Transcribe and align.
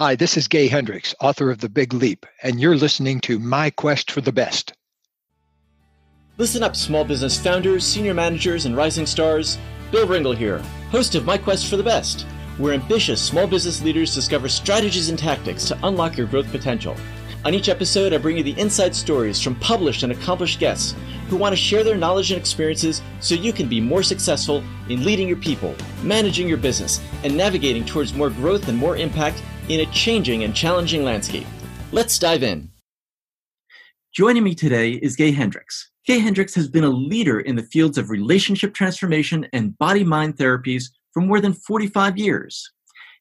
Hi, 0.00 0.14
this 0.14 0.36
is 0.36 0.46
Gay 0.46 0.68
Hendricks, 0.68 1.12
author 1.20 1.50
of 1.50 1.58
The 1.58 1.68
Big 1.68 1.92
Leap, 1.92 2.24
and 2.44 2.60
you're 2.60 2.76
listening 2.76 3.18
to 3.22 3.40
My 3.40 3.68
Quest 3.68 4.12
for 4.12 4.20
the 4.20 4.30
Best. 4.30 4.72
Listen 6.36 6.62
up, 6.62 6.76
small 6.76 7.04
business 7.04 7.36
founders, 7.36 7.84
senior 7.84 8.14
managers, 8.14 8.64
and 8.64 8.76
rising 8.76 9.06
stars. 9.06 9.58
Bill 9.90 10.06
Ringle 10.06 10.36
here, 10.36 10.60
host 10.92 11.16
of 11.16 11.24
My 11.24 11.36
Quest 11.36 11.66
for 11.66 11.76
the 11.76 11.82
Best, 11.82 12.26
where 12.58 12.74
ambitious 12.74 13.20
small 13.20 13.48
business 13.48 13.82
leaders 13.82 14.14
discover 14.14 14.48
strategies 14.48 15.08
and 15.08 15.18
tactics 15.18 15.64
to 15.64 15.78
unlock 15.82 16.16
your 16.16 16.28
growth 16.28 16.48
potential. 16.52 16.96
On 17.44 17.52
each 17.52 17.68
episode, 17.68 18.12
I 18.12 18.18
bring 18.18 18.36
you 18.36 18.44
the 18.44 18.56
inside 18.56 18.94
stories 18.94 19.42
from 19.42 19.56
published 19.56 20.04
and 20.04 20.12
accomplished 20.12 20.60
guests 20.60 20.94
who 21.28 21.36
want 21.36 21.54
to 21.54 21.60
share 21.60 21.82
their 21.82 21.96
knowledge 21.96 22.30
and 22.30 22.40
experiences 22.40 23.02
so 23.18 23.34
you 23.34 23.52
can 23.52 23.68
be 23.68 23.80
more 23.80 24.04
successful 24.04 24.62
in 24.88 25.04
leading 25.04 25.26
your 25.26 25.38
people, 25.38 25.74
managing 26.04 26.46
your 26.46 26.56
business, 26.56 27.00
and 27.24 27.36
navigating 27.36 27.84
towards 27.84 28.14
more 28.14 28.30
growth 28.30 28.68
and 28.68 28.78
more 28.78 28.96
impact 28.96 29.42
in 29.68 29.80
a 29.80 29.86
changing 29.92 30.44
and 30.44 30.54
challenging 30.54 31.04
landscape. 31.04 31.46
Let's 31.92 32.18
dive 32.18 32.42
in. 32.42 32.70
Joining 34.14 34.42
me 34.42 34.54
today 34.54 34.92
is 34.92 35.16
Gay 35.16 35.30
Hendricks. 35.30 35.90
Gay 36.06 36.18
Hendricks 36.18 36.54
has 36.54 36.68
been 36.68 36.84
a 36.84 36.88
leader 36.88 37.40
in 37.40 37.56
the 37.56 37.62
fields 37.62 37.98
of 37.98 38.10
relationship 38.10 38.72
transformation 38.72 39.46
and 39.52 39.76
body 39.78 40.04
mind 40.04 40.36
therapies 40.36 40.84
for 41.12 41.20
more 41.20 41.40
than 41.40 41.52
45 41.52 42.16
years. 42.16 42.70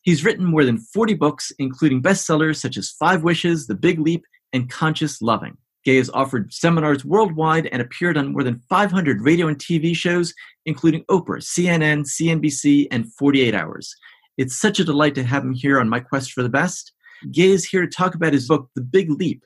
He's 0.04 0.24
written 0.24 0.46
more 0.46 0.64
than 0.64 0.78
40 0.78 1.16
books, 1.16 1.52
including 1.60 2.02
bestsellers 2.02 2.62
such 2.62 2.78
as 2.78 2.92
Five 2.92 3.24
Wishes, 3.24 3.68
The 3.68 3.76
Big 3.76 4.00
Leap, 4.00 4.24
and 4.54 4.70
Conscious 4.70 5.22
Loving. 5.22 5.58
Gay 5.84 5.98
has 5.98 6.10
offered 6.10 6.54
seminars 6.54 7.06
worldwide 7.06 7.68
and 7.68 7.82
appeared 7.82 8.18
on 8.18 8.32
more 8.32 8.44
than 8.44 8.62
500 8.70 9.22
radio 9.22 9.48
and 9.48 9.58
TV 9.58 9.96
shows, 9.96 10.34
including 10.66 11.04
Oprah, 11.12 11.42
CNN, 11.42 12.06
CNBC, 12.06 12.88
and 12.92 13.14
48 13.14 13.54
Hours. 13.54 13.94
It's 14.38 14.56
such 14.56 14.80
a 14.80 14.84
delight 14.84 15.16
to 15.16 15.24
have 15.24 15.44
him 15.44 15.54
here 15.54 15.80
on 15.80 15.90
My 15.90 16.00
Quest 16.00 16.32
for 16.32 16.44
the 16.44 16.50
Best. 16.50 16.94
Gay 17.32 17.50
is 17.50 17.66
here 17.66 17.82
to 17.82 17.88
talk 17.88 18.14
about 18.14 18.34
his 18.34 18.48
book, 18.48 18.70
The 18.76 18.82
Big 18.82 19.10
Leap 19.10 19.44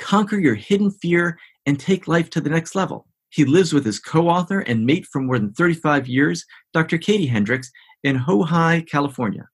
Conquer 0.00 0.38
Your 0.38 0.54
Hidden 0.54 0.92
Fear 0.92 1.38
and 1.66 1.78
Take 1.78 2.08
Life 2.08 2.30
to 2.30 2.40
the 2.40 2.48
Next 2.48 2.74
Level. 2.74 3.06
He 3.28 3.44
lives 3.44 3.72
with 3.72 3.84
his 3.84 3.98
co 3.98 4.28
author 4.28 4.60
and 4.60 4.86
mate 4.86 5.06
for 5.12 5.20
more 5.20 5.38
than 5.38 5.52
35 5.52 6.08
years, 6.08 6.44
Dr. 6.72 6.96
Katie 6.96 7.26
Hendricks, 7.26 7.70
in 8.02 8.18
Ojai, 8.18 8.88
California. 8.88 9.46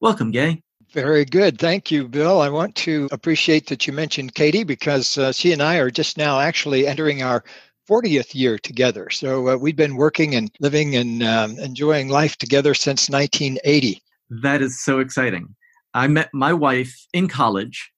Welcome, 0.00 0.30
Gay. 0.30 0.62
Very 0.92 1.24
good. 1.24 1.58
Thank 1.58 1.90
you, 1.90 2.06
Bill. 2.06 2.40
I 2.40 2.50
want 2.50 2.76
to 2.76 3.08
appreciate 3.10 3.66
that 3.68 3.86
you 3.86 3.92
mentioned 3.92 4.34
Katie 4.34 4.62
because 4.62 5.16
uh, 5.16 5.32
she 5.32 5.52
and 5.52 5.62
I 5.62 5.76
are 5.76 5.90
just 5.90 6.18
now 6.18 6.38
actually 6.38 6.86
entering 6.86 7.22
our 7.22 7.42
40th 7.88 8.34
year 8.34 8.58
together. 8.58 9.10
So 9.10 9.48
uh, 9.48 9.56
we've 9.56 9.74
been 9.74 9.96
working 9.96 10.34
and 10.34 10.50
living 10.60 10.96
and 10.96 11.22
um, 11.22 11.58
enjoying 11.58 12.08
life 12.08 12.36
together 12.36 12.74
since 12.74 13.08
1980. 13.08 14.00
That 14.30 14.62
is 14.62 14.82
so 14.82 15.00
exciting. 15.00 15.54
I 15.92 16.08
met 16.08 16.30
my 16.32 16.52
wife 16.52 17.06
in 17.12 17.28
college 17.28 17.92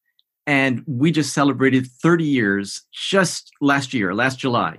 and 0.47 0.83
we 0.87 1.11
just 1.11 1.33
celebrated 1.33 1.87
30 1.87 2.25
years 2.25 2.83
just 2.93 3.51
last 3.61 3.93
year, 3.93 4.15
last 4.15 4.39
July. 4.39 4.79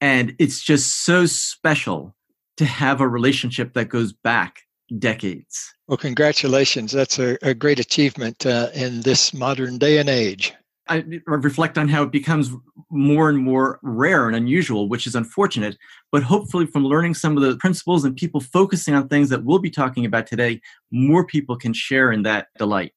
And 0.00 0.34
it's 0.38 0.62
just 0.62 1.04
so 1.04 1.26
special 1.26 2.14
to 2.56 2.64
have 2.64 3.00
a 3.00 3.08
relationship 3.08 3.74
that 3.74 3.86
goes 3.86 4.12
back 4.12 4.60
decades. 4.98 5.72
Well, 5.88 5.96
congratulations. 5.96 6.92
That's 6.92 7.18
a, 7.18 7.36
a 7.42 7.54
great 7.54 7.80
achievement 7.80 8.46
uh, 8.46 8.68
in 8.74 9.00
this 9.02 9.34
modern 9.34 9.78
day 9.78 9.98
and 9.98 10.08
age. 10.08 10.54
I 10.86 11.04
reflect 11.26 11.78
on 11.78 11.88
how 11.88 12.02
it 12.02 12.12
becomes 12.12 12.50
more 12.90 13.30
and 13.30 13.38
more 13.38 13.78
rare 13.82 14.26
and 14.26 14.36
unusual, 14.36 14.88
which 14.88 15.06
is 15.06 15.14
unfortunate. 15.14 15.78
But 16.12 16.22
hopefully, 16.22 16.66
from 16.66 16.84
learning 16.84 17.14
some 17.14 17.36
of 17.36 17.42
the 17.42 17.56
principles 17.56 18.04
and 18.04 18.14
people 18.16 18.40
focusing 18.40 18.94
on 18.94 19.08
things 19.08 19.30
that 19.30 19.44
we'll 19.44 19.58
be 19.58 19.70
talking 19.70 20.04
about 20.04 20.26
today, 20.26 20.60
more 20.90 21.24
people 21.24 21.56
can 21.56 21.72
share 21.72 22.12
in 22.12 22.22
that 22.24 22.48
delight. 22.58 22.92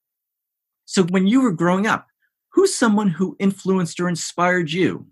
So, 0.85 1.03
when 1.03 1.27
you 1.27 1.41
were 1.41 1.53
growing 1.53 1.87
up, 1.87 2.07
who's 2.49 2.75
someone 2.75 3.09
who 3.09 3.37
influenced 3.39 3.99
or 3.99 4.09
inspired 4.09 4.71
you? 4.71 5.07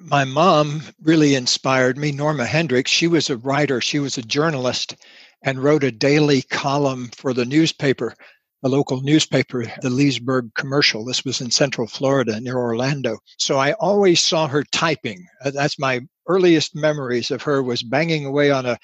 My 0.00 0.24
mom 0.24 0.82
really 1.02 1.34
inspired 1.34 1.98
me, 1.98 2.12
Norma 2.12 2.46
Hendricks. 2.46 2.90
She 2.90 3.08
was 3.08 3.28
a 3.28 3.36
writer, 3.36 3.80
she 3.80 3.98
was 3.98 4.16
a 4.16 4.22
journalist, 4.22 4.96
and 5.42 5.62
wrote 5.62 5.84
a 5.84 5.90
daily 5.90 6.42
column 6.42 7.10
for 7.16 7.34
the 7.34 7.44
newspaper 7.44 8.14
a 8.64 8.68
local 8.68 9.00
newspaper, 9.00 9.64
the 9.82 9.90
Leesburg 9.90 10.50
Commercial. 10.54 11.04
This 11.04 11.24
was 11.24 11.40
in 11.40 11.50
Central 11.50 11.86
Florida 11.86 12.40
near 12.40 12.56
Orlando. 12.56 13.18
So 13.38 13.58
I 13.58 13.72
always 13.74 14.20
saw 14.20 14.48
her 14.48 14.64
typing. 14.64 15.26
Uh, 15.44 15.50
that's 15.50 15.78
my 15.78 16.00
earliest 16.26 16.74
memories 16.74 17.30
of 17.30 17.42
her 17.42 17.62
was 17.62 17.82
banging 17.82 18.26
away 18.26 18.50
on 18.50 18.66
a 18.66 18.78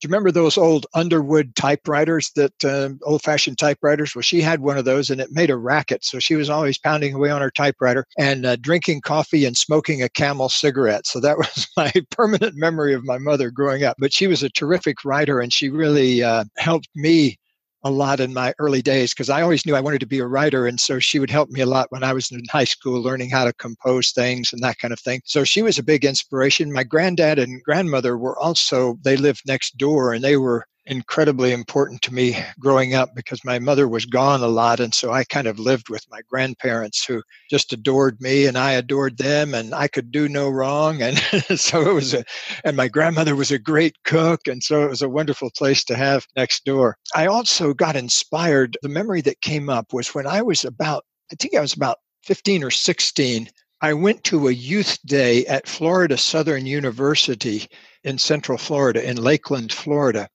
do 0.00 0.06
you 0.06 0.10
remember 0.10 0.32
those 0.32 0.58
old 0.58 0.86
Underwood 0.94 1.54
typewriters 1.54 2.30
that 2.34 2.64
uh, 2.64 2.90
old 3.04 3.22
fashioned 3.22 3.58
typewriters? 3.58 4.14
Well, 4.14 4.22
she 4.22 4.42
had 4.42 4.60
one 4.60 4.76
of 4.76 4.84
those 4.84 5.08
and 5.08 5.20
it 5.20 5.30
made 5.30 5.50
a 5.50 5.56
racket. 5.56 6.04
So 6.04 6.18
she 6.18 6.34
was 6.34 6.50
always 6.50 6.76
pounding 6.76 7.14
away 7.14 7.30
on 7.30 7.40
her 7.40 7.50
typewriter 7.50 8.04
and 8.18 8.44
uh, 8.44 8.56
drinking 8.56 9.02
coffee 9.02 9.44
and 9.46 9.56
smoking 9.56 10.02
a 10.02 10.08
camel 10.08 10.48
cigarette. 10.48 11.06
So 11.06 11.20
that 11.20 11.38
was 11.38 11.68
my 11.76 11.92
permanent 12.10 12.56
memory 12.56 12.92
of 12.92 13.04
my 13.04 13.18
mother 13.18 13.50
growing 13.50 13.84
up. 13.84 13.96
But 13.98 14.12
she 14.12 14.26
was 14.26 14.42
a 14.42 14.50
terrific 14.50 15.04
writer 15.04 15.40
and 15.40 15.52
she 15.52 15.70
really 15.70 16.22
uh, 16.22 16.44
helped 16.58 16.88
me 16.94 17.38
a 17.84 17.90
lot 17.90 18.18
in 18.18 18.32
my 18.32 18.54
early 18.58 18.82
days 18.82 19.12
because 19.12 19.28
I 19.30 19.42
always 19.42 19.64
knew 19.66 19.76
I 19.76 19.80
wanted 19.80 20.00
to 20.00 20.06
be 20.06 20.18
a 20.18 20.26
writer. 20.26 20.66
And 20.66 20.80
so 20.80 20.98
she 20.98 21.18
would 21.18 21.30
help 21.30 21.50
me 21.50 21.60
a 21.60 21.66
lot 21.66 21.92
when 21.92 22.02
I 22.02 22.12
was 22.14 22.30
in 22.32 22.42
high 22.50 22.64
school, 22.64 23.00
learning 23.00 23.30
how 23.30 23.44
to 23.44 23.52
compose 23.52 24.10
things 24.10 24.52
and 24.52 24.62
that 24.62 24.78
kind 24.78 24.92
of 24.92 25.00
thing. 25.00 25.20
So 25.24 25.44
she 25.44 25.62
was 25.62 25.78
a 25.78 25.82
big 25.82 26.04
inspiration. 26.04 26.72
My 26.72 26.82
granddad 26.82 27.38
and 27.38 27.62
grandmother 27.62 28.16
were 28.16 28.38
also, 28.38 28.98
they 29.04 29.16
lived 29.16 29.42
next 29.46 29.76
door 29.76 30.14
and 30.14 30.24
they 30.24 30.36
were 30.36 30.66
incredibly 30.86 31.52
important 31.52 32.02
to 32.02 32.12
me 32.12 32.36
growing 32.58 32.94
up 32.94 33.14
because 33.14 33.44
my 33.44 33.58
mother 33.58 33.88
was 33.88 34.04
gone 34.04 34.42
a 34.42 34.48
lot 34.48 34.80
and 34.80 34.94
so 34.94 35.12
I 35.12 35.24
kind 35.24 35.46
of 35.46 35.58
lived 35.58 35.88
with 35.88 36.04
my 36.10 36.20
grandparents 36.28 37.04
who 37.04 37.22
just 37.48 37.72
adored 37.72 38.20
me 38.20 38.46
and 38.46 38.58
I 38.58 38.72
adored 38.72 39.16
them 39.16 39.54
and 39.54 39.74
I 39.74 39.88
could 39.88 40.10
do 40.10 40.28
no 40.28 40.50
wrong 40.50 41.00
and 41.00 41.18
so 41.58 41.88
it 41.88 41.94
was 41.94 42.12
a 42.12 42.24
and 42.64 42.76
my 42.76 42.88
grandmother 42.88 43.34
was 43.34 43.50
a 43.50 43.58
great 43.58 43.96
cook 44.04 44.46
and 44.46 44.62
so 44.62 44.84
it 44.84 44.90
was 44.90 45.02
a 45.02 45.08
wonderful 45.08 45.50
place 45.56 45.84
to 45.84 45.96
have 45.96 46.26
next 46.36 46.64
door. 46.64 46.98
I 47.14 47.26
also 47.26 47.72
got 47.72 47.96
inspired 47.96 48.76
the 48.82 48.88
memory 48.88 49.22
that 49.22 49.40
came 49.40 49.70
up 49.70 49.92
was 49.92 50.14
when 50.14 50.26
I 50.26 50.42
was 50.42 50.64
about 50.64 51.04
I 51.32 51.36
think 51.36 51.54
I 51.54 51.60
was 51.60 51.72
about 51.72 51.98
15 52.24 52.62
or 52.62 52.70
16 52.70 53.48
I 53.80 53.92
went 53.92 54.24
to 54.24 54.48
a 54.48 54.52
youth 54.52 54.98
day 55.04 55.44
at 55.46 55.68
Florida 55.68 56.16
Southern 56.16 56.64
University 56.64 57.68
in 58.02 58.16
Central 58.16 58.56
Florida, 58.56 59.06
in 59.06 59.16
Lakeland, 59.18 59.72
Florida. 59.72 60.28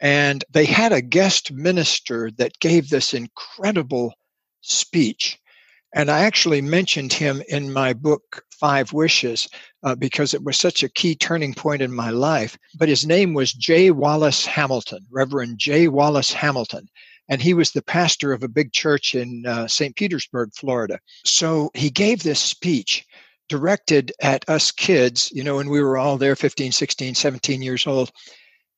And 0.00 0.44
they 0.50 0.64
had 0.64 0.92
a 0.92 1.00
guest 1.02 1.52
minister 1.52 2.30
that 2.38 2.58
gave 2.60 2.88
this 2.88 3.14
incredible 3.14 4.14
speech. 4.60 5.38
And 5.94 6.10
I 6.10 6.20
actually 6.20 6.60
mentioned 6.60 7.12
him 7.12 7.42
in 7.48 7.72
my 7.72 7.94
book, 7.94 8.42
Five 8.50 8.92
Wishes, 8.92 9.48
uh, 9.82 9.94
because 9.94 10.34
it 10.34 10.44
was 10.44 10.58
such 10.58 10.82
a 10.82 10.90
key 10.90 11.14
turning 11.14 11.54
point 11.54 11.80
in 11.80 11.94
my 11.94 12.10
life. 12.10 12.58
But 12.78 12.88
his 12.88 13.06
name 13.06 13.32
was 13.32 13.52
J. 13.52 13.90
Wallace 13.90 14.44
Hamilton, 14.44 15.06
Reverend 15.10 15.58
J. 15.58 15.88
Wallace 15.88 16.32
Hamilton. 16.32 16.88
And 17.28 17.40
he 17.40 17.54
was 17.54 17.72
the 17.72 17.82
pastor 17.82 18.32
of 18.32 18.42
a 18.42 18.48
big 18.48 18.72
church 18.72 19.14
in 19.14 19.46
uh, 19.46 19.66
St. 19.66 19.96
Petersburg, 19.96 20.50
Florida. 20.54 20.98
So 21.24 21.70
he 21.74 21.90
gave 21.90 22.22
this 22.22 22.40
speech 22.40 23.04
directed 23.48 24.12
at 24.20 24.48
us 24.48 24.70
kids, 24.70 25.30
you 25.32 25.44
know, 25.44 25.56
when 25.56 25.70
we 25.70 25.80
were 25.80 25.96
all 25.96 26.18
there 26.18 26.36
15, 26.36 26.72
16, 26.72 27.14
17 27.14 27.62
years 27.62 27.86
old. 27.86 28.10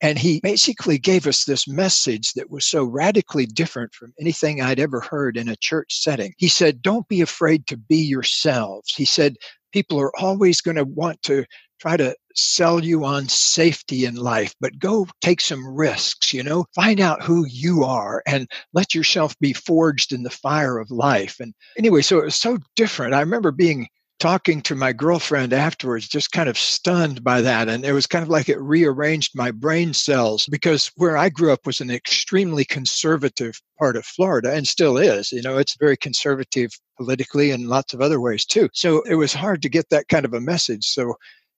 And 0.01 0.19
he 0.19 0.41
basically 0.43 0.99
gave 0.99 1.27
us 1.27 1.45
this 1.45 1.67
message 1.67 2.33
that 2.35 2.51
was 2.51 2.65
so 2.65 2.85
radically 2.85 3.47
different 3.47 3.95
from 3.95 4.13
anything 4.21 4.61
I'd 4.61 4.79
ever 4.79 5.01
heard 5.01 5.37
in 5.37 5.49
a 5.49 5.57
church 5.57 6.01
setting. 6.01 6.33
He 6.39 6.49
said, 6.49 6.83
Don't 6.83 7.09
be 7.09 7.21
afraid 7.21 7.67
to 7.67 7.77
be 7.77 7.97
yourselves. 7.97 8.95
He 8.95 9.05
said, 9.05 9.37
People 9.73 10.01
are 10.01 10.13
always 10.19 10.61
going 10.61 10.77
to 10.77 10.85
want 10.85 11.21
to 11.23 11.45
try 11.81 11.97
to 11.97 12.15
sell 12.35 12.83
you 12.85 13.05
on 13.05 13.29
safety 13.29 14.05
in 14.05 14.15
life, 14.15 14.55
but 14.61 14.79
go 14.79 15.07
take 15.21 15.41
some 15.41 15.67
risks, 15.67 16.33
you 16.33 16.43
know, 16.43 16.65
find 16.75 17.01
out 17.01 17.23
who 17.23 17.47
you 17.47 17.85
are 17.85 18.23
and 18.27 18.49
let 18.73 18.95
yourself 18.95 19.39
be 19.41 19.53
forged 19.53 20.13
in 20.13 20.23
the 20.23 20.31
fire 20.31 20.79
of 20.79 20.91
life. 20.91 21.37
And 21.41 21.53
anyway, 21.77 22.03
so 22.03 22.19
it 22.19 22.25
was 22.25 22.37
so 22.37 22.59
different. 22.77 23.15
I 23.15 23.21
remember 23.21 23.51
being 23.51 23.89
talking 24.19 24.61
to 24.63 24.75
my 24.75 24.93
girlfriend 24.93 25.53
afterwards, 25.53 26.09
just 26.09 26.33
kind 26.33 26.49
of 26.49 26.59
stunned 26.59 27.23
by 27.23 27.41
that. 27.41 27.69
And 27.69 27.85
it 27.85 27.93
was 27.93 28.07
kind 28.07 28.23
of 28.23 28.29
like 28.29 28.49
it 28.49 28.61
rearranged 28.61 29.33
my 29.35 29.51
brain 29.51 29.95
cells 29.95 30.47
because 30.51 30.91
where 30.97 31.17
I 31.17 31.29
grew 31.29 31.53
up 31.53 31.67
was 31.67 31.81
an 31.81 31.91
extremely 31.91 32.65
conservative 32.65 33.61
part 33.79 33.97
of 33.97 34.05
Florida 34.05 34.53
and 34.53 34.67
still 34.67 34.97
is. 34.99 35.33
You 35.33 35.43
know, 35.43 35.59
it's 35.59 35.77
very 35.79 35.97
conservative 35.97 36.71
politically 36.97 37.51
and 37.51 37.69
lots 37.69 37.95
of 37.95 38.01
other 38.01 38.21
ways 38.21 38.45
too. 38.45 38.69
So 38.73 39.03
it 39.03 39.15
was 39.15 39.33
hard 39.33 39.63
to 39.63 39.69
get 39.69 39.89
that 39.91 40.09
kind 40.09 40.25
of 40.25 40.35
a 40.35 40.41
message. 40.41 40.85
So 40.85 41.15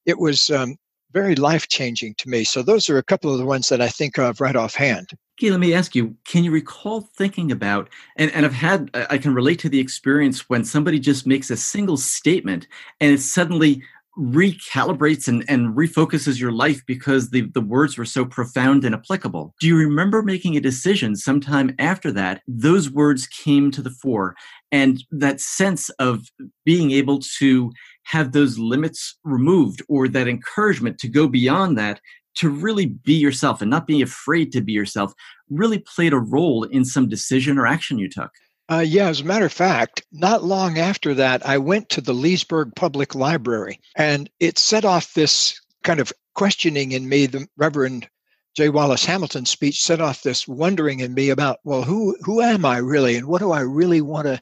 it 0.06 0.18
was 0.18 0.50
um, 0.50 0.76
very 1.12 1.34
life 1.34 1.68
changing 1.68 2.14
to 2.18 2.28
me. 2.28 2.44
So 2.44 2.62
those 2.62 2.88
are 2.88 2.98
a 2.98 3.02
couple 3.02 3.32
of 3.32 3.38
the 3.38 3.46
ones 3.46 3.68
that 3.68 3.80
I 3.80 3.88
think 3.88 4.18
of 4.18 4.40
right 4.40 4.56
offhand. 4.56 5.10
Okay, 5.38 5.50
let 5.50 5.60
me 5.60 5.72
ask 5.72 5.94
you, 5.94 6.14
can 6.24 6.44
you 6.44 6.50
recall 6.50 7.02
thinking 7.16 7.50
about, 7.50 7.88
and, 8.16 8.30
and 8.32 8.44
I've 8.44 8.52
had, 8.52 8.90
I 8.94 9.18
can 9.18 9.34
relate 9.34 9.58
to 9.60 9.68
the 9.68 9.80
experience 9.80 10.48
when 10.48 10.64
somebody 10.64 10.98
just 10.98 11.26
makes 11.26 11.50
a 11.50 11.56
single 11.56 11.96
statement 11.96 12.66
and 13.00 13.12
it 13.12 13.20
suddenly 13.20 13.82
recalibrates 14.18 15.28
and, 15.28 15.44
and 15.48 15.76
refocuses 15.76 16.38
your 16.38 16.52
life 16.52 16.82
because 16.86 17.30
the, 17.30 17.42
the 17.54 17.60
words 17.60 17.96
were 17.96 18.04
so 18.04 18.24
profound 18.24 18.84
and 18.84 18.94
applicable. 18.94 19.54
Do 19.60 19.66
you 19.66 19.76
remember 19.76 20.22
making 20.22 20.56
a 20.56 20.60
decision 20.60 21.16
sometime 21.16 21.74
after 21.78 22.12
that? 22.12 22.42
Those 22.46 22.90
words 22.90 23.26
came 23.26 23.70
to 23.70 23.80
the 23.80 23.90
fore, 23.90 24.34
and 24.72 25.02
that 25.10 25.40
sense 25.40 25.88
of 25.90 26.26
being 26.64 26.90
able 26.90 27.20
to 27.38 27.72
have 28.10 28.32
those 28.32 28.58
limits 28.58 29.16
removed 29.22 29.82
or 29.88 30.08
that 30.08 30.26
encouragement 30.26 30.98
to 30.98 31.08
go 31.08 31.28
beyond 31.28 31.78
that 31.78 32.00
to 32.34 32.50
really 32.50 32.86
be 32.86 33.14
yourself 33.14 33.60
and 33.60 33.70
not 33.70 33.86
being 33.86 34.02
afraid 34.02 34.50
to 34.50 34.60
be 34.60 34.72
yourself 34.72 35.12
really 35.48 35.78
played 35.78 36.12
a 36.12 36.18
role 36.18 36.64
in 36.64 36.84
some 36.84 37.08
decision 37.08 37.56
or 37.56 37.68
action 37.68 38.00
you 38.00 38.08
took. 38.08 38.30
Uh, 38.68 38.84
yeah, 38.86 39.08
as 39.08 39.20
a 39.20 39.24
matter 39.24 39.44
of 39.44 39.52
fact, 39.52 40.02
not 40.10 40.42
long 40.42 40.76
after 40.76 41.14
that, 41.14 41.44
I 41.46 41.58
went 41.58 41.88
to 41.90 42.00
the 42.00 42.12
Leesburg 42.12 42.74
Public 42.74 43.14
Library 43.14 43.80
and 43.96 44.28
it 44.40 44.58
set 44.58 44.84
off 44.84 45.14
this 45.14 45.60
kind 45.84 46.00
of 46.00 46.12
questioning 46.34 46.92
in 46.92 47.08
me. 47.08 47.26
The 47.26 47.46
Reverend 47.56 48.08
J. 48.56 48.70
Wallace 48.70 49.04
Hamilton 49.04 49.46
speech 49.46 49.82
set 49.82 50.00
off 50.00 50.22
this 50.22 50.48
wondering 50.48 50.98
in 50.98 51.14
me 51.14 51.30
about, 51.30 51.58
well, 51.62 51.82
who 51.82 52.16
who 52.22 52.40
am 52.40 52.64
I 52.64 52.78
really 52.78 53.16
and 53.16 53.28
what 53.28 53.40
do 53.40 53.52
I 53.52 53.60
really 53.60 54.00
want 54.00 54.26
to 54.26 54.40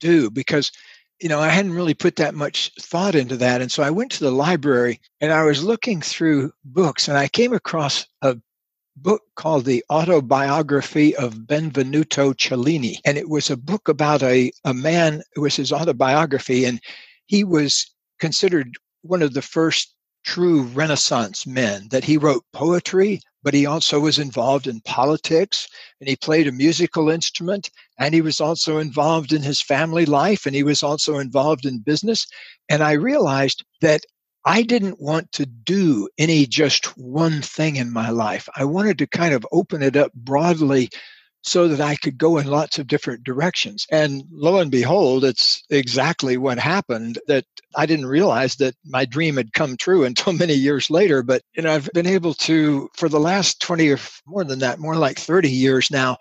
do? 0.00 0.28
Because 0.28 0.72
you 1.20 1.28
know, 1.28 1.40
I 1.40 1.48
hadn't 1.48 1.72
really 1.72 1.94
put 1.94 2.16
that 2.16 2.34
much 2.34 2.72
thought 2.80 3.14
into 3.14 3.36
that. 3.38 3.62
And 3.62 3.72
so 3.72 3.82
I 3.82 3.90
went 3.90 4.10
to 4.12 4.24
the 4.24 4.30
library 4.30 5.00
and 5.20 5.32
I 5.32 5.44
was 5.44 5.64
looking 5.64 6.00
through 6.00 6.52
books 6.64 7.08
and 7.08 7.16
I 7.16 7.28
came 7.28 7.52
across 7.52 8.06
a 8.22 8.36
book 8.96 9.22
called 9.34 9.64
The 9.64 9.84
Autobiography 9.90 11.16
of 11.16 11.46
Benvenuto 11.46 12.34
Cellini. 12.34 12.98
And 13.04 13.16
it 13.16 13.28
was 13.28 13.50
a 13.50 13.56
book 13.56 13.88
about 13.88 14.22
a, 14.22 14.52
a 14.64 14.74
man, 14.74 15.22
it 15.34 15.40
was 15.40 15.56
his 15.56 15.72
autobiography, 15.72 16.64
and 16.64 16.80
he 17.26 17.44
was 17.44 17.90
considered 18.18 18.74
one 19.02 19.22
of 19.22 19.34
the 19.34 19.42
first 19.42 19.95
true 20.26 20.64
Renaissance 20.64 21.46
men, 21.46 21.88
that 21.90 22.04
he 22.04 22.18
wrote 22.18 22.44
poetry, 22.52 23.20
but 23.42 23.54
he 23.54 23.64
also 23.64 24.00
was 24.00 24.18
involved 24.18 24.66
in 24.66 24.80
politics 24.80 25.68
and 26.00 26.08
he 26.08 26.16
played 26.16 26.48
a 26.48 26.52
musical 26.52 27.08
instrument 27.08 27.70
and 27.98 28.12
he 28.12 28.20
was 28.20 28.40
also 28.40 28.78
involved 28.78 29.32
in 29.32 29.42
his 29.42 29.62
family 29.62 30.04
life 30.04 30.44
and 30.44 30.54
he 30.54 30.64
was 30.64 30.82
also 30.82 31.18
involved 31.18 31.64
in 31.64 31.78
business. 31.78 32.26
And 32.68 32.82
I 32.82 32.92
realized 32.92 33.64
that 33.80 34.02
I 34.44 34.62
didn't 34.62 35.00
want 35.00 35.30
to 35.32 35.46
do 35.46 36.08
any 36.18 36.46
just 36.46 36.86
one 36.98 37.40
thing 37.40 37.76
in 37.76 37.92
my 37.92 38.10
life. 38.10 38.48
I 38.56 38.64
wanted 38.64 38.98
to 38.98 39.06
kind 39.06 39.32
of 39.32 39.46
open 39.52 39.82
it 39.82 39.96
up 39.96 40.12
broadly 40.12 40.90
so 41.46 41.68
that 41.68 41.80
I 41.80 41.94
could 41.94 42.18
go 42.18 42.38
in 42.38 42.48
lots 42.48 42.78
of 42.78 42.88
different 42.88 43.22
directions. 43.22 43.86
And 43.92 44.24
lo 44.32 44.58
and 44.58 44.70
behold, 44.70 45.24
it's 45.24 45.62
exactly 45.70 46.36
what 46.36 46.58
happened 46.58 47.20
that 47.28 47.44
I 47.76 47.86
didn't 47.86 48.06
realize 48.06 48.56
that 48.56 48.74
my 48.84 49.04
dream 49.04 49.36
had 49.36 49.52
come 49.52 49.76
true 49.76 50.04
until 50.04 50.32
many 50.34 50.54
years 50.54 50.90
later. 50.90 51.22
But, 51.22 51.42
you 51.56 51.62
know, 51.62 51.72
I've 51.72 51.88
been 51.94 52.06
able 52.06 52.34
to, 52.34 52.90
for 52.94 53.08
the 53.08 53.20
last 53.20 53.62
20 53.62 53.88
or 53.90 53.98
more 54.26 54.42
than 54.42 54.58
that, 54.58 54.80
more 54.80 54.96
like 54.96 55.20
30 55.20 55.48
years 55.48 55.88
now, 55.88 56.16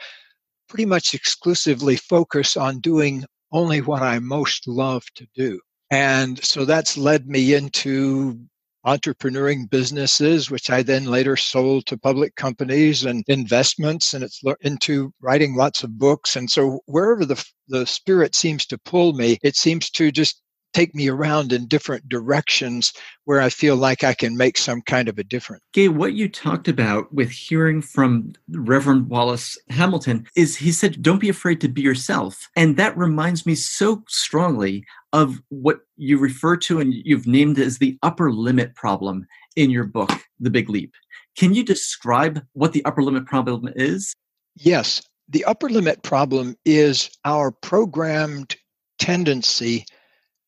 pretty 0.69 0.85
much 0.85 1.15
exclusively 1.15 1.95
focus 1.95 2.55
on 2.55 2.79
doing 2.79 3.25
only 3.51 3.81
what 3.81 4.03
I 4.03 4.19
most 4.19 4.67
love 4.67 5.03
to 5.15 5.25
do. 5.35 5.59
And 5.89 6.43
so 6.43 6.65
that's 6.65 6.97
led 6.97 7.27
me 7.27 7.55
into 7.55 8.39
entrepreneuring 8.85 9.69
businesses, 9.69 10.51
which 10.51 10.69
I 10.69 10.83
then 10.83 11.05
later 11.05 11.35
sold 11.35 11.85
to 11.87 11.97
public 11.97 12.35
companies 12.35 13.03
and 13.03 13.23
investments, 13.27 14.13
and 14.13 14.23
it's 14.23 14.41
into 14.61 15.11
writing 15.21 15.55
lots 15.55 15.83
of 15.83 15.97
books. 15.97 16.35
And 16.35 16.49
so 16.49 16.79
wherever 16.85 17.25
the 17.25 17.43
the 17.67 17.85
spirit 17.85 18.35
seems 18.35 18.65
to 18.67 18.77
pull 18.77 19.13
me, 19.13 19.37
it 19.43 19.55
seems 19.55 19.89
to 19.91 20.11
just 20.11 20.41
take 20.75 20.93
me 20.93 21.07
around 21.07 21.53
in 21.53 21.67
different 21.67 22.09
directions 22.09 22.91
where 23.23 23.39
I 23.39 23.47
feel 23.47 23.77
like 23.77 24.03
I 24.03 24.13
can 24.13 24.35
make 24.35 24.57
some 24.57 24.81
kind 24.81 25.07
of 25.07 25.17
a 25.17 25.23
difference. 25.23 25.63
Gay, 25.71 25.87
what 25.87 26.13
you 26.15 26.27
talked 26.27 26.67
about 26.67 27.13
with 27.13 27.31
hearing 27.31 27.81
from 27.81 28.33
Reverend 28.49 29.07
Wallace 29.07 29.57
Hamilton 29.69 30.27
is 30.35 30.57
he 30.57 30.73
said, 30.73 31.01
Don't 31.01 31.21
be 31.21 31.29
afraid 31.29 31.61
to 31.61 31.69
be 31.69 31.81
yourself. 31.81 32.49
And 32.57 32.75
that 32.75 32.97
reminds 32.97 33.45
me 33.45 33.55
so 33.55 34.03
strongly 34.09 34.83
of 35.13 35.41
what 35.47 35.79
you 35.95 36.17
refer 36.17 36.57
to 36.57 36.81
and 36.81 36.93
you've 36.93 37.25
named 37.25 37.57
as 37.57 37.77
the 37.77 37.97
upper 38.03 38.29
limit 38.33 38.75
problem 38.75 39.25
in 39.55 39.69
your 39.69 39.85
book, 39.85 40.11
The 40.41 40.49
Big 40.49 40.69
Leap. 40.69 40.93
Can 41.37 41.53
you 41.53 41.63
describe 41.63 42.45
what 42.51 42.73
the 42.73 42.83
upper 42.83 43.01
limit 43.01 43.25
problem 43.25 43.71
is? 43.77 44.13
Yes. 44.57 45.01
The 45.29 45.45
upper 45.45 45.69
limit 45.69 46.03
problem 46.03 46.57
is 46.65 47.09
our 47.23 47.51
programmed 47.51 48.57
tendency 48.99 49.85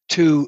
to 0.10 0.48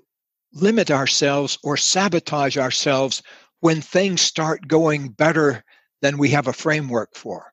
limit 0.54 0.92
ourselves 0.92 1.58
or 1.64 1.78
sabotage 1.78 2.58
ourselves 2.58 3.22
when 3.60 3.82
things 3.82 4.22
start 4.22 4.68
going 4.68 5.10
better 5.10 5.64
than 6.02 6.18
we 6.18 6.30
have 6.30 6.48
a 6.48 6.54
framework 6.54 7.16
for. 7.16 7.52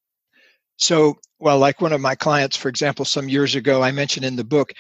So, 0.77 1.17
well, 1.39 1.59
like 1.59 1.81
one 1.81 1.93
of 1.93 2.01
my 2.01 2.15
clients, 2.15 2.57
for 2.57 2.69
example, 2.69 3.05
some 3.05 3.29
years 3.29 3.55
ago, 3.55 3.83
I 3.83 3.93
mentioned 3.93 4.25
in 4.25 4.37
the 4.37 4.45
book 4.45 4.73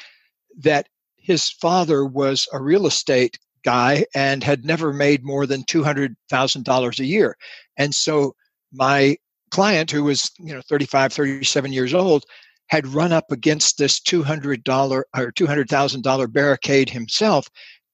that 0.58 0.88
his 1.16 1.50
father 1.50 2.04
was 2.06 2.46
a 2.52 2.62
real 2.62 2.86
estate 2.86 3.38
guy 3.64 4.06
and 4.14 4.44
had 4.44 4.64
never 4.64 4.92
made 4.92 5.24
more 5.24 5.46
than 5.46 5.64
$200,000 5.64 6.98
a 6.98 7.04
year. 7.04 7.36
And 7.76 7.94
so 7.94 8.34
my 8.72 9.16
client, 9.50 9.90
who 9.90 10.04
was, 10.04 10.30
you 10.38 10.54
know, 10.54 10.62
35, 10.68 11.12
37 11.12 11.72
years 11.72 11.92
old, 11.92 12.24
had 12.68 12.86
run 12.86 13.12
up 13.12 13.30
against 13.30 13.78
this 13.78 14.00
$200 14.00 14.90
or 14.90 15.04
$200,000 15.14 16.32
barricade 16.32 16.90
himself. 16.90 17.48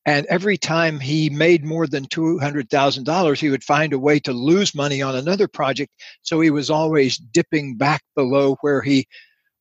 And 0.05 0.27
every 0.27 0.57
time 0.57 0.99
he 0.99 1.31
made 1.31 1.65
more 1.65 1.87
than 1.87 2.07
$200,000, 2.07 3.39
he 3.39 3.51
would 3.51 3.63
find 3.63 3.93
a 3.93 3.99
way 3.99 4.19
to 4.21 4.33
lose 4.33 4.75
money 4.75 5.01
on 5.01 5.15
another 5.15 5.47
project. 5.47 5.93
So 6.23 6.41
he 6.41 6.51
was 6.51 6.71
always 6.71 7.19
dipping 7.19 7.77
back 7.77 8.03
below 8.17 8.57
where 8.63 8.83
he, 8.83 9.07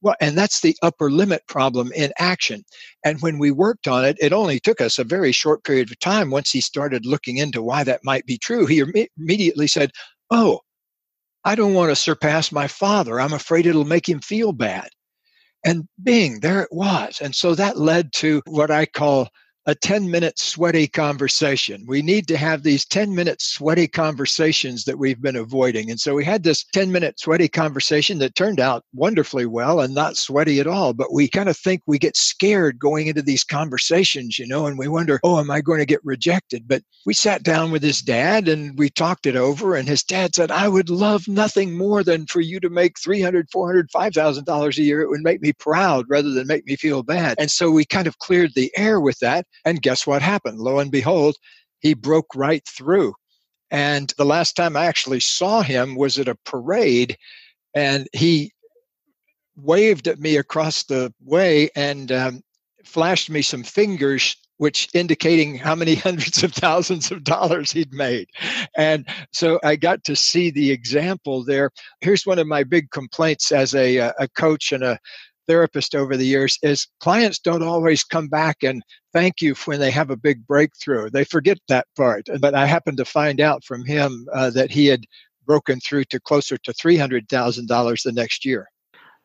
well, 0.02 0.16
and 0.20 0.36
that's 0.36 0.62
the 0.62 0.76
upper 0.82 1.12
limit 1.12 1.44
problem 1.48 1.92
in 1.94 2.12
action. 2.18 2.64
And 3.06 3.22
when 3.22 3.38
we 3.38 3.52
worked 3.52 3.88
on 3.88 4.04
it, 4.04 4.18
it 4.20 4.34
only 4.34 4.60
took 4.60 4.82
us 4.82 4.98
a 4.98 5.04
very 5.04 5.32
short 5.32 5.64
period 5.64 5.92
of 5.92 6.00
time. 6.00 6.32
Once 6.32 6.50
he 6.50 6.62
started 6.62 7.06
looking 7.06 7.38
into 7.38 7.62
why 7.62 7.84
that 7.84 8.04
might 8.04 8.26
be 8.26 8.40
true, 8.40 8.66
he 8.66 8.84
immediately 9.18 9.68
said, 9.68 9.92
Oh, 10.32 10.62
I 11.44 11.54
don't 11.56 11.76
want 11.76 11.90
to 11.90 11.96
surpass 11.96 12.52
my 12.52 12.68
father. 12.68 13.20
I'm 13.20 13.34
afraid 13.34 13.68
it'll 13.68 13.86
make 13.86 14.08
him 14.08 14.22
feel 14.22 14.54
bad. 14.54 14.90
And 15.64 15.88
bing, 16.02 16.40
there 16.40 16.62
it 16.62 16.72
was. 16.72 17.22
And 17.22 17.36
so 17.36 17.56
that 17.56 17.78
led 17.78 18.14
to 18.14 18.42
what 18.48 18.72
I 18.72 18.86
call 18.86 19.30
a 19.72 19.76
10 19.76 20.12
minute 20.12 20.38
sweaty 20.38 20.86
conversation. 20.86 21.86
We 21.88 22.02
need 22.02 22.28
to 22.28 22.36
have 22.36 22.62
these 22.62 22.86
10 22.86 23.16
minute 23.16 23.42
sweaty 23.42 23.88
conversations 23.88 24.84
that 24.84 25.00
we've 25.00 25.22
been 25.22 25.38
avoiding. 25.38 25.90
And 25.90 25.98
so 25.98 26.14
we 26.14 26.26
had 26.26 26.44
this 26.44 26.66
10 26.74 26.92
minute 26.92 27.18
sweaty 27.22 27.48
conversation 27.48 28.20
that 28.20 28.36
turned 28.36 28.60
out 28.60 28.84
wonderfully 28.94 29.46
well 29.46 29.80
and 29.80 29.96
not 29.96 30.18
sweaty 30.18 30.60
at 30.60 30.68
all. 30.68 30.94
But 30.94 31.14
we 31.14 31.30
kind 31.30 31.48
of 31.48 31.56
think 31.56 31.84
we 31.88 31.98
get 31.98 32.18
scared 32.18 32.80
going 32.80 33.08
into 33.08 33.22
these 33.22 33.46
conversations, 33.46 34.38
you 34.38 34.46
know, 34.46 34.66
and 34.66 34.78
we 34.78 34.90
wonder, 34.90 35.22
oh, 35.24 35.40
am 35.40 35.50
I 35.50 35.62
going 35.62 35.80
to 35.80 35.86
get 35.86 36.04
rejected? 36.04 36.68
But 36.68 36.84
we 37.06 37.14
sat 37.14 37.44
down 37.44 37.72
with 37.72 37.82
his 37.82 38.02
dad 38.02 38.50
and 38.50 38.78
we 38.78 38.90
talked 38.90 39.26
it 39.26 39.38
over. 39.38 39.76
And 39.76 39.88
his 39.88 40.04
dad 40.04 40.36
said, 40.36 40.52
I 40.52 40.68
would 40.68 40.90
love 40.90 41.30
nothing 41.30 41.78
more 41.78 42.04
than 42.04 42.26
for 42.26 42.42
you 42.42 42.60
to 42.60 42.70
make 42.70 43.00
300, 43.00 43.50
400, 43.50 43.90
$5,000 43.90 44.78
a 44.78 44.84
year. 44.84 45.02
It 45.02 45.10
would 45.10 45.22
make 45.22 45.42
me 45.42 45.54
proud 45.54 46.08
rather 46.10 46.32
than 46.32 46.48
make 46.48 46.66
me 46.66 46.76
feel 46.76 47.04
bad. 47.04 47.36
And 47.40 47.50
so 47.50 47.72
we 47.72 47.86
kind 47.86 48.08
of 48.08 48.20
cleared 48.20 48.52
the 48.54 48.70
air 48.76 49.00
with 49.00 49.18
that. 49.20 49.46
And 49.66 49.82
guess 49.82 50.08
what 50.08 50.22
happened? 50.22 50.60
Lo 50.60 50.80
and 50.80 50.92
behold, 50.92 51.36
he 51.80 51.94
broke 51.94 52.36
right 52.36 52.64
through. 52.68 53.14
And 53.70 54.14
the 54.18 54.26
last 54.26 54.56
time 54.56 54.76
I 54.76 54.86
actually 54.86 55.22
saw 55.22 55.62
him 55.62 55.96
was 55.96 56.20
at 56.20 56.28
a 56.28 56.38
parade, 56.46 57.18
and 57.74 58.08
he 58.14 58.52
waved 59.56 60.08
at 60.08 60.20
me 60.20 60.36
across 60.38 60.84
the 60.84 61.14
way 61.24 61.70
and 61.76 62.12
um, 62.12 62.42
flashed 62.84 63.30
me 63.30 63.42
some 63.42 63.64
fingers 63.64 64.36
which 64.58 64.88
indicating 64.94 65.56
how 65.56 65.74
many 65.74 65.96
hundreds 66.08 66.44
of 66.44 66.54
thousands 66.54 67.10
of 67.10 67.24
dollars 67.24 67.72
he'd 67.72 67.92
made. 67.92 68.28
And 68.78 69.08
so 69.34 69.60
I 69.64 69.76
got 69.76 70.04
to 70.04 70.16
see 70.16 70.52
the 70.52 70.70
example 70.70 71.44
there. 71.44 71.72
Here's 72.02 72.28
one 72.28 72.38
of 72.38 72.46
my 72.46 72.64
big 72.64 72.92
complaints 72.92 73.52
as 73.52 73.74
a, 73.74 73.98
a 73.98 74.28
coach 74.38 74.72
and 74.72 74.84
a 74.84 75.00
therapist 75.52 75.96
over 75.96 76.16
the 76.16 76.26
years 76.26 76.58
is 76.64 76.88
clients 77.02 77.38
don't 77.38 77.62
always 77.62 78.06
come 78.06 78.30
back 78.30 78.64
and 78.64 78.82
thank 79.12 79.42
you 79.42 79.54
when 79.66 79.82
they 79.82 79.92
have 79.92 80.10
a 80.10 80.16
big 80.16 80.48
breakthrough. 80.48 81.10
They 81.10 81.26
forget 81.26 81.58
that 81.68 81.88
part. 81.98 82.30
But 82.40 82.56
I 82.56 82.66
happened 82.66 82.96
to 82.98 83.06
find 83.06 83.42
out 83.42 83.62
from 83.66 83.84
him 83.84 84.28
uh, 84.34 84.52
that 84.52 84.72
he 84.72 84.86
had 84.86 85.04
broken 85.46 85.82
through 85.82 86.06
to 86.06 86.22
closer 86.22 86.56
to 86.56 86.72
$300,000 86.72 88.04
the 88.04 88.12
next 88.14 88.46
year. 88.46 88.70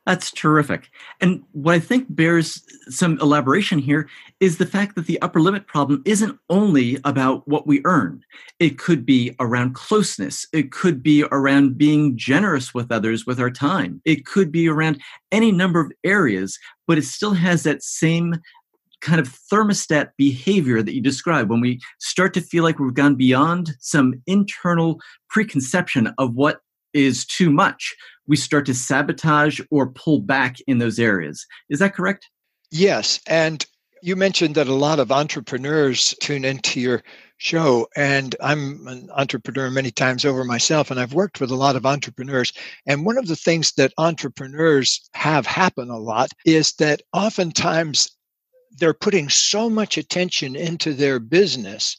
That's 0.07 0.31
terrific. 0.31 0.89
And 1.21 1.43
what 1.51 1.75
I 1.75 1.81
think 1.81 2.07
bears 2.09 2.63
some 2.89 3.19
elaboration 3.21 3.81
here 3.81 4.09
is 4.39 4.57
the 4.57 4.67
fact 4.67 4.95
that 4.95 5.07
the 5.07 5.21
upper 5.21 5.41
limit 5.41 5.67
problem 5.67 6.03
isn't 6.05 6.39
only 6.49 6.99
about 7.05 7.47
what 7.49 7.67
we 7.67 7.81
earn. 7.85 8.23
It 8.61 8.79
could 8.79 9.05
be 9.05 9.35
around 9.41 9.75
closeness. 9.75 10.47
It 10.53 10.71
could 10.71 11.03
be 11.03 11.25
around 11.25 11.77
being 11.77 12.17
generous 12.17 12.73
with 12.73 12.93
others 12.93 13.27
with 13.27 13.41
our 13.41 13.51
time. 13.51 14.01
It 14.05 14.25
could 14.27 14.53
be 14.53 14.69
around 14.69 15.03
any 15.33 15.51
number 15.51 15.81
of 15.81 15.91
areas, 16.05 16.57
but 16.87 16.99
it 16.99 17.05
still 17.05 17.35
has 17.35 17.65
that 17.65 17.83
same 17.83 18.37
kind 19.01 19.21
of 19.21 19.37
thermostat 19.53 20.11
behavior 20.17 20.83
that 20.83 20.95
you 20.95 21.01
describe 21.01 21.51
when 21.51 21.61
we 21.61 21.81
start 21.99 22.33
to 22.35 22.41
feel 22.41 22.63
like 22.63 22.79
we've 22.79 22.95
gone 22.95 23.17
beyond 23.17 23.73
some 23.81 24.23
internal 24.27 25.01
preconception 25.29 26.15
of 26.19 26.35
what 26.35 26.61
is 26.95 27.27
too 27.27 27.51
much, 27.51 27.95
we 28.27 28.37
start 28.37 28.67
to 28.67 28.75
sabotage 28.75 29.61
or 29.71 29.91
pull 29.91 30.21
back 30.21 30.57
in 30.67 30.79
those 30.79 30.99
areas. 30.99 31.47
Is 31.71 31.79
that 31.79 31.95
correct? 31.95 32.29
Yes. 32.71 33.21
And 33.27 33.65
you 34.03 34.17
mentioned 34.17 34.55
that 34.55 34.69
a 34.69 34.75
lot 34.75 34.99
of 34.99 35.11
entrepreneurs 35.11 36.15
tune 36.21 36.45
into 36.45 36.81
your 36.81 37.03
show, 37.39 37.87
and 37.97 38.35
I'm 38.41 38.87
an 38.87 39.11
entrepreneur 39.15 39.71
many 39.71 39.91
times 39.91 40.25
over 40.25 40.45
myself, 40.45 40.91
and 40.91 40.99
I've 40.99 41.13
worked 41.13 41.41
with 41.41 41.51
a 41.51 41.57
lot 41.57 41.77
of 41.77 41.85
entrepreneurs. 41.85 42.53
And 42.87 43.05
one 43.05 43.19
of 43.19 43.27
the 43.27 43.37
things 43.37 43.73
that 43.73 43.93
entrepreneurs 43.99 45.09
have 45.15 45.47
happen 45.47 45.91
a 45.91 45.99
lot 45.99 46.31
is 46.45 46.73
that 46.75 47.03
oftentimes 47.13 48.11
they're 48.79 48.95
putting 48.95 49.29
so 49.29 49.69
much 49.71 49.97
attention 49.97 50.57
into 50.57 50.93
their 50.93 51.19
business 51.19 51.97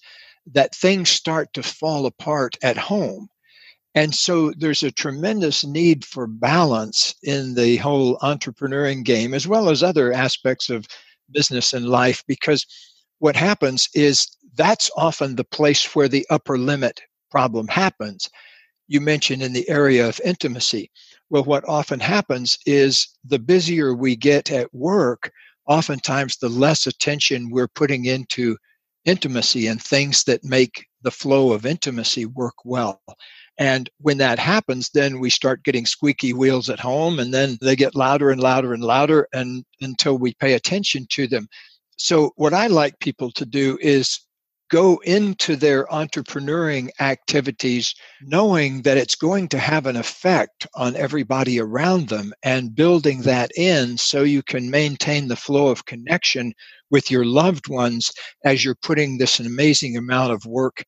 that 0.54 0.76
things 0.76 1.10
start 1.10 1.54
to 1.54 1.64
fall 1.64 2.06
apart 2.06 2.58
at 2.64 2.78
home. 2.78 3.28
And 3.98 4.14
so 4.14 4.52
there's 4.56 4.84
a 4.84 4.92
tremendous 4.92 5.66
need 5.66 6.06
for 6.06 6.28
balance 6.28 7.16
in 7.24 7.56
the 7.56 7.78
whole 7.78 8.20
entrepreneuring 8.20 9.04
game, 9.04 9.34
as 9.34 9.48
well 9.48 9.70
as 9.70 9.82
other 9.82 10.14
aspects 10.14 10.70
of 10.70 10.86
business 11.32 11.74
and 11.74 11.90
life, 11.90 12.24
because 12.28 12.64
what 13.18 13.36
happens 13.36 13.90
is 13.96 14.28
that's 14.54 14.92
often 14.98 15.36
the 15.36 15.44
place 15.44 15.96
where 15.96 16.08
the 16.08 16.28
upper 16.30 16.60
limit 16.60 17.02
problem 17.32 17.68
happens. 17.68 18.30
You 18.88 19.02
mentioned 19.02 19.42
in 19.42 19.54
the 19.54 19.68
area 19.68 20.08
of 20.08 20.22
intimacy. 20.24 20.92
Well, 21.32 21.46
what 21.46 21.68
often 21.68 22.00
happens 22.00 22.60
is 22.68 23.08
the 23.26 23.40
busier 23.40 23.96
we 23.96 24.16
get 24.16 24.52
at 24.52 24.72
work, 24.76 25.32
oftentimes 25.66 26.38
the 26.38 26.50
less 26.50 26.86
attention 26.86 27.50
we're 27.50 27.68
putting 27.68 28.06
into 28.06 28.58
intimacy 29.06 29.66
and 29.66 29.82
things 29.82 30.24
that 30.26 30.44
make 30.44 30.86
the 31.02 31.10
flow 31.10 31.52
of 31.52 31.66
intimacy 31.66 32.28
work 32.28 32.64
well. 32.64 33.02
And 33.58 33.90
when 34.00 34.18
that 34.20 34.40
happens, 34.40 34.90
then 34.94 35.20
we 35.20 35.30
start 35.30 35.64
getting 35.64 35.86
squeaky 35.86 36.34
wheels 36.34 36.70
at 36.70 36.80
home, 36.80 37.20
and 37.20 37.34
then 37.34 37.58
they 37.62 37.76
get 37.76 37.96
louder 37.96 38.30
and 38.30 38.42
louder 38.42 38.74
and 38.74 38.84
louder 38.84 39.28
and 39.34 39.66
until 39.82 40.18
we 40.18 40.34
pay 40.36 40.54
attention 40.54 41.08
to 41.12 41.28
them. 41.28 41.48
So, 41.98 42.32
what 42.36 42.54
I 42.54 42.68
like 42.68 43.00
people 43.00 43.32
to 43.32 43.46
do 43.46 43.80
is 43.82 44.20
go 44.70 45.00
into 45.06 45.56
their 45.56 45.86
entrepreneuring 45.86 46.90
activities 47.00 47.96
knowing 48.22 48.82
that 48.82 48.98
it's 48.98 49.16
going 49.16 49.48
to 49.48 49.58
have 49.58 49.86
an 49.86 49.96
effect 49.96 50.68
on 50.76 50.96
everybody 50.96 51.60
around 51.60 52.10
them 52.10 52.34
and 52.44 52.76
building 52.76 53.22
that 53.22 53.50
in 53.56 53.98
so 53.98 54.24
you 54.24 54.44
can 54.44 54.70
maintain 54.70 55.28
the 55.28 55.36
flow 55.36 55.68
of 55.70 55.86
connection 55.86 56.54
with 56.92 57.10
your 57.10 57.26
loved 57.26 57.70
ones 57.70 58.12
as 58.44 58.64
you're 58.64 58.76
putting 58.76 59.18
this 59.18 59.40
amazing 59.40 59.96
amount 59.96 60.34
of 60.34 60.46
work 60.46 60.84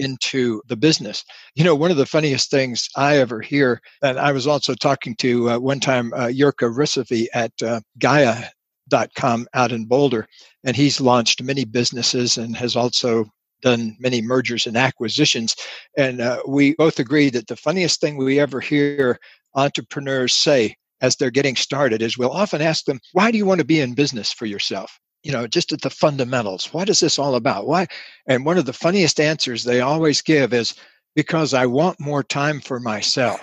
into 0.00 0.62
the 0.66 0.76
business. 0.76 1.24
You 1.54 1.64
know, 1.64 1.74
one 1.74 1.90
of 1.90 1.96
the 1.96 2.06
funniest 2.06 2.50
things 2.50 2.88
I 2.96 3.18
ever 3.18 3.40
hear, 3.40 3.80
and 4.02 4.18
I 4.18 4.32
was 4.32 4.46
also 4.46 4.74
talking 4.74 5.14
to 5.16 5.50
uh, 5.50 5.58
one 5.58 5.80
time 5.80 6.12
uh, 6.14 6.26
Jirka 6.28 6.74
Rysavy 6.74 7.26
at 7.34 7.52
uh, 7.62 7.80
Gaia.com 7.98 9.46
out 9.54 9.72
in 9.72 9.84
Boulder, 9.84 10.26
and 10.64 10.74
he's 10.74 11.00
launched 11.00 11.42
many 11.42 11.64
businesses 11.64 12.38
and 12.38 12.56
has 12.56 12.76
also 12.76 13.26
done 13.62 13.96
many 14.00 14.22
mergers 14.22 14.66
and 14.66 14.76
acquisitions. 14.76 15.54
And 15.96 16.20
uh, 16.20 16.42
we 16.48 16.74
both 16.74 16.98
agree 16.98 17.30
that 17.30 17.46
the 17.46 17.56
funniest 17.56 18.00
thing 18.00 18.16
we 18.16 18.40
ever 18.40 18.60
hear 18.60 19.18
entrepreneurs 19.54 20.34
say 20.34 20.76
as 21.02 21.16
they're 21.16 21.30
getting 21.30 21.56
started 21.56 22.02
is 22.02 22.18
we'll 22.18 22.30
often 22.30 22.62
ask 22.62 22.84
them, 22.84 23.00
Why 23.12 23.30
do 23.30 23.38
you 23.38 23.46
want 23.46 23.60
to 23.60 23.66
be 23.66 23.80
in 23.80 23.94
business 23.94 24.32
for 24.32 24.46
yourself? 24.46 24.98
You 25.22 25.32
know, 25.32 25.46
just 25.46 25.72
at 25.72 25.82
the 25.82 25.90
fundamentals. 25.90 26.72
What 26.72 26.88
is 26.88 27.00
this 27.00 27.18
all 27.18 27.34
about? 27.34 27.66
Why? 27.66 27.86
And 28.26 28.44
one 28.44 28.58
of 28.58 28.64
the 28.64 28.72
funniest 28.72 29.20
answers 29.20 29.64
they 29.64 29.80
always 29.80 30.22
give 30.22 30.52
is 30.52 30.74
because 31.16 31.54
I 31.54 31.66
want 31.66 31.98
more 32.00 32.22
time 32.22 32.60
for 32.60 32.78
myself. 32.78 33.40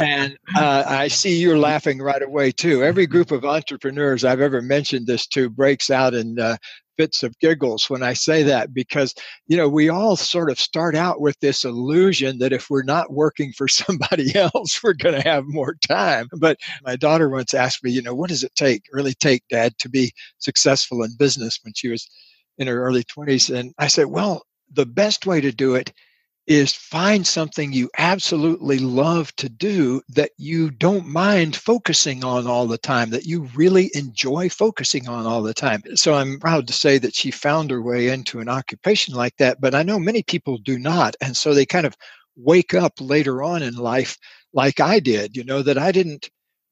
and 0.00 0.36
uh, 0.56 0.84
I 0.86 1.08
see 1.08 1.38
you're 1.38 1.58
laughing 1.70 1.98
right 2.00 2.22
away 2.22 2.52
too. 2.52 2.82
Every 2.82 3.06
group 3.06 3.30
of 3.30 3.44
entrepreneurs 3.44 4.24
I've 4.24 4.40
ever 4.40 4.60
mentioned 4.60 5.06
this 5.06 5.26
to 5.28 5.48
breaks 5.48 5.90
out 5.90 6.14
in 6.14 6.38
uh, 6.38 6.56
fits 7.00 7.22
of 7.22 7.38
giggles 7.38 7.88
when 7.88 8.02
I 8.02 8.12
say 8.12 8.42
that 8.42 8.74
because, 8.74 9.14
you 9.46 9.56
know, 9.56 9.70
we 9.70 9.88
all 9.88 10.16
sort 10.16 10.50
of 10.50 10.60
start 10.60 10.94
out 10.94 11.20
with 11.20 11.38
this 11.40 11.64
illusion 11.64 12.38
that 12.40 12.52
if 12.52 12.68
we're 12.68 12.82
not 12.82 13.12
working 13.12 13.52
for 13.52 13.68
somebody 13.82 14.34
else, 14.36 14.82
we're 14.82 14.92
going 14.92 15.14
to 15.14 15.26
have 15.26 15.44
more 15.46 15.76
time. 15.88 16.28
But 16.38 16.58
my 16.82 16.96
daughter 16.96 17.30
once 17.30 17.54
asked 17.54 17.82
me, 17.82 17.90
you 17.90 18.02
know, 18.02 18.14
what 18.14 18.28
does 18.28 18.42
it 18.42 18.54
take, 18.54 18.82
really 18.92 19.14
take, 19.14 19.44
Dad, 19.48 19.78
to 19.78 19.88
be 19.88 20.12
successful 20.38 21.02
in 21.02 21.16
business 21.18 21.58
when 21.62 21.72
she 21.74 21.88
was 21.88 22.06
in 22.58 22.66
her 22.66 22.84
early 22.84 23.04
20s? 23.04 23.54
And 23.54 23.72
I 23.78 23.86
said, 23.86 24.06
well, 24.06 24.42
the 24.70 24.86
best 24.86 25.24
way 25.24 25.40
to 25.40 25.52
do 25.52 25.76
it 25.76 25.92
is 26.50 26.72
find 26.72 27.24
something 27.24 27.72
you 27.72 27.88
absolutely 27.98 28.80
love 28.80 29.34
to 29.36 29.48
do 29.48 30.02
that 30.08 30.32
you 30.36 30.68
don't 30.72 31.06
mind 31.06 31.54
focusing 31.54 32.24
on 32.24 32.48
all 32.48 32.66
the 32.66 32.76
time, 32.76 33.10
that 33.10 33.24
you 33.24 33.44
really 33.54 33.88
enjoy 33.94 34.48
focusing 34.48 35.08
on 35.08 35.26
all 35.26 35.42
the 35.42 35.54
time. 35.54 35.80
So 35.94 36.14
I'm 36.14 36.40
proud 36.40 36.66
to 36.66 36.72
say 36.72 36.98
that 36.98 37.14
she 37.14 37.30
found 37.30 37.70
her 37.70 37.80
way 37.80 38.08
into 38.08 38.40
an 38.40 38.48
occupation 38.48 39.14
like 39.14 39.36
that, 39.38 39.60
but 39.60 39.76
I 39.76 39.84
know 39.84 40.00
many 40.00 40.24
people 40.24 40.58
do 40.58 40.76
not. 40.76 41.14
And 41.22 41.36
so 41.36 41.54
they 41.54 41.66
kind 41.66 41.86
of 41.86 41.96
wake 42.36 42.74
up 42.74 42.94
later 43.00 43.44
on 43.44 43.62
in 43.62 43.76
life 43.76 44.18
like 44.52 44.80
I 44.80 44.98
did, 44.98 45.36
you 45.36 45.44
know, 45.44 45.62
that 45.62 45.78
I 45.78 45.92
didn't 45.92 46.28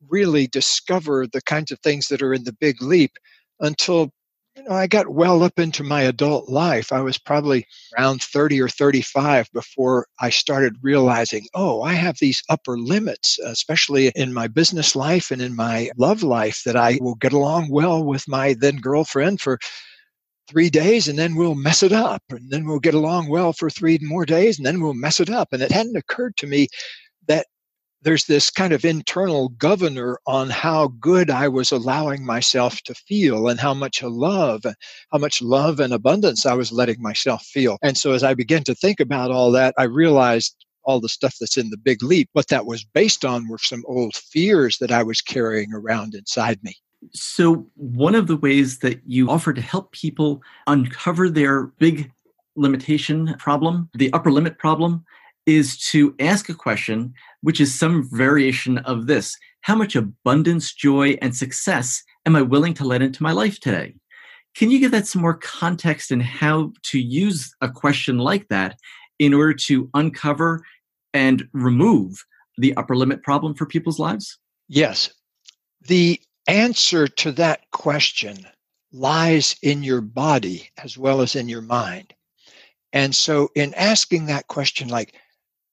really 0.09 0.49
discover 0.49 1.29
the 1.29 1.43
kinds 1.43 1.71
of 1.71 1.79
things 1.81 2.09
that 2.09 2.21
are 2.23 2.35
in 2.35 2.43
the 2.43 2.53
big 2.61 2.83
leap 2.83 3.13
until 3.61 4.11
you 4.59 4.65
know, 4.65 4.75
I 4.75 4.89
got 4.89 5.09
well 5.09 5.45
up 5.45 5.59
into 5.61 5.85
my 5.85 6.03
adult 6.03 6.49
life. 6.49 6.93
I 6.93 7.01
was 7.01 7.17
probably 7.17 7.65
around 7.97 8.23
30 8.23 8.61
or 8.61 8.69
35 8.69 9.49
before 9.53 10.09
I 10.21 10.31
started 10.31 10.75
realizing, 10.83 11.47
oh, 11.55 11.83
I 11.83 11.93
have 11.93 12.19
these 12.19 12.43
upper 12.49 12.77
limits, 12.77 13.39
especially 13.39 14.09
in 14.17 14.33
my 14.33 14.49
business 14.49 14.97
life 14.97 15.31
and 15.31 15.41
in 15.41 15.55
my 15.55 15.91
love 15.97 16.25
life, 16.25 16.63
that 16.67 16.75
I 16.75 16.99
will 17.01 17.15
get 17.15 17.33
along 17.33 17.71
well 17.71 18.05
with 18.05 18.27
my 18.27 18.57
then 18.59 18.79
girlfriend 18.79 19.41
for 19.41 19.61
three 20.49 20.71
days 20.71 21.07
and 21.07 21.19
then 21.19 21.37
we'll 21.37 21.55
mess 21.55 21.85
it 21.85 21.93
up. 21.93 22.23
And 22.31 22.51
then 22.51 22.67
we'll 22.67 22.81
get 22.81 22.95
along 22.95 23.29
well 23.29 23.53
for 23.53 23.71
three 23.71 24.01
more 24.03 24.27
days 24.27 24.59
and 24.59 24.67
then 24.67 24.81
we'll 24.81 24.95
mess 24.95 25.21
it 25.21 25.31
up. 25.31 25.53
And 25.53 25.63
it 25.63 25.71
hadn't 25.71 25.97
occurred 25.97 26.37
to 26.39 26.49
me 26.49 26.67
there's 28.03 28.25
this 28.25 28.51
kind 28.51 28.73
of 28.73 28.85
internal 28.85 29.49
governor 29.51 30.19
on 30.27 30.51
how 30.51 30.89
good 31.01 31.31
I 31.31 31.49
was 31.49 31.73
allowing 31.73 32.25
myself 32.25 32.81
to 32.83 32.95
feel 32.95 33.49
and 33.49 33.59
how 33.59 33.75
much 33.75 34.03
love, 34.03 34.63
how 35.11 35.19
much 35.19 35.43
love 35.43 35.81
and 35.81 35.93
abundance 35.93 36.47
I 36.47 36.55
was 36.55 36.73
letting 36.73 37.03
myself 37.03 37.45
feel. 37.45 37.79
And 37.83 37.97
so 37.97 38.13
as 38.13 38.23
I 38.23 38.35
began 38.35 38.65
to 38.65 38.75
think 38.75 39.01
about 39.01 39.31
all 39.31 39.51
that, 39.53 39.75
I 39.79 39.85
realized 39.85 40.55
all 40.85 41.01
the 41.01 41.09
stuff 41.09 41.37
that's 41.39 41.57
in 41.57 41.71
the 41.71 41.77
big 41.77 42.03
leap, 42.03 42.31
what 42.33 42.49
that 42.49 42.67
was 42.67 42.85
based 42.85 43.25
on 43.25 43.49
were 43.49 43.59
some 43.59 43.85
old 43.87 44.15
fears 44.15 44.79
that 44.79 44.91
I 44.91 45.03
was 45.03 45.21
carrying 45.21 45.73
around 45.75 46.15
inside 46.15 46.63
me. 46.63 46.75
So, 47.13 47.69
one 47.75 48.15
of 48.15 48.27
the 48.27 48.37
ways 48.37 48.79
that 48.79 49.01
you 49.07 49.31
offer 49.31 49.53
to 49.53 49.61
help 49.61 49.93
people 49.93 50.43
uncover 50.67 51.29
their 51.29 51.67
big 51.79 52.11
limitation 52.57 53.37
problem, 53.39 53.89
the 53.95 54.13
upper 54.13 54.33
limit 54.33 54.59
problem, 54.59 55.05
is 55.49 55.79
to 55.79 56.15
ask 56.21 56.51
a 56.51 56.55
question, 56.55 57.15
which 57.41 57.59
is 57.59 57.77
some 57.77 58.07
variation 58.13 58.79
of 58.79 59.07
this 59.07 59.35
How 59.63 59.75
much 59.75 59.97
abundance, 59.97 60.75
joy, 60.75 61.17
and 61.23 61.35
success 61.35 62.03
am 62.27 62.37
I 62.37 62.43
willing 62.43 62.75
to 62.75 62.85
let 62.85 63.03
into 63.03 63.23
my 63.23 63.33
life 63.33 63.59
today? 63.59 63.95
Can 64.55 64.71
you 64.71 64.79
give 64.79 64.91
that 64.91 65.07
some 65.07 65.23
more 65.23 65.39
context 65.39 66.11
in 66.11 66.21
how 66.21 66.73
to 66.85 67.01
use 67.01 67.55
a 67.61 67.69
question 67.69 68.19
like 68.19 68.49
that 68.49 68.79
in 69.19 69.33
order 69.33 69.55
to 69.55 69.89
uncover 69.95 70.63
and 71.15 71.49
remove 71.53 72.25
the 72.59 72.77
upper 72.77 72.95
limit 72.95 73.23
problem 73.23 73.55
for 73.55 73.67
people's 73.67 73.99
lives? 73.99 74.39
Yes. 74.69 75.11
The 75.87 76.21
answer 76.47 77.09
to 77.09 77.33
that 77.33 77.71
question 77.73 78.47
lies 78.93 79.57
in 79.63 79.83
your 79.83 80.01
body 80.01 80.69
as 80.83 80.99
well 80.99 81.21
as 81.23 81.35
in 81.35 81.49
your 81.49 81.63
mind. 81.63 82.13
And 82.93 83.15
so, 83.15 83.51
in 83.55 83.75
asking 83.75 84.27
that 84.27 84.49
question, 84.49 84.89
like, 84.89 85.15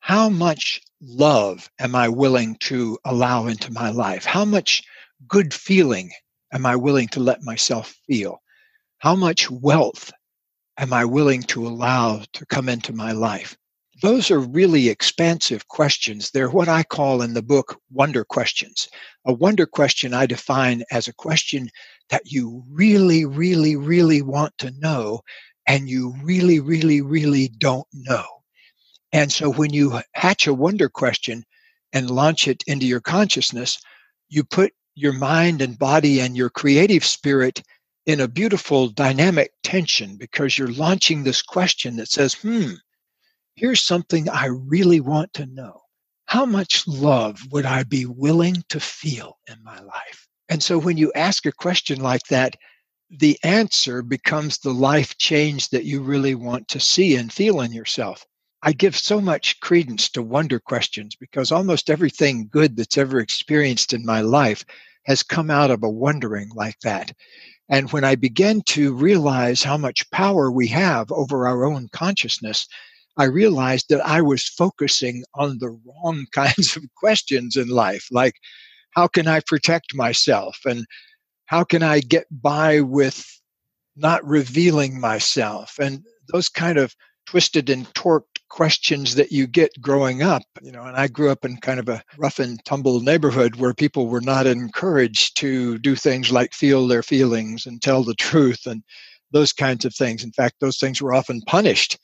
how 0.06 0.30
much 0.30 0.80
love 1.02 1.68
am 1.80 1.96
I 1.96 2.10
willing 2.10 2.58
to 2.58 2.96
allow 3.06 3.48
into 3.48 3.74
my 3.74 3.90
life? 3.90 4.24
How 4.24 4.46
much 4.46 4.84
good 5.28 5.52
feeling 5.52 6.12
am 6.54 6.64
I 6.64 6.76
willing 6.76 7.08
to 7.08 7.20
let 7.20 7.42
myself 7.42 7.96
feel? 8.06 8.38
How 9.00 9.16
much 9.16 9.50
wealth 9.50 10.14
am 10.78 10.94
I 10.94 11.06
willing 11.06 11.42
to 11.46 11.66
allow 11.66 12.22
to 12.34 12.46
come 12.46 12.70
into 12.70 12.94
my 12.94 13.14
life? 13.14 13.58
Those 14.04 14.30
are 14.30 14.38
really 14.38 14.90
expansive 14.90 15.70
questions. 15.70 16.30
They're 16.30 16.52
what 16.52 16.70
I 16.70 16.84
call 16.84 17.24
in 17.24 17.34
the 17.34 17.42
book 17.42 17.82
wonder 17.90 18.24
questions. 18.24 18.88
A 19.26 19.34
wonder 19.34 19.66
question 19.66 20.14
I 20.14 20.28
define 20.28 20.84
as 20.92 21.08
a 21.08 21.16
question 21.16 21.68
that 22.12 22.32
you 22.32 22.64
really, 22.70 23.26
really, 23.26 23.76
really 23.76 24.22
want 24.22 24.56
to 24.60 24.70
know 24.78 25.22
and 25.66 25.90
you 25.90 26.14
really, 26.22 26.60
really, 26.60 27.02
really 27.02 27.48
don't 27.58 27.88
know. 27.92 28.28
And 29.15 29.31
so 29.31 29.50
when 29.50 29.72
you 29.72 30.01
hatch 30.13 30.45
a 30.45 30.53
wonder 30.53 30.89
question 30.89 31.45
and 31.93 32.12
launch 32.12 32.50
it 32.50 32.65
into 32.67 32.86
your 32.86 33.00
consciousness, 33.00 33.79
you 34.27 34.43
put 34.43 34.74
your 34.93 35.13
mind 35.13 35.62
and 35.62 35.79
body 35.79 36.19
and 36.19 36.36
your 36.36 36.50
creative 36.50 37.05
spirit 37.05 37.63
in 38.05 38.19
a 38.19 38.27
beautiful 38.27 38.89
dynamic 38.89 39.53
tension 39.63 40.17
because 40.17 40.57
you're 40.57 40.67
launching 40.67 41.24
this 41.24 41.41
question 41.41 41.95
that 41.95 42.10
says, 42.10 42.34
hmm, 42.34 42.74
here's 43.55 43.81
something 43.81 44.27
I 44.27 44.48
really 44.48 45.00
want 45.00 45.31
to 45.36 45.45
know. 45.45 45.79
How 46.25 46.45
much 46.45 46.86
love 46.86 47.39
would 47.51 47.65
I 47.65 47.84
be 47.84 48.05
willing 48.05 48.65
to 48.67 48.81
feel 48.81 49.38
in 49.48 49.63
my 49.63 49.79
life? 49.79 50.27
And 50.50 50.62
so 50.62 50.77
when 50.77 50.98
you 50.98 51.13
ask 51.15 51.45
a 51.45 51.53
question 51.53 52.01
like 52.01 52.24
that, 52.29 52.57
the 53.10 53.39
answer 53.43 54.01
becomes 54.01 54.57
the 54.57 54.74
life 54.74 55.17
change 55.17 55.69
that 55.69 55.86
you 55.86 56.03
really 56.03 56.36
want 56.36 56.67
to 56.67 56.81
see 56.81 57.15
and 57.15 57.31
feel 57.31 57.62
in 57.62 57.72
yourself. 57.72 58.25
I 58.67 58.74
give 58.74 58.98
so 58.98 59.22
much 59.22 59.60
credence 59.60 60.10
to 60.10 60.24
wonder 60.24 60.60
questions 60.60 61.15
because 61.15 61.51
almost 61.51 61.88
everything 61.88 62.48
good 62.51 62.75
that's 62.75 62.98
ever 62.98 63.19
experienced 63.19 63.93
in 63.93 64.03
my 64.03 64.22
life 64.22 64.65
has 65.05 65.22
come 65.22 65.51
out 65.51 65.69
of 65.69 65.84
a 65.84 65.89
wondering 65.89 66.50
like 66.55 66.79
that. 66.79 67.12
And 67.69 67.91
when 67.91 68.03
I 68.03 68.15
began 68.15 68.62
to 68.69 68.91
realize 68.91 69.62
how 69.62 69.77
much 69.77 70.10
power 70.10 70.51
we 70.51 70.67
have 70.69 71.12
over 71.12 71.48
our 71.48 71.63
own 71.63 71.89
consciousness, 71.93 72.67
I 73.17 73.25
realized 73.25 73.86
that 73.89 74.03
I 74.03 74.24
was 74.24 74.50
focusing 74.50 75.24
on 75.36 75.60
the 75.60 75.69
wrong 75.86 76.25
kinds 76.34 76.75
of 76.75 76.84
questions 76.98 77.55
in 77.57 77.67
life, 77.67 78.07
like 78.10 78.34
how 78.95 79.07
can 79.07 79.27
I 79.27 79.41
protect 79.41 79.93
myself? 79.93 80.57
And 80.65 80.88
how 81.45 81.63
can 81.63 81.84
I 81.84 82.00
get 82.00 82.25
by 82.31 82.81
with 82.81 83.24
not 83.95 84.25
revealing 84.25 85.00
myself? 85.00 85.75
And 85.79 86.03
those 86.34 86.50
kind 86.50 86.79
of 86.79 86.95
twisted 87.27 87.69
and 87.69 87.86
torqued 87.93 88.35
questions 88.56 89.16
that 89.16 89.34
you 89.34 89.46
get 89.46 89.70
growing 89.82 90.24
up 90.24 90.44
you 90.62 90.72
know 90.72 90.84
and 90.84 90.96
i 90.96 91.10
grew 91.10 91.30
up 91.30 91.44
in 91.44 91.58
kind 91.58 91.78
of 91.78 91.90
a 91.90 92.02
rough 92.18 92.40
and 92.40 92.64
tumble 92.64 93.02
neighborhood 93.02 93.58
where 93.58 93.74
people 93.74 94.08
were 94.08 94.22
not 94.22 94.48
encouraged 94.48 95.36
to 95.36 95.78
do 95.80 95.94
things 95.94 96.32
like 96.32 96.54
feel 96.54 96.88
their 96.88 97.04
feelings 97.04 97.66
and 97.66 97.82
tell 97.82 98.02
the 98.02 98.14
truth 98.14 98.66
and 98.66 98.82
those 99.32 99.52
kinds 99.52 99.84
of 99.84 99.94
things 99.94 100.24
in 100.24 100.32
fact 100.32 100.56
those 100.62 100.78
things 100.78 101.02
were 101.02 101.14
often 101.14 101.42
punished 101.42 102.00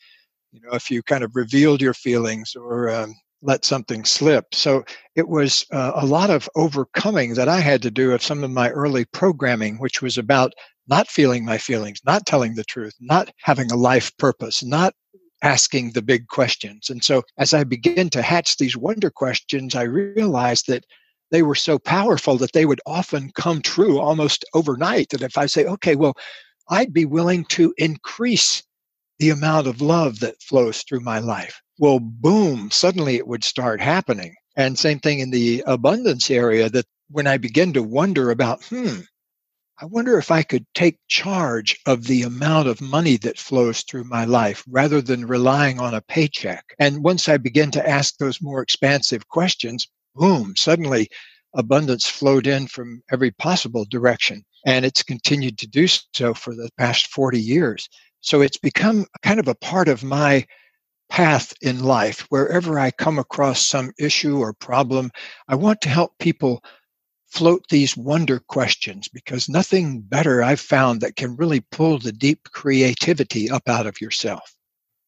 you 0.51 0.59
know 0.59 0.73
if 0.73 0.91
you 0.91 1.01
kind 1.01 1.23
of 1.23 1.31
revealed 1.37 1.81
your 1.81 1.93
feelings 1.93 2.53
or 2.53 2.89
um, 2.89 3.15
let 3.41 3.65
something 3.65 4.05
slip. 4.05 4.53
So 4.53 4.83
it 5.15 5.27
was 5.27 5.65
uh, 5.71 5.93
a 5.95 6.05
lot 6.05 6.29
of 6.29 6.47
overcoming 6.55 7.33
that 7.33 7.49
I 7.49 7.59
had 7.59 7.81
to 7.81 7.89
do 7.89 8.11
of 8.11 8.21
some 8.21 8.43
of 8.43 8.51
my 8.51 8.69
early 8.69 9.05
programming, 9.05 9.79
which 9.79 9.99
was 9.99 10.19
about 10.19 10.53
not 10.87 11.07
feeling 11.07 11.43
my 11.43 11.57
feelings, 11.57 12.01
not 12.05 12.27
telling 12.27 12.53
the 12.53 12.63
truth, 12.63 12.93
not 12.99 13.31
having 13.37 13.71
a 13.71 13.75
life 13.75 14.15
purpose, 14.17 14.63
not 14.63 14.93
asking 15.41 15.91
the 15.91 16.01
big 16.01 16.27
questions. 16.27 16.89
And 16.89 17.03
so 17.03 17.23
as 17.37 17.53
I 17.53 17.63
began 17.63 18.09
to 18.11 18.21
hatch 18.21 18.57
these 18.57 18.77
wonder 18.77 19.09
questions, 19.09 19.75
I 19.75 19.83
realized 19.83 20.67
that 20.67 20.85
they 21.31 21.41
were 21.41 21.55
so 21.55 21.79
powerful 21.79 22.37
that 22.37 22.53
they 22.53 22.65
would 22.65 22.81
often 22.85 23.31
come 23.35 23.61
true 23.61 23.99
almost 23.99 24.45
overnight. 24.53 25.09
That 25.09 25.21
if 25.21 25.37
I 25.37 25.45
say, 25.45 25.65
okay, 25.65 25.95
well, 25.95 26.13
I'd 26.69 26.93
be 26.93 27.05
willing 27.05 27.45
to 27.45 27.73
increase 27.77 28.63
the 29.19 29.29
amount 29.29 29.67
of 29.67 29.81
love 29.81 30.19
that 30.19 30.41
flows 30.41 30.83
through 30.83 31.01
my 31.01 31.19
life 31.19 31.61
well, 31.81 31.99
boom, 31.99 32.69
suddenly 32.69 33.15
it 33.15 33.27
would 33.27 33.43
start 33.43 33.81
happening. 33.81 34.35
And 34.55 34.77
same 34.77 34.99
thing 34.99 35.19
in 35.19 35.31
the 35.31 35.63
abundance 35.65 36.29
area 36.29 36.69
that 36.69 36.85
when 37.09 37.25
I 37.25 37.37
begin 37.37 37.73
to 37.73 37.81
wonder 37.81 38.29
about, 38.29 38.63
hmm, 38.65 38.99
I 39.81 39.85
wonder 39.85 40.19
if 40.19 40.29
I 40.29 40.43
could 40.43 40.67
take 40.75 40.99
charge 41.07 41.79
of 41.87 42.03
the 42.03 42.21
amount 42.21 42.67
of 42.67 42.81
money 42.81 43.17
that 43.17 43.39
flows 43.39 43.81
through 43.81 44.03
my 44.03 44.25
life 44.25 44.63
rather 44.69 45.01
than 45.01 45.25
relying 45.25 45.79
on 45.79 45.95
a 45.95 46.01
paycheck. 46.01 46.63
And 46.77 47.03
once 47.03 47.27
I 47.27 47.37
begin 47.37 47.71
to 47.71 47.89
ask 47.89 48.15
those 48.17 48.43
more 48.43 48.61
expansive 48.61 49.27
questions, 49.27 49.87
boom, 50.13 50.53
suddenly 50.55 51.09
abundance 51.55 52.05
flowed 52.05 52.45
in 52.45 52.67
from 52.67 53.01
every 53.11 53.31
possible 53.31 53.87
direction. 53.89 54.43
And 54.67 54.85
it's 54.85 55.01
continued 55.01 55.57
to 55.57 55.67
do 55.67 55.87
so 55.87 56.35
for 56.35 56.53
the 56.53 56.69
past 56.77 57.07
40 57.07 57.41
years. 57.41 57.89
So 58.19 58.41
it's 58.41 58.59
become 58.59 59.07
kind 59.23 59.39
of 59.39 59.47
a 59.47 59.55
part 59.55 59.87
of 59.87 60.03
my 60.03 60.45
path 61.09 61.53
in 61.59 61.83
life. 61.83 62.27
Wherever 62.29 62.79
I 62.79 62.91
come 62.91 63.17
across 63.17 63.65
some 63.65 63.93
issue 63.97 64.37
or 64.37 64.53
problem, 64.53 65.09
I 65.47 65.55
want 65.55 65.81
to 65.81 65.89
help 65.89 66.19
people 66.19 66.63
float 67.31 67.65
these 67.69 67.95
wonder 67.95 68.39
questions 68.39 69.07
because 69.07 69.47
nothing 69.47 70.01
better 70.01 70.43
I've 70.43 70.59
found 70.59 71.01
that 71.01 71.15
can 71.15 71.35
really 71.37 71.61
pull 71.71 71.97
the 71.97 72.11
deep 72.11 72.43
creativity 72.51 73.49
up 73.49 73.69
out 73.69 73.87
of 73.87 74.01
yourself. 74.01 74.53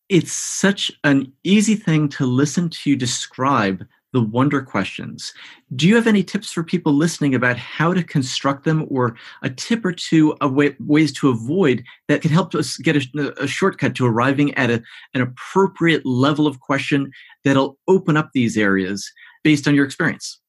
It's 0.09 0.31
such 0.31 0.91
an 1.03 1.31
easy 1.43 1.75
thing 1.75 2.07
to 2.09 2.25
listen 2.25 2.69
to 2.69 2.89
you 2.89 2.95
describe 2.95 3.83
the 4.13 4.21
wonder 4.21 4.61
questions. 4.61 5.33
Do 5.75 5.87
you 5.87 5.95
have 5.95 6.07
any 6.07 6.23
tips 6.23 6.51
for 6.51 6.63
people 6.63 6.93
listening 6.93 7.33
about 7.33 7.57
how 7.57 7.93
to 7.93 8.03
construct 8.03 8.63
them 8.63 8.85
or 8.89 9.15
a 9.41 9.49
tip 9.49 9.83
or 9.83 9.91
two 9.91 10.33
of 10.39 10.53
way, 10.53 10.75
ways 10.79 11.11
to 11.13 11.29
avoid 11.29 11.83
that 12.07 12.21
can 12.21 12.29
help 12.29 12.53
us 12.53 12.77
get 12.77 12.95
a, 12.95 13.33
a 13.41 13.47
shortcut 13.47 13.95
to 13.95 14.05
arriving 14.05 14.53
at 14.53 14.69
a, 14.69 14.81
an 15.15 15.21
appropriate 15.21 16.05
level 16.05 16.45
of 16.45 16.59
question 16.59 17.11
that'll 17.43 17.77
open 17.87 18.15
up 18.15 18.29
these 18.33 18.55
areas 18.55 19.11
based 19.43 19.67
on 19.67 19.73
your 19.73 19.83
experience? 19.83 20.39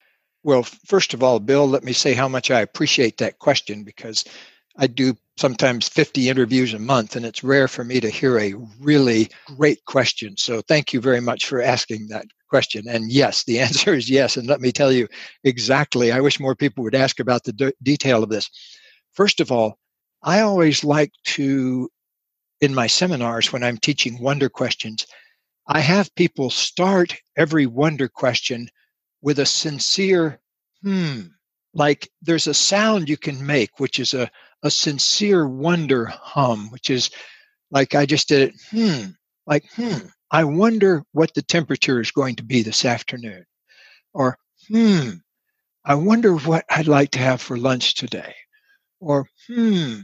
Well, 0.44 0.62
first 0.62 1.14
of 1.14 1.22
all, 1.22 1.40
Bill, 1.40 1.66
let 1.66 1.84
me 1.84 1.94
say 1.94 2.12
how 2.12 2.28
much 2.28 2.50
I 2.50 2.60
appreciate 2.60 3.16
that 3.16 3.38
question 3.38 3.82
because 3.82 4.24
I 4.76 4.86
do 4.86 5.16
sometimes 5.38 5.88
50 5.88 6.28
interviews 6.28 6.74
a 6.74 6.78
month, 6.78 7.16
and 7.16 7.24
it's 7.24 7.42
rare 7.42 7.66
for 7.66 7.82
me 7.82 7.98
to 8.00 8.10
hear 8.10 8.38
a 8.38 8.54
really 8.78 9.30
great 9.56 9.82
question. 9.86 10.36
So, 10.36 10.60
thank 10.60 10.92
you 10.92 11.00
very 11.00 11.20
much 11.20 11.46
for 11.46 11.62
asking 11.62 12.08
that 12.08 12.26
question. 12.50 12.84
And 12.86 13.10
yes, 13.10 13.44
the 13.44 13.58
answer 13.66 13.94
is 13.94 14.10
yes. 14.10 14.36
And 14.36 14.46
let 14.46 14.60
me 14.60 14.70
tell 14.70 14.92
you 14.92 15.08
exactly, 15.44 16.12
I 16.12 16.20
wish 16.20 16.38
more 16.38 16.54
people 16.54 16.84
would 16.84 16.94
ask 16.94 17.20
about 17.20 17.44
the 17.44 17.52
de- 17.54 17.72
detail 17.82 18.22
of 18.22 18.28
this. 18.28 18.50
First 19.14 19.40
of 19.40 19.50
all, 19.50 19.78
I 20.22 20.40
always 20.40 20.84
like 20.84 21.12
to, 21.24 21.88
in 22.60 22.74
my 22.74 22.86
seminars, 22.86 23.50
when 23.50 23.64
I'm 23.64 23.78
teaching 23.78 24.20
wonder 24.20 24.50
questions, 24.50 25.06
I 25.68 25.80
have 25.80 26.14
people 26.16 26.50
start 26.50 27.16
every 27.34 27.64
wonder 27.64 28.08
question 28.08 28.68
with 29.24 29.40
a 29.40 29.46
sincere 29.46 30.38
hmm. 30.82 31.22
Like 31.76 32.08
there's 32.22 32.46
a 32.46 32.54
sound 32.54 33.08
you 33.08 33.16
can 33.16 33.44
make, 33.44 33.80
which 33.80 33.98
is 33.98 34.14
a, 34.14 34.30
a 34.62 34.70
sincere 34.70 35.48
wonder 35.48 36.04
hum, 36.06 36.70
which 36.70 36.88
is 36.88 37.10
like 37.72 37.96
I 37.96 38.06
just 38.06 38.28
did 38.28 38.50
it, 38.50 38.54
hmm, 38.70 39.10
like, 39.46 39.64
hmm, 39.74 40.06
I 40.30 40.44
wonder 40.44 41.02
what 41.12 41.34
the 41.34 41.42
temperature 41.42 42.00
is 42.00 42.12
going 42.12 42.36
to 42.36 42.44
be 42.44 42.62
this 42.62 42.84
afternoon. 42.84 43.44
Or, 44.12 44.38
hmm, 44.68 45.10
I 45.84 45.96
wonder 45.96 46.36
what 46.36 46.64
I'd 46.70 46.86
like 46.86 47.10
to 47.12 47.18
have 47.18 47.40
for 47.40 47.56
lunch 47.56 47.94
today. 47.94 48.34
Or, 49.00 49.26
hmm, 49.48 50.00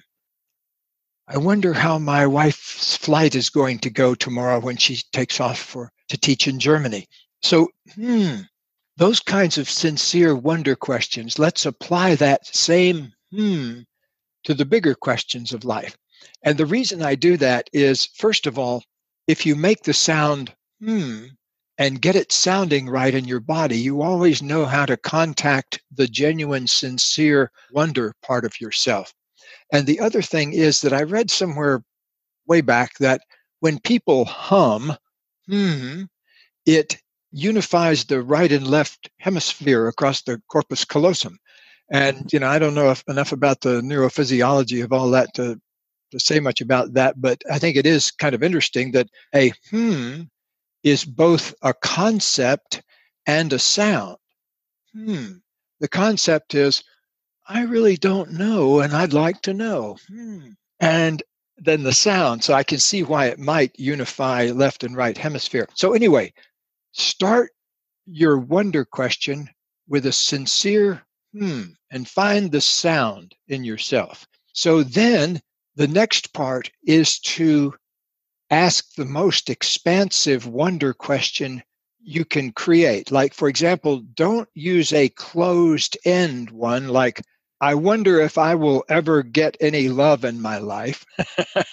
I 1.28 1.38
wonder 1.38 1.72
how 1.72 1.98
my 1.98 2.26
wife's 2.26 2.96
flight 2.96 3.36
is 3.36 3.50
going 3.50 3.78
to 3.80 3.90
go 3.90 4.16
tomorrow 4.16 4.58
when 4.58 4.76
she 4.76 5.00
takes 5.12 5.40
off 5.40 5.60
for 5.60 5.92
to 6.08 6.18
teach 6.18 6.48
in 6.48 6.58
Germany. 6.58 7.06
So, 7.42 7.68
hmm, 7.94 8.40
those 9.00 9.18
kinds 9.18 9.56
of 9.56 9.70
sincere 9.70 10.36
wonder 10.36 10.76
questions. 10.76 11.38
Let's 11.38 11.64
apply 11.64 12.16
that 12.16 12.46
same 12.46 13.14
hmm 13.32 13.80
to 14.44 14.52
the 14.52 14.66
bigger 14.66 14.94
questions 14.94 15.54
of 15.54 15.64
life. 15.64 15.96
And 16.44 16.58
the 16.58 16.66
reason 16.66 17.00
I 17.00 17.14
do 17.14 17.38
that 17.38 17.70
is, 17.72 18.04
first 18.16 18.46
of 18.46 18.58
all, 18.58 18.84
if 19.26 19.46
you 19.46 19.56
make 19.56 19.82
the 19.84 19.94
sound 19.94 20.54
hmm 20.82 21.28
and 21.78 22.02
get 22.02 22.14
it 22.14 22.30
sounding 22.30 22.90
right 22.90 23.14
in 23.14 23.24
your 23.24 23.40
body, 23.40 23.78
you 23.78 24.02
always 24.02 24.42
know 24.42 24.66
how 24.66 24.84
to 24.84 24.98
contact 24.98 25.80
the 25.90 26.06
genuine, 26.06 26.66
sincere 26.66 27.50
wonder 27.72 28.12
part 28.22 28.44
of 28.44 28.60
yourself. 28.60 29.14
And 29.72 29.86
the 29.86 30.00
other 30.00 30.20
thing 30.20 30.52
is 30.52 30.82
that 30.82 30.92
I 30.92 31.04
read 31.04 31.30
somewhere 31.30 31.82
way 32.46 32.60
back 32.60 32.98
that 32.98 33.22
when 33.60 33.78
people 33.80 34.26
hum, 34.26 34.94
hmm, 35.48 36.02
it 36.66 37.00
unifies 37.32 38.04
the 38.04 38.22
right 38.22 38.50
and 38.50 38.66
left 38.66 39.10
hemisphere 39.18 39.88
across 39.88 40.22
the 40.22 40.40
corpus 40.48 40.84
callosum. 40.84 41.38
And 41.90 42.32
you 42.32 42.38
know, 42.38 42.48
I 42.48 42.58
don't 42.58 42.74
know 42.74 42.94
enough 43.08 43.32
about 43.32 43.60
the 43.60 43.80
neurophysiology 43.80 44.84
of 44.84 44.92
all 44.92 45.10
that 45.10 45.34
to 45.34 45.60
to 46.12 46.20
say 46.20 46.40
much 46.40 46.60
about 46.60 46.94
that, 46.94 47.20
but 47.20 47.42
I 47.50 47.58
think 47.58 47.76
it 47.76 47.86
is 47.86 48.10
kind 48.10 48.34
of 48.34 48.42
interesting 48.42 48.92
that 48.92 49.08
a 49.34 49.52
hmm 49.70 50.22
is 50.82 51.04
both 51.04 51.54
a 51.62 51.74
concept 51.74 52.82
and 53.26 53.52
a 53.52 53.58
sound. 53.58 54.16
Hmm. 54.92 55.32
The 55.80 55.88
concept 55.88 56.54
is, 56.54 56.82
I 57.46 57.62
really 57.62 57.96
don't 57.96 58.32
know, 58.32 58.80
and 58.80 58.94
I'd 58.94 59.12
like 59.12 59.42
to 59.42 59.54
know. 59.54 59.98
Hmm. 60.08 60.50
And 60.80 61.22
then 61.58 61.82
the 61.82 61.92
sound, 61.92 62.42
so 62.42 62.54
I 62.54 62.62
can 62.62 62.78
see 62.78 63.02
why 63.02 63.26
it 63.26 63.38
might 63.38 63.78
unify 63.78 64.46
left 64.46 64.82
and 64.82 64.96
right 64.96 65.16
hemisphere. 65.16 65.68
So, 65.74 65.92
anyway, 65.92 66.32
start 66.92 67.50
your 68.06 68.38
wonder 68.38 68.84
question 68.84 69.48
with 69.88 70.06
a 70.06 70.12
sincere 70.12 71.02
hmm 71.32 71.62
and 71.92 72.08
find 72.08 72.50
the 72.50 72.60
sound 72.60 73.34
in 73.48 73.64
yourself. 73.64 74.26
So 74.52 74.82
then 74.82 75.40
the 75.76 75.88
next 75.88 76.32
part 76.32 76.70
is 76.84 77.18
to 77.20 77.74
ask 78.50 78.94
the 78.94 79.04
most 79.04 79.48
expansive 79.48 80.46
wonder 80.46 80.92
question 80.92 81.62
you 82.02 82.24
can 82.24 82.52
create. 82.52 83.10
Like, 83.10 83.34
for 83.34 83.48
example, 83.48 84.02
don't 84.14 84.48
use 84.54 84.92
a 84.92 85.08
closed 85.10 85.96
end 86.04 86.50
one 86.50 86.88
like, 86.88 87.22
I 87.60 87.74
wonder 87.74 88.20
if 88.20 88.38
I 88.38 88.54
will 88.54 88.84
ever 88.88 89.22
get 89.22 89.56
any 89.60 89.88
love 89.88 90.24
in 90.24 90.40
my 90.40 90.58
life. 90.58 91.04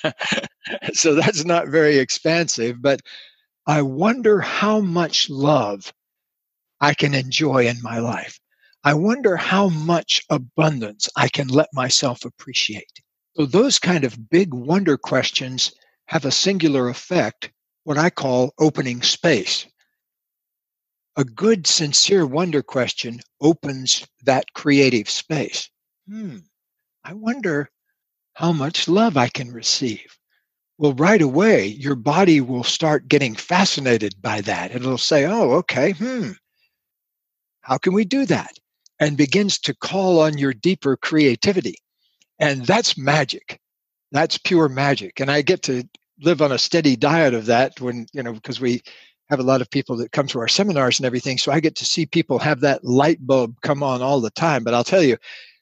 so 0.93 1.15
that's 1.15 1.45
not 1.45 1.69
very 1.69 1.97
expansive, 1.97 2.81
but 2.81 3.01
I 3.67 3.81
wonder 3.81 4.39
how 4.39 4.79
much 4.79 5.29
love 5.29 5.93
I 6.79 6.93
can 6.93 7.13
enjoy 7.13 7.67
in 7.67 7.81
my 7.81 7.99
life. 7.99 8.39
I 8.85 8.93
wonder 8.93 9.35
how 9.35 9.67
much 9.67 10.23
abundance 10.29 11.09
I 11.17 11.27
can 11.27 11.49
let 11.49 11.67
myself 11.73 12.23
appreciate. 12.23 13.01
So, 13.35 13.45
those 13.45 13.77
kind 13.77 14.05
of 14.05 14.29
big 14.29 14.53
wonder 14.53 14.97
questions 14.97 15.73
have 16.05 16.23
a 16.23 16.31
singular 16.31 16.87
effect, 16.87 17.51
what 17.83 17.97
I 17.97 18.09
call 18.09 18.53
opening 18.57 19.01
space. 19.01 19.65
A 21.17 21.25
good, 21.25 21.67
sincere 21.67 22.25
wonder 22.25 22.63
question 22.63 23.19
opens 23.41 24.07
that 24.23 24.53
creative 24.53 25.09
space. 25.09 25.69
Hmm, 26.07 26.37
I 27.03 27.13
wonder 27.13 27.69
how 28.35 28.53
much 28.53 28.87
love 28.87 29.17
I 29.17 29.29
can 29.29 29.51
receive. 29.51 30.16
Well, 30.77 30.93
right 30.93 31.21
away, 31.21 31.67
your 31.67 31.95
body 31.95 32.39
will 32.39 32.63
start 32.63 33.07
getting 33.07 33.33
fascinated 33.35 34.13
by 34.21 34.41
that. 34.41 34.71
And 34.71 34.83
It'll 34.83 34.97
say, 34.97 35.25
oh, 35.25 35.51
okay, 35.53 35.93
hmm, 35.93 36.31
how 37.61 37.77
can 37.77 37.93
we 37.93 38.05
do 38.05 38.25
that? 38.25 38.57
And 38.99 39.17
begins 39.17 39.59
to 39.59 39.75
call 39.75 40.19
on 40.19 40.37
your 40.37 40.53
deeper 40.53 40.95
creativity. 40.95 41.75
And 42.39 42.65
that's 42.65 42.97
magic. 42.97 43.59
That's 44.11 44.37
pure 44.37 44.69
magic. 44.69 45.19
And 45.19 45.29
I 45.31 45.41
get 45.41 45.63
to 45.63 45.83
live 46.21 46.41
on 46.41 46.51
a 46.51 46.57
steady 46.57 46.95
diet 46.95 47.33
of 47.33 47.47
that 47.47 47.79
when, 47.81 48.07
you 48.13 48.23
know, 48.23 48.33
because 48.33 48.59
we 48.59 48.81
have 49.29 49.39
a 49.39 49.43
lot 49.43 49.61
of 49.61 49.69
people 49.69 49.97
that 49.97 50.11
come 50.11 50.27
to 50.27 50.39
our 50.39 50.47
seminars 50.47 50.99
and 50.99 51.05
everything. 51.05 51.37
So 51.37 51.51
I 51.51 51.59
get 51.59 51.75
to 51.77 51.85
see 51.85 52.05
people 52.05 52.39
have 52.39 52.61
that 52.61 52.83
light 52.83 53.25
bulb 53.25 53.55
come 53.61 53.83
on 53.83 54.01
all 54.01 54.21
the 54.21 54.29
time. 54.31 54.63
But 54.63 54.73
I'll 54.73 54.83
tell 54.83 55.03
you, 55.03 55.17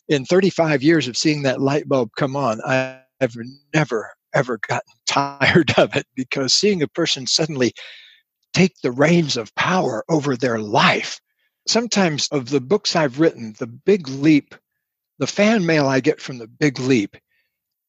in 0.07 0.25
35 0.25 0.83
years 0.83 1.07
of 1.07 1.17
seeing 1.17 1.41
that 1.43 1.61
light 1.61 1.87
bulb 1.87 2.11
come 2.17 2.35
on, 2.35 2.61
I've 2.61 3.35
never, 3.73 4.14
ever 4.35 4.59
gotten 4.67 4.93
tired 5.07 5.73
of 5.77 5.95
it 5.95 6.05
because 6.15 6.53
seeing 6.53 6.83
a 6.83 6.87
person 6.87 7.25
suddenly 7.25 7.73
take 8.53 8.73
the 8.83 8.91
reins 8.91 9.37
of 9.37 9.53
power 9.55 10.03
over 10.09 10.35
their 10.35 10.59
life 10.59 11.19
sometimes 11.67 12.27
of 12.29 12.49
the 12.49 12.61
books 12.61 12.95
I've 12.95 13.19
written, 13.19 13.55
the 13.57 13.67
big 13.67 14.07
leap, 14.07 14.55
the 15.17 15.27
fan 15.27 15.65
mail 15.65 15.87
I 15.87 15.99
get 15.99 16.21
from 16.21 16.37
the 16.37 16.47
big 16.47 16.79
leap, 16.79 17.17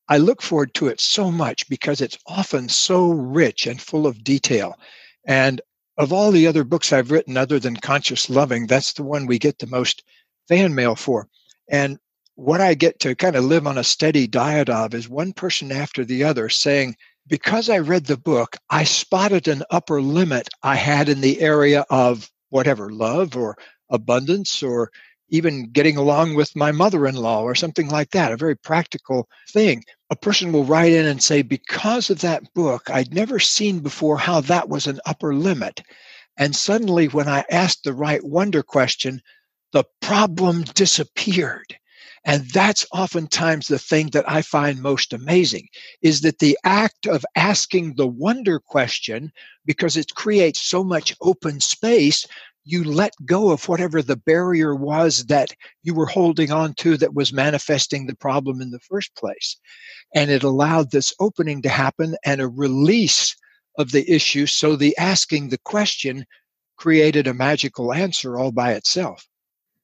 I 0.08 0.18
look 0.18 0.40
forward 0.40 0.72
to 0.74 0.86
it 0.86 1.00
so 1.00 1.30
much 1.30 1.68
because 1.68 2.00
it's 2.00 2.18
often 2.26 2.68
so 2.68 3.10
rich 3.10 3.66
and 3.66 3.80
full 3.80 4.06
of 4.06 4.22
detail. 4.22 4.78
And 5.26 5.60
of 5.98 6.12
all 6.12 6.30
the 6.30 6.46
other 6.46 6.62
books 6.62 6.92
I've 6.92 7.10
written, 7.10 7.36
other 7.36 7.58
than 7.58 7.76
Conscious 7.76 8.30
Loving, 8.30 8.66
that's 8.66 8.92
the 8.92 9.02
one 9.02 9.26
we 9.26 9.38
get 9.38 9.58
the 9.58 9.66
most 9.66 10.04
fan 10.48 10.74
mail 10.74 10.94
for. 10.94 11.28
And 11.68 11.98
what 12.36 12.60
I 12.60 12.74
get 12.74 13.00
to 13.00 13.14
kind 13.14 13.34
of 13.34 13.44
live 13.44 13.66
on 13.66 13.78
a 13.78 13.84
steady 13.84 14.26
diet 14.26 14.68
of 14.68 14.94
is 14.94 15.08
one 15.08 15.32
person 15.32 15.72
after 15.72 16.04
the 16.04 16.22
other 16.22 16.50
saying, 16.50 16.94
because 17.26 17.70
I 17.70 17.78
read 17.78 18.04
the 18.04 18.18
book, 18.18 18.56
I 18.68 18.84
spotted 18.84 19.48
an 19.48 19.62
upper 19.70 20.02
limit 20.02 20.48
I 20.62 20.76
had 20.76 21.08
in 21.08 21.22
the 21.22 21.40
area 21.40 21.86
of 21.88 22.30
whatever 22.50 22.90
love 22.90 23.36
or 23.36 23.56
abundance 23.90 24.62
or 24.62 24.92
even 25.30 25.70
getting 25.70 25.96
along 25.96 26.34
with 26.34 26.54
my 26.54 26.72
mother 26.72 27.06
in 27.06 27.16
law 27.16 27.42
or 27.42 27.54
something 27.54 27.88
like 27.88 28.10
that, 28.10 28.32
a 28.32 28.36
very 28.36 28.54
practical 28.54 29.28
thing. 29.48 29.82
A 30.10 30.16
person 30.16 30.52
will 30.52 30.64
write 30.64 30.92
in 30.92 31.06
and 31.06 31.22
say, 31.22 31.40
Because 31.40 32.10
of 32.10 32.20
that 32.20 32.42
book, 32.54 32.90
I'd 32.90 33.14
never 33.14 33.40
seen 33.40 33.80
before 33.80 34.18
how 34.18 34.42
that 34.42 34.68
was 34.68 34.86
an 34.86 35.00
upper 35.06 35.34
limit. 35.34 35.80
And 36.36 36.54
suddenly, 36.54 37.08
when 37.08 37.28
I 37.28 37.44
asked 37.50 37.82
the 37.82 37.94
right 37.94 38.22
wonder 38.22 38.62
question, 38.62 39.22
the 39.72 39.84
problem 40.02 40.62
disappeared. 40.74 41.76
And 42.26 42.44
that's 42.50 42.84
oftentimes 42.92 43.68
the 43.68 43.78
thing 43.78 44.08
that 44.08 44.28
I 44.28 44.42
find 44.42 44.82
most 44.82 45.12
amazing 45.12 45.68
is 46.02 46.22
that 46.22 46.40
the 46.40 46.58
act 46.64 47.06
of 47.06 47.24
asking 47.36 47.94
the 47.94 48.08
wonder 48.08 48.58
question, 48.58 49.30
because 49.64 49.96
it 49.96 50.14
creates 50.16 50.60
so 50.60 50.82
much 50.82 51.14
open 51.20 51.60
space, 51.60 52.26
you 52.64 52.82
let 52.82 53.12
go 53.24 53.50
of 53.50 53.68
whatever 53.68 54.02
the 54.02 54.16
barrier 54.16 54.74
was 54.74 55.26
that 55.26 55.54
you 55.84 55.94
were 55.94 56.06
holding 56.06 56.50
on 56.50 56.74
to 56.74 56.96
that 56.96 57.14
was 57.14 57.32
manifesting 57.32 58.06
the 58.06 58.16
problem 58.16 58.60
in 58.60 58.72
the 58.72 58.80
first 58.80 59.14
place. 59.14 59.56
And 60.12 60.28
it 60.28 60.42
allowed 60.42 60.90
this 60.90 61.12
opening 61.20 61.62
to 61.62 61.68
happen 61.68 62.16
and 62.24 62.40
a 62.40 62.48
release 62.48 63.36
of 63.78 63.92
the 63.92 64.10
issue. 64.12 64.46
So 64.46 64.74
the 64.74 64.98
asking 64.98 65.50
the 65.50 65.58
question 65.58 66.24
created 66.76 67.28
a 67.28 67.34
magical 67.34 67.92
answer 67.92 68.36
all 68.36 68.50
by 68.50 68.72
itself. 68.72 69.24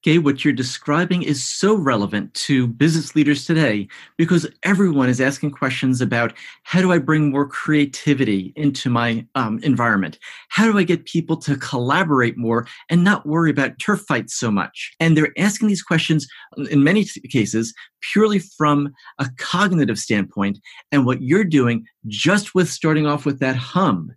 Gay, 0.03 0.19
what 0.19 0.45
you're 0.45 0.53
describing 0.53 1.23
is 1.23 1.45
so 1.45 1.77
relevant 1.77 2.35
to 2.35 2.67
business 2.67 3.15
leaders 3.15 3.45
today 3.45 3.87
because 4.19 4.49
everyone 4.65 5.09
is 5.09 5.21
asking 5.21 5.53
questions 5.53 6.01
about 6.01 6.33
how 6.65 6.81
do 6.81 6.91
I 6.91 6.99
bring 6.99 7.31
more 7.31 7.47
creativity 7.47 8.53
into 8.57 8.91
my 8.91 9.25
um, 9.37 9.61
environment? 9.63 10.19
How 10.49 10.71
do 10.71 10.77
I 10.77 10.83
get 10.83 11.07
people 11.07 11.37
to 11.37 11.57
collaborate 11.57 12.37
more 12.37 12.67
and 12.91 13.05
not 13.05 13.27
worry 13.27 13.53
about 13.53 13.79
turf 13.79 14.01
fights 14.01 14.35
so 14.35 14.51
much? 14.51 14.93
And 14.99 15.17
they're 15.17 15.33
asking 15.39 15.69
these 15.69 15.85
questions 15.85 16.27
in 16.69 16.83
many 16.83 17.05
cases 17.31 17.73
purely 18.01 18.41
from 18.41 18.93
a 19.21 19.29
cognitive 19.39 20.01
standpoint. 20.01 20.59
And 20.91 21.07
what 21.07 21.23
you're 21.23 21.45
doing 21.45 21.87
just 22.09 22.57
with 22.57 22.69
starting 22.69 23.07
off 23.07 23.25
with 23.25 23.39
that 23.39 23.55
hum 23.55 24.11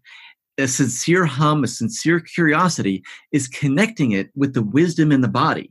a 0.57 0.67
sincere 0.67 1.25
hum, 1.25 1.65
a 1.65 1.67
sincere 1.67 2.21
curiosity 2.21 3.03
is 3.33 3.49
connecting 3.49 4.13
it 4.13 4.29
with 4.35 4.53
the 4.53 4.63
wisdom 4.63 5.11
in 5.11 5.19
the 5.19 5.27
body. 5.27 5.69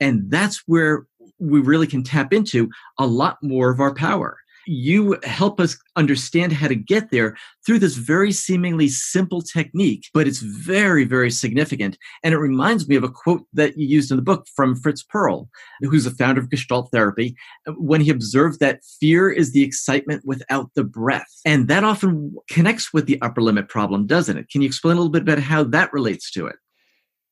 And 0.00 0.30
that's 0.30 0.62
where 0.66 1.06
we 1.38 1.60
really 1.60 1.86
can 1.86 2.02
tap 2.02 2.32
into 2.32 2.70
a 2.98 3.06
lot 3.06 3.38
more 3.42 3.70
of 3.70 3.80
our 3.80 3.94
power. 3.94 4.38
You 4.64 5.18
help 5.24 5.58
us 5.58 5.76
understand 5.96 6.52
how 6.52 6.68
to 6.68 6.76
get 6.76 7.10
there 7.10 7.36
through 7.66 7.80
this 7.80 7.96
very 7.96 8.30
seemingly 8.30 8.86
simple 8.86 9.42
technique, 9.42 10.04
but 10.14 10.28
it's 10.28 10.38
very, 10.38 11.04
very 11.04 11.32
significant. 11.32 11.98
And 12.22 12.32
it 12.32 12.38
reminds 12.38 12.88
me 12.88 12.94
of 12.94 13.02
a 13.02 13.08
quote 13.08 13.42
that 13.54 13.76
you 13.76 13.88
used 13.88 14.12
in 14.12 14.16
the 14.16 14.22
book 14.22 14.46
from 14.54 14.76
Fritz 14.76 15.02
Perls, 15.02 15.48
who's 15.80 16.04
the 16.04 16.12
founder 16.12 16.40
of 16.40 16.48
Gestalt 16.48 16.90
therapy, 16.92 17.34
when 17.76 18.00
he 18.00 18.10
observed 18.10 18.60
that 18.60 18.84
fear 19.00 19.28
is 19.28 19.52
the 19.52 19.64
excitement 19.64 20.22
without 20.24 20.70
the 20.76 20.84
breath. 20.84 21.40
And 21.44 21.66
that 21.66 21.82
often 21.82 22.32
connects 22.48 22.92
with 22.92 23.06
the 23.06 23.20
upper 23.20 23.42
limit 23.42 23.68
problem, 23.68 24.06
doesn't 24.06 24.38
it? 24.38 24.48
Can 24.48 24.62
you 24.62 24.66
explain 24.66 24.96
a 24.96 25.00
little 25.00 25.10
bit 25.10 25.22
about 25.22 25.40
how 25.40 25.64
that 25.64 25.92
relates 25.92 26.30
to 26.32 26.46
it? 26.46 26.54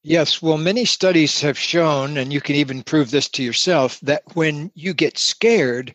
Yes, 0.02 0.40
well, 0.42 0.56
many 0.58 0.84
studies 0.86 1.40
have 1.42 1.58
shown, 1.58 2.16
and 2.16 2.32
you 2.32 2.40
can 2.40 2.56
even 2.56 2.82
prove 2.82 3.10
this 3.10 3.28
to 3.30 3.42
yourself, 3.42 4.00
that 4.00 4.22
when 4.34 4.70
you 4.74 4.94
get 4.94 5.18
scared, 5.18 5.94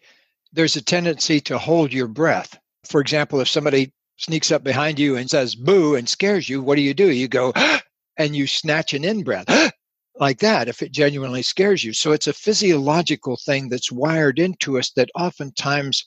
there's 0.54 0.76
a 0.76 0.82
tendency 0.82 1.40
to 1.42 1.58
hold 1.58 1.92
your 1.92 2.08
breath. 2.08 2.58
For 2.88 3.02
example, 3.02 3.40
if 3.42 3.50
somebody 3.50 3.94
sneaks 4.18 4.52
up 4.52 4.64
behind 4.64 5.00
you 5.00 5.18
and 5.18 5.30
says 5.30 5.56
boo 5.56 5.96
and 5.96 6.08
scares 6.08 6.48
you, 6.50 6.62
what 6.62 6.76
do 6.76 6.82
you 6.84 6.94
do? 6.94 7.12
You 7.12 7.28
go, 7.28 7.52
and 8.18 8.36
you 8.36 8.48
snatch 8.48 8.94
an 8.94 9.04
in 9.06 9.24
breath 9.24 9.48
like 10.20 10.40
that 10.40 10.68
if 10.68 10.82
it 10.84 10.92
genuinely 10.92 11.42
scares 11.42 11.84
you. 11.84 11.92
So 11.94 12.12
it's 12.12 12.28
a 12.28 12.34
physiological 12.34 13.38
thing 13.44 13.70
that's 13.70 13.92
wired 13.92 14.40
into 14.40 14.78
us 14.80 14.92
that 14.92 15.10
oftentimes 15.16 16.06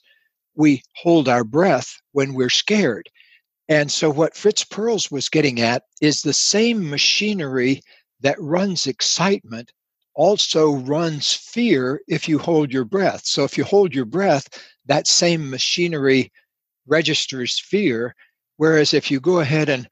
we 0.55 0.83
hold 0.95 1.29
our 1.29 1.43
breath 1.43 1.93
when 2.13 2.33
we're 2.33 2.49
scared. 2.49 3.09
And 3.69 3.91
so, 3.91 4.09
what 4.09 4.35
Fritz 4.35 4.65
Perls 4.65 5.11
was 5.11 5.29
getting 5.29 5.61
at 5.61 5.83
is 6.01 6.23
the 6.23 6.33
same 6.33 6.89
machinery 6.89 7.81
that 8.19 8.41
runs 8.41 8.87
excitement 8.87 9.71
also 10.15 10.71
runs 10.71 11.31
fear 11.31 12.01
if 12.07 12.27
you 12.27 12.39
hold 12.39 12.73
your 12.73 12.83
breath. 12.83 13.25
So, 13.25 13.43
if 13.43 13.57
you 13.57 13.63
hold 13.63 13.93
your 13.93 14.05
breath, 14.05 14.49
that 14.87 15.05
same 15.05 15.51
machinery 15.51 16.31
registers 16.87 17.59
fear. 17.59 18.15
Whereas 18.57 18.93
if 18.93 19.11
you 19.11 19.19
go 19.19 19.39
ahead 19.39 19.69
and 19.69 19.87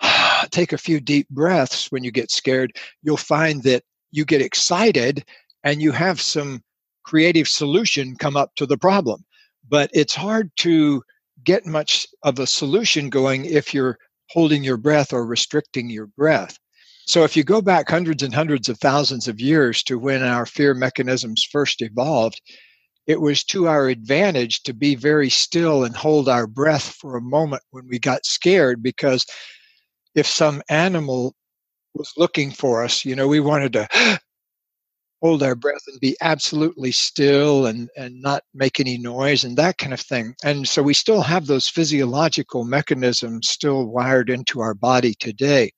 take 0.50 0.74
a 0.74 0.78
few 0.78 1.00
deep 1.00 1.28
breaths 1.30 1.90
when 1.90 2.04
you 2.04 2.12
get 2.12 2.30
scared, 2.30 2.76
you'll 3.02 3.16
find 3.16 3.62
that 3.62 3.82
you 4.12 4.26
get 4.26 4.42
excited 4.42 5.24
and 5.64 5.80
you 5.80 5.90
have 5.90 6.20
some 6.20 6.62
creative 7.02 7.48
solution 7.48 8.14
come 8.14 8.36
up 8.36 8.54
to 8.56 8.66
the 8.66 8.76
problem. 8.76 9.24
But 9.68 9.90
it's 9.94 10.14
hard 10.14 10.50
to 10.58 11.02
get 11.46 11.64
much 11.64 12.06
of 12.22 12.38
a 12.38 12.46
solution 12.46 13.08
going 13.08 13.46
if 13.46 13.72
you're 13.72 13.96
holding 14.30 14.62
your 14.62 14.76
breath 14.76 15.12
or 15.12 15.24
restricting 15.24 15.88
your 15.88 16.08
breath. 16.08 16.58
So, 17.06 17.22
if 17.22 17.36
you 17.36 17.44
go 17.44 17.62
back 17.62 17.88
hundreds 17.88 18.22
and 18.22 18.34
hundreds 18.34 18.68
of 18.68 18.78
thousands 18.78 19.28
of 19.28 19.40
years 19.40 19.82
to 19.84 19.98
when 19.98 20.22
our 20.22 20.44
fear 20.44 20.74
mechanisms 20.74 21.46
first 21.50 21.80
evolved, 21.80 22.40
it 23.06 23.20
was 23.20 23.44
to 23.44 23.68
our 23.68 23.88
advantage 23.88 24.64
to 24.64 24.74
be 24.74 24.96
very 24.96 25.30
still 25.30 25.84
and 25.84 25.96
hold 25.96 26.28
our 26.28 26.48
breath 26.48 26.96
for 27.00 27.16
a 27.16 27.22
moment 27.22 27.62
when 27.70 27.86
we 27.88 28.00
got 28.00 28.26
scared 28.26 28.82
because 28.82 29.24
if 30.16 30.26
some 30.26 30.60
animal 30.68 31.34
was 31.94 32.12
looking 32.16 32.50
for 32.50 32.82
us, 32.82 33.04
you 33.04 33.14
know, 33.14 33.28
we 33.28 33.38
wanted 33.38 33.72
to 33.74 34.20
hold 35.26 35.42
our 35.42 35.56
breath 35.56 35.82
and 35.88 35.98
be 35.98 36.16
absolutely 36.20 36.92
still 36.92 37.66
and, 37.66 37.90
and 37.96 38.22
not 38.22 38.44
make 38.54 38.78
any 38.78 38.96
noise 38.96 39.42
and 39.42 39.56
that 39.56 39.76
kind 39.76 39.92
of 39.92 39.98
thing. 39.98 40.32
And 40.44 40.68
so 40.68 40.84
we 40.84 40.94
still 40.94 41.20
have 41.20 41.46
those 41.46 41.68
physiological 41.68 42.64
mechanisms 42.64 43.48
still 43.48 43.86
wired 43.86 44.30
into 44.30 44.60
our 44.60 44.72
body 44.72 45.14
today. 45.14 45.72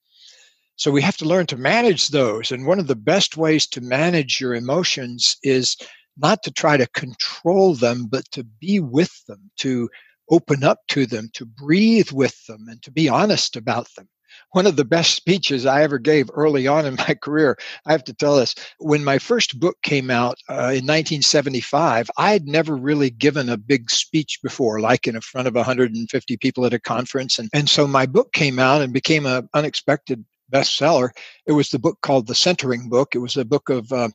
So 0.76 0.90
we 0.90 1.00
have 1.00 1.16
to 1.16 1.24
learn 1.24 1.46
to 1.46 1.56
manage 1.56 2.08
those. 2.08 2.52
And 2.52 2.66
one 2.66 2.78
of 2.78 2.88
the 2.88 2.94
best 2.94 3.38
ways 3.38 3.66
to 3.68 3.80
manage 3.80 4.38
your 4.38 4.54
emotions 4.54 5.38
is 5.42 5.78
not 6.18 6.42
to 6.42 6.50
try 6.50 6.76
to 6.76 6.87
control 6.88 7.74
them, 7.74 8.06
but 8.06 8.24
to 8.32 8.44
be 8.44 8.80
with 8.80 9.24
them, 9.28 9.50
to 9.61 9.88
open 10.30 10.62
up 10.62 10.80
to 10.88 11.06
them, 11.06 11.30
to 11.32 11.46
breathe 11.46 12.11
with 12.12 12.37
them, 12.44 12.66
and 12.68 12.82
to 12.82 12.90
be 12.90 13.08
honest 13.08 13.56
about 13.56 13.88
them 13.96 14.11
one 14.53 14.66
of 14.66 14.77
the 14.77 14.85
best 14.85 15.14
speeches 15.14 15.66
I 15.66 15.83
ever 15.83 15.98
gave 15.98 16.31
early 16.33 16.66
on 16.66 16.87
in 16.87 16.94
my 17.09 17.14
career. 17.14 17.57
I 17.87 17.92
have 17.92 18.05
to 18.05 18.14
tell 18.14 18.37
this. 18.37 18.55
When 18.79 19.05
my 19.05 19.18
first 19.18 19.59
book 19.59 19.77
came 19.83 20.11
out 20.11 20.38
uh, 20.48 20.72
in 20.74 20.87
1975, 20.87 22.11
I 22.16 22.33
had 22.33 22.46
never 22.46 22.77
really 22.77 23.11
given 23.11 23.48
a 23.48 23.57
big 23.57 23.90
speech 23.90 24.40
before, 24.42 24.81
like 24.81 25.07
in 25.07 25.20
front 25.20 25.48
of 25.48 25.55
150 25.55 26.37
people 26.38 26.64
at 26.64 26.74
a 26.74 26.81
conference. 26.81 27.38
And, 27.38 27.48
and 27.53 27.68
so 27.68 27.87
my 27.87 28.07
book 28.07 28.33
came 28.33 28.59
out 28.59 28.83
and 28.83 28.92
became 28.92 29.27
an 29.27 29.48
unexpected 29.55 30.24
bestseller. 30.53 31.11
It 31.46 31.53
was 31.53 31.70
the 31.70 31.79
book 31.79 31.98
called 32.03 32.27
The 32.27 32.35
Centering 32.35 32.88
Book. 32.88 33.14
It 33.14 33.18
was 33.18 33.37
a 33.37 33.44
book 33.44 33.68
of 33.68 33.92
uh, 33.92 34.09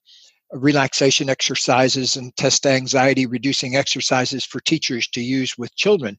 relaxation 0.52 1.30
exercises 1.30 2.16
and 2.16 2.36
test 2.36 2.66
anxiety 2.66 3.26
reducing 3.26 3.76
exercises 3.76 4.46
for 4.46 4.60
teachers 4.60 5.08
to 5.10 5.22
use 5.22 5.58
with 5.58 5.76
children. 5.76 6.18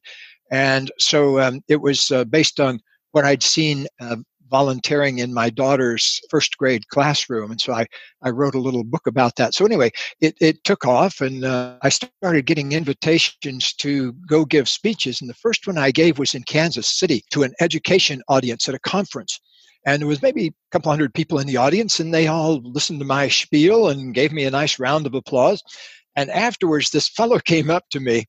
And 0.51 0.91
so 0.99 1.39
um, 1.39 1.61
it 1.67 1.81
was 1.81 2.11
uh, 2.11 2.25
based 2.25 2.59
on 2.59 2.79
what 3.15 3.23
I'd 3.23 3.41
seen 3.41 3.87
uh, 4.01 4.17
volunteering 4.49 5.19
in 5.19 5.33
my 5.33 5.49
daughter's 5.49 6.19
first 6.29 6.57
grade 6.57 6.87
classroom. 6.89 7.49
And 7.49 7.61
so 7.61 7.73
I, 7.73 7.85
I 8.21 8.29
wrote 8.29 8.55
a 8.55 8.59
little 8.59 8.83
book 8.83 9.07
about 9.07 9.37
that. 9.37 9.53
So 9.53 9.65
anyway, 9.65 9.91
it, 10.19 10.35
it 10.41 10.61
took 10.65 10.85
off 10.85 11.21
and 11.21 11.45
uh, 11.45 11.77
I 11.81 11.89
started 11.89 12.45
getting 12.45 12.73
invitations 12.73 13.73
to 13.75 14.11
go 14.27 14.43
give 14.43 14.67
speeches. 14.67 15.21
And 15.21 15.29
the 15.29 15.33
first 15.35 15.65
one 15.65 15.77
I 15.77 15.91
gave 15.91 16.19
was 16.19 16.33
in 16.33 16.43
Kansas 16.43 16.89
City 16.89 17.23
to 17.31 17.43
an 17.43 17.53
education 17.61 18.21
audience 18.27 18.67
at 18.67 18.75
a 18.75 18.79
conference. 18.79 19.39
And 19.87 20.01
there 20.01 20.09
was 20.09 20.21
maybe 20.21 20.47
a 20.47 20.71
couple 20.71 20.91
hundred 20.91 21.13
people 21.13 21.39
in 21.39 21.47
the 21.47 21.57
audience, 21.57 21.99
and 21.99 22.11
they 22.11 22.27
all 22.27 22.59
listened 22.63 22.99
to 22.99 23.05
my 23.05 23.29
spiel 23.29 23.89
and 23.89 24.15
gave 24.15 24.33
me 24.33 24.43
a 24.43 24.51
nice 24.51 24.79
round 24.79 25.05
of 25.05 25.13
applause. 25.13 25.61
And 26.15 26.29
afterwards, 26.31 26.89
this 26.89 27.07
fellow 27.07 27.39
came 27.39 27.69
up 27.69 27.83
to 27.91 27.99
me 27.99 28.25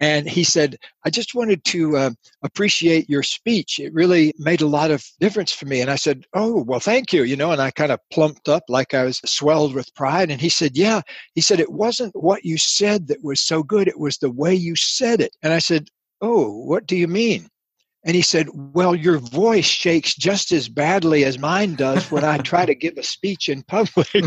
and 0.00 0.28
he 0.28 0.42
said, 0.42 0.76
I 1.04 1.10
just 1.10 1.34
wanted 1.34 1.64
to 1.64 1.96
uh, 1.96 2.10
appreciate 2.42 3.08
your 3.08 3.22
speech. 3.22 3.78
It 3.78 3.94
really 3.94 4.34
made 4.38 4.60
a 4.60 4.66
lot 4.66 4.90
of 4.90 5.04
difference 5.20 5.52
for 5.52 5.66
me. 5.66 5.80
And 5.80 5.90
I 5.90 5.96
said, 5.96 6.24
Oh, 6.34 6.62
well, 6.64 6.80
thank 6.80 7.12
you. 7.12 7.22
You 7.22 7.36
know, 7.36 7.52
and 7.52 7.62
I 7.62 7.70
kind 7.70 7.92
of 7.92 8.00
plumped 8.12 8.48
up 8.48 8.64
like 8.68 8.92
I 8.92 9.04
was 9.04 9.20
swelled 9.24 9.74
with 9.74 9.94
pride. 9.94 10.30
And 10.30 10.40
he 10.40 10.48
said, 10.48 10.76
Yeah. 10.76 11.02
He 11.34 11.40
said, 11.40 11.60
It 11.60 11.72
wasn't 11.72 12.14
what 12.16 12.44
you 12.44 12.58
said 12.58 13.06
that 13.08 13.22
was 13.22 13.40
so 13.40 13.62
good, 13.62 13.86
it 13.86 14.00
was 14.00 14.18
the 14.18 14.32
way 14.32 14.54
you 14.54 14.74
said 14.74 15.20
it. 15.20 15.34
And 15.42 15.52
I 15.52 15.60
said, 15.60 15.88
Oh, 16.20 16.58
what 16.64 16.86
do 16.86 16.96
you 16.96 17.08
mean? 17.08 17.48
And 18.04 18.16
he 18.16 18.22
said, 18.22 18.48
Well, 18.52 18.96
your 18.96 19.18
voice 19.18 19.64
shakes 19.64 20.14
just 20.16 20.50
as 20.50 20.68
badly 20.68 21.24
as 21.24 21.38
mine 21.38 21.76
does 21.76 22.10
when 22.10 22.24
I 22.24 22.38
try 22.38 22.66
to 22.66 22.74
give 22.74 22.98
a 22.98 23.02
speech 23.04 23.48
in 23.48 23.62
public. 23.62 24.08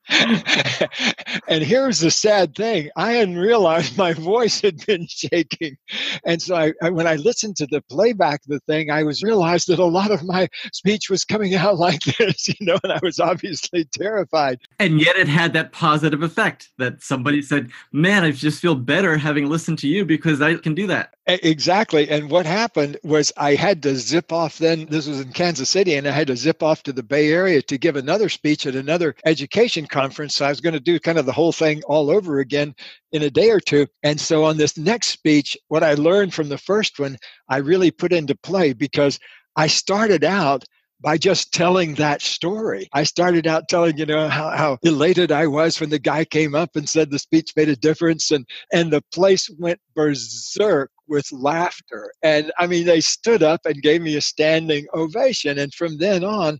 and 1.47 1.63
here's 1.63 1.99
the 1.99 2.11
sad 2.11 2.53
thing 2.55 2.89
I 2.95 3.13
hadn't 3.13 3.37
realized 3.37 3.97
my 3.97 4.13
voice 4.13 4.59
had 4.61 4.85
been 4.85 5.07
shaking. 5.07 5.77
And 6.25 6.41
so 6.41 6.55
I, 6.55 6.73
I, 6.81 6.89
when 6.89 7.07
I 7.07 7.15
listened 7.15 7.55
to 7.57 7.67
the 7.67 7.81
playback 7.89 8.41
of 8.43 8.49
the 8.49 8.59
thing, 8.61 8.91
I 8.91 9.03
was 9.03 9.23
realized 9.23 9.69
that 9.69 9.79
a 9.79 9.85
lot 9.85 10.11
of 10.11 10.23
my 10.23 10.49
speech 10.73 11.09
was 11.09 11.23
coming 11.23 11.55
out 11.55 11.77
like 11.77 12.01
this, 12.01 12.47
you 12.47 12.55
know, 12.59 12.77
and 12.83 12.93
I 12.93 12.99
was 13.01 13.19
obviously 13.19 13.85
terrified. 13.85 14.59
And 14.79 14.99
yet 14.99 15.15
it 15.15 15.27
had 15.27 15.53
that 15.53 15.71
positive 15.71 16.23
effect 16.23 16.69
that 16.77 17.01
somebody 17.01 17.41
said, 17.41 17.71
Man, 17.91 18.23
I 18.23 18.31
just 18.31 18.61
feel 18.61 18.75
better 18.75 19.17
having 19.17 19.49
listened 19.49 19.79
to 19.79 19.87
you 19.87 20.05
because 20.05 20.41
I 20.41 20.55
can 20.55 20.75
do 20.75 20.87
that. 20.87 21.15
Exactly. 21.27 22.09
And 22.09 22.31
what 22.31 22.47
happened 22.47 22.97
was 23.03 23.31
I 23.37 23.53
had 23.53 23.83
to 23.83 23.95
zip 23.95 24.33
off 24.33 24.57
then, 24.57 24.87
this 24.87 25.07
was 25.07 25.19
in 25.19 25.31
Kansas 25.31 25.69
City, 25.69 25.93
and 25.93 26.07
I 26.07 26.11
had 26.11 26.27
to 26.27 26.35
zip 26.35 26.63
off 26.63 26.81
to 26.83 26.91
the 26.93 27.03
Bay 27.03 27.31
Area 27.31 27.61
to 27.61 27.77
give 27.77 27.95
another 27.95 28.27
speech 28.27 28.65
at 28.65 28.75
another 28.75 29.13
education 29.23 29.85
conference. 29.85 30.33
So 30.35 30.45
I 30.45 30.49
was 30.49 30.61
going 30.61 30.73
to 30.73 30.79
do 30.79 30.99
kind 30.99 31.19
of 31.19 31.27
the 31.27 31.31
whole 31.31 31.51
thing 31.51 31.83
all 31.87 32.09
over 32.09 32.39
again 32.39 32.73
in 33.11 33.21
a 33.21 33.29
day 33.29 33.51
or 33.51 33.59
two. 33.59 33.85
And 34.01 34.19
so 34.19 34.43
on 34.43 34.57
this 34.57 34.77
next 34.79 35.09
speech, 35.09 35.55
what 35.67 35.83
I 35.83 35.93
learned 35.93 36.33
from 36.33 36.49
the 36.49 36.57
first 36.57 36.99
one, 36.99 37.17
I 37.47 37.57
really 37.57 37.91
put 37.91 38.13
into 38.13 38.35
play 38.35 38.73
because 38.73 39.19
I 39.55 39.67
started 39.67 40.23
out 40.23 40.63
by 41.01 41.17
just 41.17 41.51
telling 41.51 41.95
that 41.95 42.21
story. 42.21 42.87
I 42.93 43.03
started 43.03 43.47
out 43.47 43.67
telling, 43.69 43.97
you 43.97 44.05
know, 44.05 44.27
how, 44.27 44.51
how 44.51 44.77
elated 44.83 45.31
I 45.31 45.47
was 45.47 45.79
when 45.79 45.89
the 45.89 45.97
guy 45.99 46.25
came 46.25 46.53
up 46.53 46.75
and 46.75 46.87
said 46.87 47.09
the 47.09 47.17
speech 47.19 47.53
made 47.55 47.69
a 47.69 47.75
difference 47.75 48.29
and 48.31 48.45
and 48.71 48.91
the 48.93 49.03
place 49.13 49.49
went 49.57 49.79
berserk 49.95 50.91
with 51.11 51.31
laughter. 51.31 52.11
And 52.23 52.51
I 52.57 52.65
mean 52.65 52.87
they 52.87 53.01
stood 53.01 53.43
up 53.43 53.61
and 53.65 53.83
gave 53.83 54.01
me 54.01 54.15
a 54.15 54.21
standing 54.21 54.87
ovation. 54.95 55.59
And 55.59 55.71
from 55.73 55.99
then 55.99 56.23
on, 56.23 56.57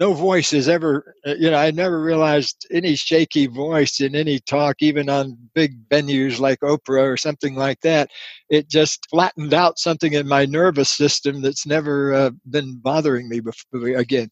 no 0.00 0.12
voice 0.12 0.52
ever 0.52 1.14
uh, 1.26 1.34
you 1.34 1.50
know 1.50 1.56
i 1.56 1.70
never 1.70 2.00
realized 2.02 2.66
any 2.70 2.96
shaky 2.96 3.46
voice 3.46 4.00
in 4.00 4.14
any 4.14 4.38
talk 4.40 4.76
even 4.80 5.08
on 5.08 5.36
big 5.54 5.72
venues 5.88 6.38
like 6.38 6.60
oprah 6.60 7.12
or 7.12 7.16
something 7.16 7.54
like 7.54 7.80
that 7.80 8.10
it 8.50 8.68
just 8.68 9.06
flattened 9.10 9.54
out 9.54 9.78
something 9.78 10.12
in 10.12 10.26
my 10.26 10.44
nervous 10.44 10.90
system 10.90 11.42
that's 11.42 11.66
never 11.66 12.12
uh, 12.12 12.30
been 12.50 12.76
bothering 12.78 13.28
me 13.28 13.40
before 13.40 13.96
again 13.96 14.28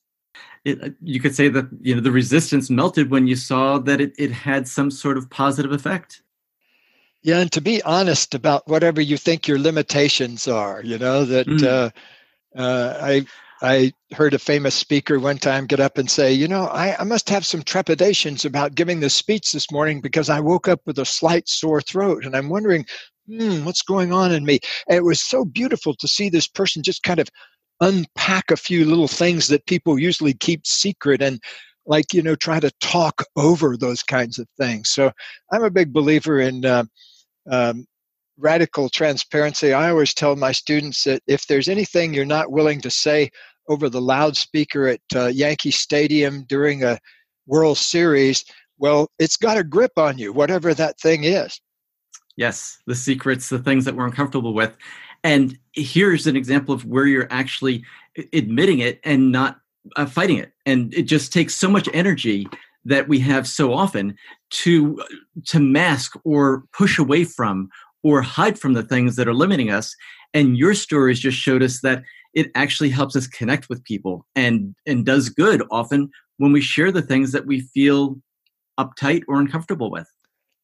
it, 0.64 0.82
uh, 0.82 0.90
you 1.00 1.20
could 1.20 1.34
say 1.34 1.48
that 1.48 1.68
you 1.80 1.94
know 1.94 2.00
the 2.00 2.10
resistance 2.10 2.70
melted 2.70 3.10
when 3.10 3.26
you 3.26 3.36
saw 3.36 3.78
that 3.78 4.00
it, 4.00 4.12
it 4.18 4.32
had 4.32 4.66
some 4.68 4.90
sort 4.90 5.16
of 5.16 5.30
positive 5.30 5.72
effect 5.72 6.22
yeah 7.22 7.38
and 7.38 7.52
to 7.52 7.60
be 7.60 7.82
honest 7.82 8.34
about 8.34 8.66
whatever 8.68 9.00
you 9.00 9.16
think 9.16 9.46
your 9.46 9.58
limitations 9.58 10.48
are 10.48 10.82
you 10.82 10.98
know 10.98 11.24
that 11.24 11.46
mm. 11.46 11.64
uh, 11.64 11.90
uh, 12.58 12.98
I 13.00 13.24
I 13.62 13.92
heard 14.12 14.34
a 14.34 14.40
famous 14.40 14.74
speaker 14.74 15.20
one 15.20 15.38
time 15.38 15.66
get 15.66 15.78
up 15.78 15.96
and 15.96 16.10
say, 16.10 16.32
You 16.32 16.48
know, 16.48 16.64
I, 16.66 16.96
I, 16.98 17.04
must 17.04 17.30
have 17.30 17.46
some 17.46 17.62
trepidations 17.62 18.44
about 18.44 18.74
giving 18.74 18.98
this 18.98 19.14
speech 19.14 19.52
this 19.52 19.70
morning 19.70 20.00
because 20.00 20.28
I 20.28 20.40
woke 20.40 20.66
up 20.66 20.80
with 20.84 20.98
a 20.98 21.04
slight 21.04 21.48
sore 21.48 21.80
throat 21.80 22.24
and 22.24 22.34
I'm 22.34 22.48
wondering, 22.48 22.84
hmm, 23.28 23.64
what's 23.64 23.82
going 23.82 24.12
on 24.12 24.32
in 24.32 24.44
me? 24.44 24.58
And 24.88 24.96
it 24.96 25.04
was 25.04 25.20
so 25.20 25.44
beautiful 25.44 25.94
to 25.94 26.08
see 26.08 26.28
this 26.28 26.48
person 26.48 26.82
just 26.82 27.04
kind 27.04 27.20
of 27.20 27.28
unpack 27.80 28.50
a 28.50 28.56
few 28.56 28.84
little 28.84 29.08
things 29.08 29.48
that 29.48 29.66
people 29.66 29.98
usually 29.98 30.34
keep 30.34 30.66
secret 30.66 31.22
and 31.22 31.40
like 31.84 32.12
you 32.12 32.22
know 32.22 32.36
try 32.36 32.60
to 32.60 32.70
talk 32.80 33.24
over 33.36 33.76
those 33.76 34.04
kinds 34.04 34.38
of 34.38 34.46
things 34.56 34.88
so 34.88 35.10
i'm 35.50 35.64
a 35.64 35.70
big 35.70 35.92
believer 35.92 36.38
in 36.38 36.64
uh, 36.64 36.84
um, 37.50 37.86
radical 38.38 38.88
transparency 38.88 39.72
i 39.72 39.90
always 39.90 40.14
tell 40.14 40.36
my 40.36 40.52
students 40.52 41.04
that 41.04 41.22
if 41.26 41.46
there's 41.46 41.68
anything 41.68 42.14
you're 42.14 42.24
not 42.24 42.50
willing 42.50 42.80
to 42.80 42.90
say 42.90 43.30
over 43.68 43.88
the 43.88 44.00
loudspeaker 44.00 44.88
at 44.88 45.00
uh, 45.14 45.26
Yankee 45.26 45.70
Stadium 45.70 46.44
during 46.48 46.82
a 46.82 46.98
World 47.46 47.78
Series, 47.78 48.44
well, 48.78 49.10
it's 49.18 49.36
got 49.36 49.58
a 49.58 49.64
grip 49.64 49.92
on 49.96 50.18
you, 50.18 50.32
whatever 50.32 50.74
that 50.74 50.98
thing 51.00 51.24
is. 51.24 51.60
Yes, 52.36 52.78
the 52.86 52.94
secrets, 52.94 53.48
the 53.48 53.58
things 53.58 53.84
that 53.84 53.94
we're 53.94 54.06
uncomfortable 54.06 54.54
with. 54.54 54.76
And 55.22 55.58
here's 55.74 56.26
an 56.26 56.36
example 56.36 56.74
of 56.74 56.84
where 56.84 57.06
you're 57.06 57.28
actually 57.30 57.84
admitting 58.32 58.80
it 58.80 59.00
and 59.04 59.30
not 59.30 59.58
uh, 59.96 60.06
fighting 60.06 60.38
it. 60.38 60.52
And 60.66 60.92
it 60.94 61.02
just 61.02 61.32
takes 61.32 61.54
so 61.54 61.68
much 61.68 61.88
energy 61.92 62.48
that 62.84 63.08
we 63.08 63.18
have 63.20 63.46
so 63.46 63.72
often 63.72 64.14
to 64.50 65.00
to 65.46 65.60
mask 65.60 66.14
or 66.24 66.64
push 66.72 66.98
away 66.98 67.24
from 67.24 67.68
or 68.02 68.22
hide 68.22 68.58
from 68.58 68.72
the 68.72 68.82
things 68.82 69.16
that 69.16 69.28
are 69.28 69.34
limiting 69.34 69.70
us. 69.70 69.94
And 70.34 70.56
your 70.56 70.74
stories 70.74 71.20
just 71.20 71.38
showed 71.38 71.62
us 71.62 71.80
that 71.82 72.02
it 72.34 72.50
actually 72.54 72.88
helps 72.88 73.14
us 73.14 73.26
connect 73.26 73.68
with 73.68 73.84
people 73.84 74.26
and 74.34 74.74
and 74.86 75.04
does 75.04 75.28
good 75.28 75.62
often 75.70 76.10
when 76.38 76.52
we 76.52 76.60
share 76.60 76.90
the 76.90 77.02
things 77.02 77.32
that 77.32 77.46
we 77.46 77.60
feel 77.60 78.16
uptight 78.80 79.22
or 79.28 79.38
uncomfortable 79.38 79.90
with 79.90 80.08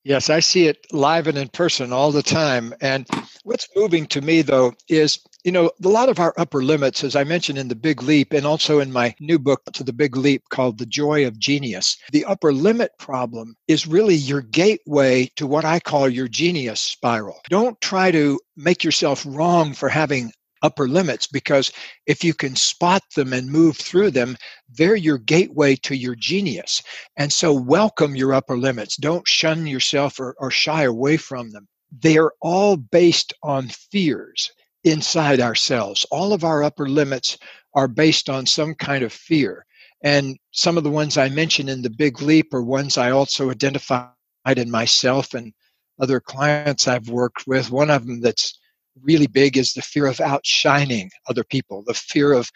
yes 0.08 0.30
i 0.30 0.40
see 0.40 0.66
it 0.66 0.86
live 0.90 1.26
and 1.26 1.36
in 1.36 1.48
person 1.48 1.92
all 1.92 2.10
the 2.10 2.22
time. 2.22 2.74
And 2.80 3.06
what's 3.44 3.68
moving 3.76 4.06
to 4.06 4.20
me 4.20 4.42
though 4.42 4.72
is 4.88 5.20
you 5.44 5.52
know 5.52 5.70
a 5.84 5.88
lot 5.88 6.08
of 6.08 6.18
our 6.18 6.34
upper 6.38 6.62
limits 6.62 7.04
as 7.04 7.14
i 7.14 7.24
mentioned 7.24 7.58
in 7.58 7.68
the 7.68 7.76
big 7.76 8.02
leap 8.02 8.32
and 8.32 8.46
also 8.46 8.80
in 8.80 8.90
my 8.90 9.14
new 9.20 9.38
book 9.38 9.62
to 9.74 9.84
the 9.84 9.92
big 9.92 10.16
leap 10.16 10.42
called 10.48 10.78
the 10.78 10.86
joy 10.86 11.26
of 11.26 11.38
genius. 11.38 11.96
The 12.10 12.24
upper 12.24 12.52
limit 12.52 12.92
problem 12.98 13.54
is 13.68 13.86
really 13.86 14.14
your 14.14 14.40
gateway 14.40 15.30
to 15.36 15.46
what 15.46 15.66
i 15.66 15.78
call 15.78 16.08
your 16.08 16.28
genius 16.28 16.80
spiral. 16.80 17.40
Don't 17.50 17.80
try 17.80 18.10
to 18.10 18.40
make 18.56 18.82
yourself 18.82 19.24
wrong 19.28 19.74
for 19.74 19.88
having 19.88 20.32
upper 20.62 20.88
limits 20.88 21.26
because 21.26 21.72
if 22.06 22.24
you 22.24 22.34
can 22.34 22.56
spot 22.56 23.02
them 23.14 23.32
and 23.32 23.50
move 23.50 23.76
through 23.76 24.10
them, 24.10 24.36
they're 24.68 24.96
your 24.96 25.18
gateway 25.18 25.76
to 25.76 25.96
your 25.96 26.14
genius. 26.14 26.82
And 27.16 27.32
so 27.32 27.52
welcome 27.52 28.16
your 28.16 28.34
upper 28.34 28.56
limits. 28.56 28.96
Don't 28.96 29.26
shun 29.26 29.66
yourself 29.66 30.18
or, 30.20 30.34
or 30.38 30.50
shy 30.50 30.84
away 30.84 31.16
from 31.16 31.50
them. 31.50 31.68
They 31.90 32.18
are 32.18 32.34
all 32.40 32.76
based 32.76 33.32
on 33.42 33.68
fears 33.68 34.50
inside 34.84 35.40
ourselves. 35.40 36.04
All 36.10 36.32
of 36.32 36.44
our 36.44 36.62
upper 36.62 36.88
limits 36.88 37.38
are 37.74 37.88
based 37.88 38.28
on 38.28 38.46
some 38.46 38.74
kind 38.74 39.02
of 39.02 39.12
fear. 39.12 39.64
And 40.02 40.38
some 40.52 40.78
of 40.78 40.84
the 40.84 40.90
ones 40.90 41.18
I 41.18 41.28
mentioned 41.28 41.68
in 41.68 41.82
the 41.82 41.90
big 41.90 42.22
leap 42.22 42.54
are 42.54 42.62
ones 42.62 42.96
I 42.96 43.10
also 43.10 43.50
identified 43.50 44.10
in 44.56 44.70
myself 44.70 45.34
and 45.34 45.52
other 46.00 46.20
clients 46.20 46.86
I've 46.86 47.08
worked 47.08 47.46
with. 47.46 47.70
One 47.70 47.90
of 47.90 48.06
them 48.06 48.20
that's 48.20 48.58
really 49.02 49.26
big 49.26 49.56
is 49.56 49.72
the 49.72 49.82
fear 49.82 50.06
of 50.06 50.20
outshining 50.20 51.10
other 51.28 51.44
people, 51.44 51.82
the 51.86 51.94
fear 51.94 52.32
of 52.32 52.50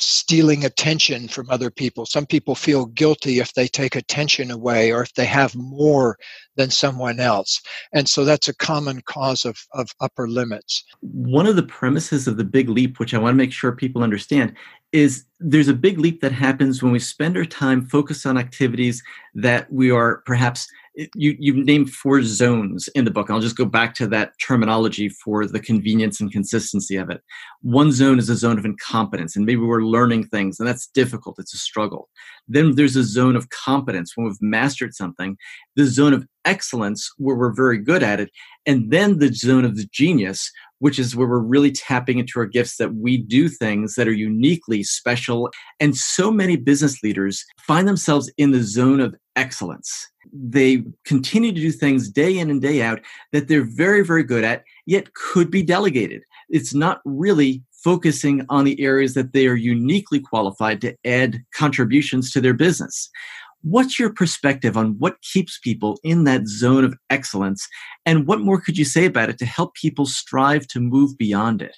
stealing 0.00 0.64
attention 0.64 1.28
from 1.28 1.50
other 1.50 1.70
people. 1.70 2.06
Some 2.06 2.26
people 2.26 2.54
feel 2.54 2.86
guilty 2.86 3.40
if 3.40 3.52
they 3.54 3.66
take 3.66 3.96
attention 3.96 4.50
away 4.50 4.92
or 4.92 5.02
if 5.02 5.12
they 5.14 5.24
have 5.24 5.54
more 5.56 6.16
than 6.56 6.70
someone 6.70 7.18
else. 7.20 7.60
And 7.92 8.08
so 8.08 8.24
that's 8.24 8.48
a 8.48 8.54
common 8.54 9.02
cause 9.02 9.44
of, 9.44 9.58
of 9.74 9.90
upper 10.00 10.28
limits. 10.28 10.84
One 11.00 11.46
of 11.46 11.56
the 11.56 11.62
premises 11.64 12.28
of 12.28 12.36
the 12.36 12.44
big 12.44 12.68
leap, 12.68 12.98
which 12.98 13.12
I 13.12 13.18
want 13.18 13.34
to 13.34 13.38
make 13.38 13.52
sure 13.52 13.72
people 13.72 14.02
understand, 14.02 14.54
is 14.92 15.24
there's 15.40 15.68
a 15.68 15.74
big 15.74 15.98
leap 15.98 16.20
that 16.20 16.32
happens 16.32 16.82
when 16.82 16.92
we 16.92 16.98
spend 16.98 17.36
our 17.36 17.44
time 17.44 17.84
focused 17.84 18.24
on 18.24 18.38
activities 18.38 19.02
that 19.34 19.70
we 19.72 19.90
are 19.90 20.22
perhaps 20.24 20.66
you 21.14 21.36
you 21.38 21.64
named 21.64 21.90
four 21.90 22.22
zones 22.22 22.88
in 22.88 23.04
the 23.04 23.10
book. 23.10 23.30
I'll 23.30 23.40
just 23.40 23.56
go 23.56 23.64
back 23.64 23.94
to 23.94 24.06
that 24.08 24.32
terminology 24.44 25.08
for 25.08 25.46
the 25.46 25.60
convenience 25.60 26.20
and 26.20 26.32
consistency 26.32 26.96
of 26.96 27.08
it. 27.08 27.22
One 27.62 27.92
zone 27.92 28.18
is 28.18 28.28
a 28.28 28.36
zone 28.36 28.58
of 28.58 28.64
incompetence, 28.64 29.36
and 29.36 29.46
maybe 29.46 29.60
we're 29.60 29.82
learning 29.82 30.26
things, 30.26 30.58
and 30.58 30.68
that's 30.68 30.88
difficult. 30.88 31.36
It's 31.38 31.54
a 31.54 31.58
struggle. 31.58 32.08
Then 32.48 32.74
there's 32.74 32.96
a 32.96 33.04
zone 33.04 33.36
of 33.36 33.48
competence 33.50 34.16
when 34.16 34.26
we've 34.26 34.42
mastered 34.42 34.94
something. 34.94 35.36
The 35.76 35.86
zone 35.86 36.14
of 36.14 36.26
excellence 36.44 37.12
where 37.18 37.36
we're 37.36 37.54
very 37.54 37.78
good 37.78 38.02
at 38.02 38.18
it, 38.18 38.30
and 38.66 38.90
then 38.90 39.18
the 39.18 39.32
zone 39.32 39.64
of 39.64 39.76
the 39.76 39.86
genius 39.92 40.50
which 40.78 40.98
is 40.98 41.16
where 41.16 41.28
we're 41.28 41.38
really 41.38 41.70
tapping 41.70 42.18
into 42.18 42.38
our 42.38 42.46
gifts 42.46 42.76
that 42.76 42.94
we 42.94 43.16
do 43.16 43.48
things 43.48 43.94
that 43.94 44.08
are 44.08 44.12
uniquely 44.12 44.82
special. 44.82 45.50
And 45.80 45.96
so 45.96 46.30
many 46.30 46.56
business 46.56 47.02
leaders 47.02 47.44
find 47.60 47.86
themselves 47.86 48.30
in 48.36 48.52
the 48.52 48.62
zone 48.62 49.00
of 49.00 49.14
excellence. 49.36 50.08
They 50.32 50.84
continue 51.04 51.52
to 51.52 51.60
do 51.60 51.72
things 51.72 52.10
day 52.10 52.38
in 52.38 52.50
and 52.50 52.60
day 52.60 52.82
out 52.82 53.00
that 53.32 53.48
they're 53.48 53.64
very, 53.64 54.04
very 54.04 54.22
good 54.22 54.44
at, 54.44 54.64
yet 54.86 55.14
could 55.14 55.50
be 55.50 55.62
delegated. 55.62 56.22
It's 56.48 56.74
not 56.74 57.00
really 57.04 57.62
focusing 57.72 58.44
on 58.48 58.64
the 58.64 58.80
areas 58.80 59.14
that 59.14 59.32
they 59.32 59.46
are 59.46 59.54
uniquely 59.54 60.20
qualified 60.20 60.80
to 60.80 60.96
add 61.04 61.42
contributions 61.54 62.32
to 62.32 62.40
their 62.40 62.54
business. 62.54 63.08
What's 63.62 63.98
your 63.98 64.12
perspective 64.12 64.76
on 64.76 64.98
what 64.98 65.20
keeps 65.22 65.58
people 65.58 65.98
in 66.04 66.24
that 66.24 66.46
zone 66.46 66.84
of 66.84 66.94
excellence? 67.10 67.66
And 68.06 68.26
what 68.26 68.40
more 68.40 68.60
could 68.60 68.78
you 68.78 68.84
say 68.84 69.04
about 69.06 69.30
it 69.30 69.38
to 69.38 69.46
help 69.46 69.74
people 69.74 70.06
strive 70.06 70.66
to 70.68 70.80
move 70.80 71.18
beyond 71.18 71.62
it? 71.62 71.76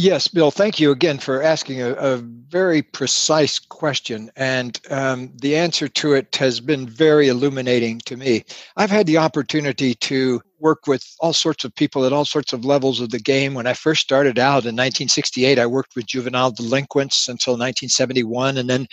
Yes, 0.00 0.28
Bill, 0.28 0.52
thank 0.52 0.78
you 0.78 0.92
again 0.92 1.18
for 1.18 1.42
asking 1.42 1.82
a, 1.82 1.90
a 1.94 2.18
very 2.18 2.82
precise 2.82 3.58
question. 3.58 4.30
And 4.36 4.80
um, 4.90 5.32
the 5.34 5.56
answer 5.56 5.88
to 5.88 6.12
it 6.12 6.36
has 6.36 6.60
been 6.60 6.88
very 6.88 7.26
illuminating 7.26 7.98
to 8.06 8.16
me. 8.16 8.44
I've 8.76 8.92
had 8.92 9.06
the 9.08 9.18
opportunity 9.18 9.96
to 9.96 10.40
work 10.60 10.86
with 10.86 11.04
all 11.18 11.32
sorts 11.32 11.64
of 11.64 11.74
people 11.74 12.04
at 12.04 12.12
all 12.12 12.24
sorts 12.24 12.52
of 12.52 12.64
levels 12.64 13.00
of 13.00 13.10
the 13.10 13.18
game. 13.18 13.54
When 13.54 13.66
I 13.66 13.72
first 13.72 14.02
started 14.02 14.38
out 14.38 14.62
in 14.62 14.76
1968, 14.76 15.58
I 15.58 15.66
worked 15.66 15.96
with 15.96 16.06
juvenile 16.06 16.52
delinquents 16.52 17.26
until 17.26 17.54
1971. 17.54 18.56
And 18.56 18.70
then 18.70 18.86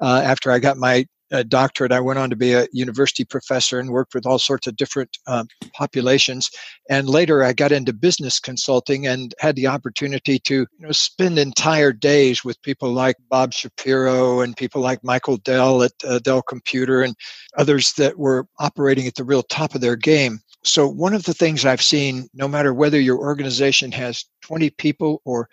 uh, 0.00 0.22
after 0.24 0.50
I 0.50 0.60
got 0.60 0.78
my 0.78 1.04
a 1.30 1.44
doctorate, 1.44 1.92
I 1.92 2.00
went 2.00 2.18
on 2.18 2.30
to 2.30 2.36
be 2.36 2.52
a 2.52 2.66
university 2.72 3.24
professor 3.24 3.78
and 3.78 3.90
worked 3.90 4.14
with 4.14 4.26
all 4.26 4.38
sorts 4.38 4.66
of 4.66 4.76
different 4.76 5.16
um, 5.26 5.48
populations. 5.74 6.50
And 6.88 7.08
later, 7.08 7.42
I 7.42 7.52
got 7.52 7.72
into 7.72 7.92
business 7.92 8.40
consulting 8.40 9.06
and 9.06 9.34
had 9.38 9.56
the 9.56 9.66
opportunity 9.66 10.38
to 10.40 10.54
you 10.54 10.66
know, 10.78 10.92
spend 10.92 11.38
entire 11.38 11.92
days 11.92 12.44
with 12.44 12.60
people 12.62 12.92
like 12.92 13.16
Bob 13.28 13.52
Shapiro 13.52 14.40
and 14.40 14.56
people 14.56 14.80
like 14.80 15.04
Michael 15.04 15.36
Dell 15.38 15.82
at 15.82 15.92
uh, 16.04 16.18
Dell 16.20 16.42
Computer 16.42 17.02
and 17.02 17.14
others 17.56 17.92
that 17.94 18.18
were 18.18 18.46
operating 18.58 19.06
at 19.06 19.14
the 19.14 19.24
real 19.24 19.42
top 19.42 19.74
of 19.74 19.80
their 19.80 19.96
game. 19.96 20.40
So, 20.64 20.88
one 20.88 21.14
of 21.14 21.24
the 21.24 21.34
things 21.34 21.64
I've 21.64 21.82
seen, 21.82 22.28
no 22.34 22.48
matter 22.48 22.74
whether 22.74 23.00
your 23.00 23.18
organization 23.18 23.92
has 23.92 24.24
20 24.42 24.70
people 24.70 25.22
or 25.24 25.48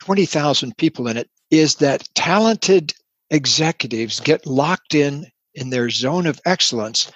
20,000 0.00 0.76
people 0.76 1.08
in 1.08 1.16
it, 1.16 1.30
is 1.50 1.76
that 1.76 2.08
talented 2.14 2.92
executives 3.30 4.20
get 4.20 4.46
locked 4.46 4.94
in 4.94 5.26
in 5.54 5.70
their 5.70 5.90
zone 5.90 6.26
of 6.26 6.40
excellence 6.46 7.10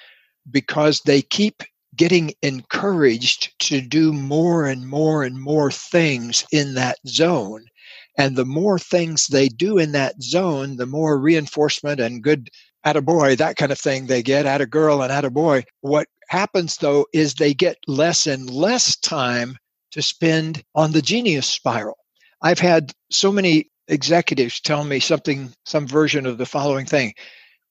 because 0.51 1.01
they 1.01 1.22
keep 1.22 1.62
getting 1.96 2.33
encouraged 2.42 3.53
to 3.61 3.81
do 3.81 4.12
more 4.12 4.66
and 4.66 4.87
more 4.88 5.22
and 5.22 5.40
more 5.40 5.70
things 5.70 6.44
in 6.53 6.75
that 6.75 6.98
zone. 7.07 7.64
And 8.18 8.37
the 8.37 8.44
more 8.44 8.79
things 8.79 9.27
they 9.27 9.48
do 9.48 9.79
in 9.79 9.92
that 9.92 10.22
zone, 10.22 10.77
the 10.77 10.87
more 10.87 11.18
reinforcement 11.18 12.01
and 12.01 12.22
good 12.22 12.51
at 12.85 12.96
a 12.96 13.03
boy, 13.03 13.37
that 13.37 13.57
kind 13.57 13.72
of 13.72 13.79
thing 13.79 14.07
they 14.07 14.22
get 14.22 14.46
at 14.46 14.61
a 14.61 14.66
girl 14.66 15.03
and 15.03 15.12
at 15.12 15.25
a 15.25 15.31
boy. 15.31 15.64
What 15.81 16.09
happens 16.29 16.77
though 16.79 17.07
is 17.12 17.35
they 17.35 17.55
get 17.55 17.77
less 17.87 18.27
and 18.27 18.51
less 18.51 18.96
time 18.96 19.57
to 19.92 20.03
spend 20.03 20.64
on 20.75 20.92
the 20.92 21.03
genius 21.03 21.46
spiral. 21.46 21.98
I've 22.42 22.59
had 22.59 22.92
so 23.11 23.31
many 23.31 23.70
executives 23.88 24.61
tell 24.61 24.85
me 24.85 25.01
something, 25.01 25.53
some 25.64 25.87
version 25.87 26.27
of 26.27 26.38
the 26.38 26.47
following 26.47 26.87
thing. 26.87 27.14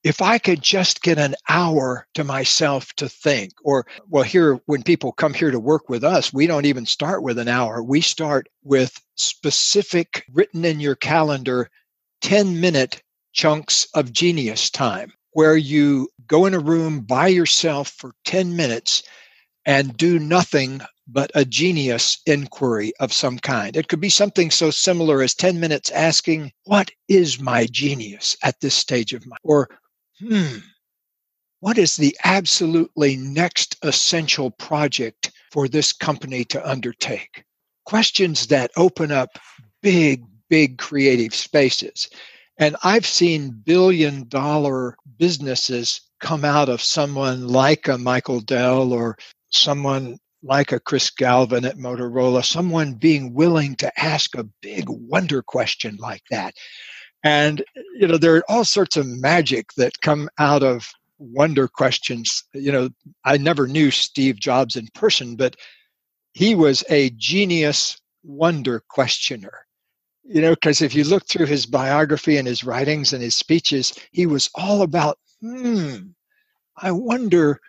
If 0.04 0.22
I 0.22 0.40
could 0.40 0.62
just 0.62 1.04
get 1.04 1.20
an 1.20 1.36
hour 1.48 2.08
to 2.16 2.24
myself 2.24 2.92
to 2.96 3.08
think, 3.08 3.52
or, 3.64 3.86
well, 4.10 4.24
here, 4.24 4.60
when 4.66 4.82
people 4.82 5.12
come 5.12 5.34
here 5.34 5.52
to 5.52 5.60
work 5.60 5.90
with 5.90 6.04
us, 6.04 6.34
we 6.34 6.48
don't 6.48 6.66
even 6.66 6.88
start 6.88 7.22
with 7.22 7.38
an 7.38 7.48
hour. 7.48 7.84
We 7.84 8.02
start 8.02 8.48
with 8.64 9.00
specific, 9.16 10.26
written 10.34 10.66
in 10.66 10.80
your 10.80 10.96
calendar, 10.96 11.70
10 12.22 12.60
minute 12.60 13.04
chunks 13.34 13.88
of 13.94 14.12
genius 14.12 14.70
time 14.70 15.14
where 15.34 15.56
you 15.56 16.10
go 16.28 16.46
in 16.46 16.54
a 16.54 16.60
room 16.60 17.02
by 17.02 17.28
yourself 17.28 17.90
for 17.90 18.12
10 18.26 18.56
minutes 18.56 19.04
and 19.66 19.96
do 19.96 20.20
nothing 20.20 20.82
but 21.14 21.32
a 21.36 21.46
genius 21.46 22.20
inquiry 22.26 22.94
of 23.00 23.14
some 23.14 23.40
kind. 23.40 23.76
It 23.76 23.88
could 23.88 24.02
be 24.02 24.10
something 24.10 24.52
so 24.52 24.72
similar 24.72 25.22
as 25.22 25.34
10 25.34 25.60
minutes 25.60 25.92
asking, 25.92 26.52
What 26.66 26.92
is 27.08 27.40
my 27.40 27.66
genius 27.68 28.38
at 28.44 28.60
this 28.62 28.76
stage 28.76 29.14
of 29.14 29.26
my, 29.28 29.38
or, 29.44 29.70
hmm, 30.20 30.58
what 31.60 31.78
is 31.78 31.96
the 31.96 32.18
absolutely 32.24 33.16
next 33.18 33.76
essential 33.84 34.52
project 34.52 35.32
for 35.52 35.68
this 35.68 35.94
company 35.94 36.44
to 36.46 36.70
undertake? 36.70 37.44
Questions 37.86 38.48
that 38.48 38.72
open 38.78 39.12
up 39.12 39.30
big, 39.82 40.24
big 40.50 40.78
creative 40.78 41.36
spaces. 41.36 42.10
And 42.58 42.76
I've 42.84 43.06
seen 43.06 43.62
billion 43.64 44.28
dollar 44.28 44.96
businesses 45.18 46.02
come 46.20 46.46
out 46.46 46.70
of 46.70 46.82
someone 46.82 47.48
like 47.48 47.88
a 47.88 47.98
Michael 47.98 48.40
Dell 48.40 48.94
or 48.94 49.18
someone 49.50 50.18
like 50.44 50.72
a 50.72 50.80
Chris 50.80 51.10
Galvin 51.10 51.66
at 51.66 51.78
Motorola, 51.78 52.44
someone 52.44 52.94
being 52.94 53.34
willing 53.34 53.76
to 53.76 53.92
ask 54.00 54.36
a 54.36 54.48
big 54.62 54.86
wonder 54.88 55.42
question 55.42 55.98
like 56.00 56.24
that. 56.30 56.56
And, 57.24 57.64
you 58.00 58.08
know, 58.08 58.18
there 58.18 58.38
are 58.38 58.44
all 58.50 58.66
sorts 58.66 58.98
of 58.98 59.06
magic 59.06 59.74
that 59.78 60.02
come 60.02 60.30
out 60.40 60.64
of 60.64 60.88
wonder 61.20 61.68
questions. 61.68 62.44
You 62.54 62.72
know, 62.72 62.90
I 63.24 63.38
never 63.38 63.68
knew 63.68 63.92
Steve 63.92 64.40
Jobs 64.40 64.76
in 64.76 64.88
person, 64.96 65.36
but 65.36 65.56
he 66.34 66.56
was 66.56 66.84
a 66.90 67.12
genius 67.12 68.00
wonder 68.24 68.82
questioner. 68.90 69.66
You 70.24 70.42
know, 70.42 70.52
because 70.52 70.82
if 70.82 70.96
you 70.96 71.04
look 71.04 71.28
through 71.28 71.48
his 71.48 71.66
biography 71.66 72.38
and 72.38 72.48
his 72.48 72.64
writings 72.64 73.14
and 73.14 73.22
his 73.22 73.36
speeches, 73.36 73.94
he 74.12 74.26
was 74.26 74.50
all 74.56 74.82
about, 74.82 75.20
hmm, 75.42 75.98
I 76.78 76.92
wonder 76.92 77.60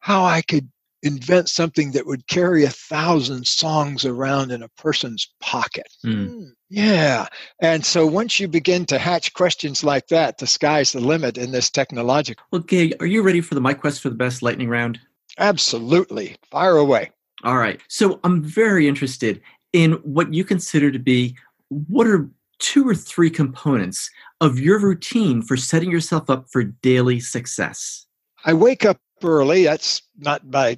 how 0.00 0.24
I 0.24 0.42
could 0.42 0.68
invent 1.02 1.48
something 1.48 1.92
that 1.92 2.06
would 2.06 2.26
carry 2.26 2.64
a 2.64 2.70
thousand 2.70 3.46
songs 3.46 4.04
around 4.04 4.50
in 4.50 4.62
a 4.62 4.68
person's 4.68 5.32
pocket. 5.40 5.88
Mm. 6.04 6.52
Yeah. 6.68 7.26
And 7.60 7.84
so 7.84 8.06
once 8.06 8.38
you 8.38 8.48
begin 8.48 8.86
to 8.86 8.98
hatch 8.98 9.32
questions 9.34 9.82
like 9.82 10.08
that, 10.08 10.38
the 10.38 10.46
sky's 10.46 10.92
the 10.92 11.00
limit 11.00 11.38
in 11.38 11.52
this 11.52 11.70
technological. 11.70 12.44
Well, 12.50 12.62
Gay, 12.62 12.92
are 13.00 13.06
you 13.06 13.22
ready 13.22 13.40
for 13.40 13.54
the 13.54 13.60
My 13.60 13.74
Quest 13.74 14.02
for 14.02 14.10
the 14.10 14.14
Best 14.14 14.42
lightning 14.42 14.68
round? 14.68 15.00
Absolutely. 15.38 16.36
Fire 16.50 16.76
away. 16.76 17.10
All 17.44 17.56
right. 17.56 17.80
So 17.88 18.20
I'm 18.24 18.42
very 18.42 18.86
interested 18.86 19.40
in 19.72 19.92
what 20.02 20.34
you 20.34 20.44
consider 20.44 20.90
to 20.90 20.98
be 20.98 21.36
what 21.68 22.06
are 22.06 22.28
two 22.58 22.86
or 22.86 22.94
three 22.94 23.30
components 23.30 24.10
of 24.40 24.58
your 24.58 24.78
routine 24.78 25.42
for 25.42 25.56
setting 25.56 25.90
yourself 25.90 26.30
up 26.30 26.48
for 26.50 26.62
daily 26.62 27.20
success? 27.20 28.06
I 28.44 28.54
wake 28.54 28.84
up 28.84 28.98
early. 29.22 29.64
That's 29.64 30.02
not 30.18 30.50
by 30.50 30.76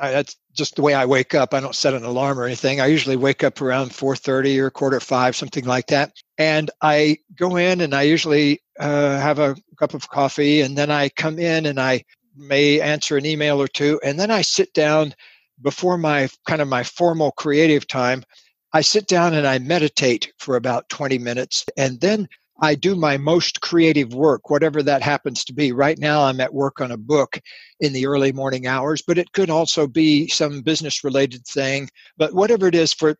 I, 0.00 0.10
that's 0.10 0.36
just 0.54 0.76
the 0.76 0.82
way 0.82 0.94
I 0.94 1.04
wake 1.04 1.34
up. 1.34 1.54
I 1.54 1.60
don't 1.60 1.74
set 1.74 1.94
an 1.94 2.04
alarm 2.04 2.38
or 2.38 2.44
anything. 2.44 2.80
I 2.80 2.86
usually 2.86 3.16
wake 3.16 3.44
up 3.44 3.60
around 3.60 3.90
4:30 3.90 4.58
or 4.58 4.70
quarter 4.70 5.00
five, 5.00 5.36
something 5.36 5.64
like 5.64 5.86
that. 5.88 6.12
And 6.38 6.70
I 6.80 7.18
go 7.36 7.56
in 7.56 7.80
and 7.80 7.94
I 7.94 8.02
usually 8.02 8.60
uh, 8.78 9.18
have 9.18 9.38
a 9.38 9.56
cup 9.78 9.94
of 9.94 10.08
coffee, 10.08 10.60
and 10.60 10.76
then 10.76 10.90
I 10.90 11.08
come 11.10 11.38
in 11.38 11.66
and 11.66 11.78
I 11.80 12.04
may 12.36 12.80
answer 12.80 13.16
an 13.16 13.26
email 13.26 13.60
or 13.60 13.68
two, 13.68 14.00
and 14.02 14.18
then 14.18 14.30
I 14.30 14.42
sit 14.42 14.72
down 14.72 15.14
before 15.60 15.98
my 15.98 16.28
kind 16.46 16.62
of 16.62 16.68
my 16.68 16.82
formal 16.82 17.32
creative 17.32 17.86
time. 17.86 18.24
I 18.72 18.80
sit 18.80 19.06
down 19.06 19.34
and 19.34 19.46
I 19.46 19.58
meditate 19.58 20.32
for 20.38 20.56
about 20.56 20.88
20 20.88 21.18
minutes, 21.18 21.66
and 21.76 22.00
then 22.00 22.28
I 22.60 22.74
do 22.74 22.94
my 22.94 23.16
most 23.16 23.60
creative 23.60 24.14
work, 24.14 24.50
whatever 24.50 24.82
that 24.82 25.02
happens 25.02 25.44
to 25.44 25.52
be. 25.52 25.72
Right 25.72 25.98
now, 25.98 26.22
I'm 26.22 26.40
at 26.40 26.52
work 26.52 26.80
on 26.80 26.92
a 26.92 26.96
book 26.96 27.40
in 27.80 27.92
the 27.92 28.06
early 28.06 28.32
morning 28.32 28.66
hours, 28.66 29.02
but 29.02 29.18
it 29.18 29.32
could 29.32 29.50
also 29.50 29.86
be 29.86 30.28
some 30.28 30.60
business 30.60 31.02
related 31.02 31.44
thing. 31.46 31.88
But 32.16 32.34
whatever 32.34 32.66
it 32.68 32.74
is, 32.74 32.92
for 32.92 33.16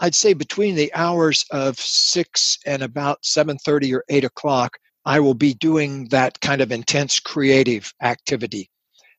I'd 0.00 0.14
say 0.14 0.32
between 0.32 0.74
the 0.74 0.92
hours 0.94 1.44
of 1.52 1.78
six 1.78 2.58
and 2.66 2.82
about 2.82 3.24
7:30 3.24 3.94
or 3.94 4.04
8 4.08 4.24
o'clock, 4.24 4.76
I 5.04 5.20
will 5.20 5.34
be 5.34 5.54
doing 5.54 6.08
that 6.08 6.40
kind 6.40 6.60
of 6.60 6.72
intense 6.72 7.20
creative 7.20 7.92
activity. 8.02 8.68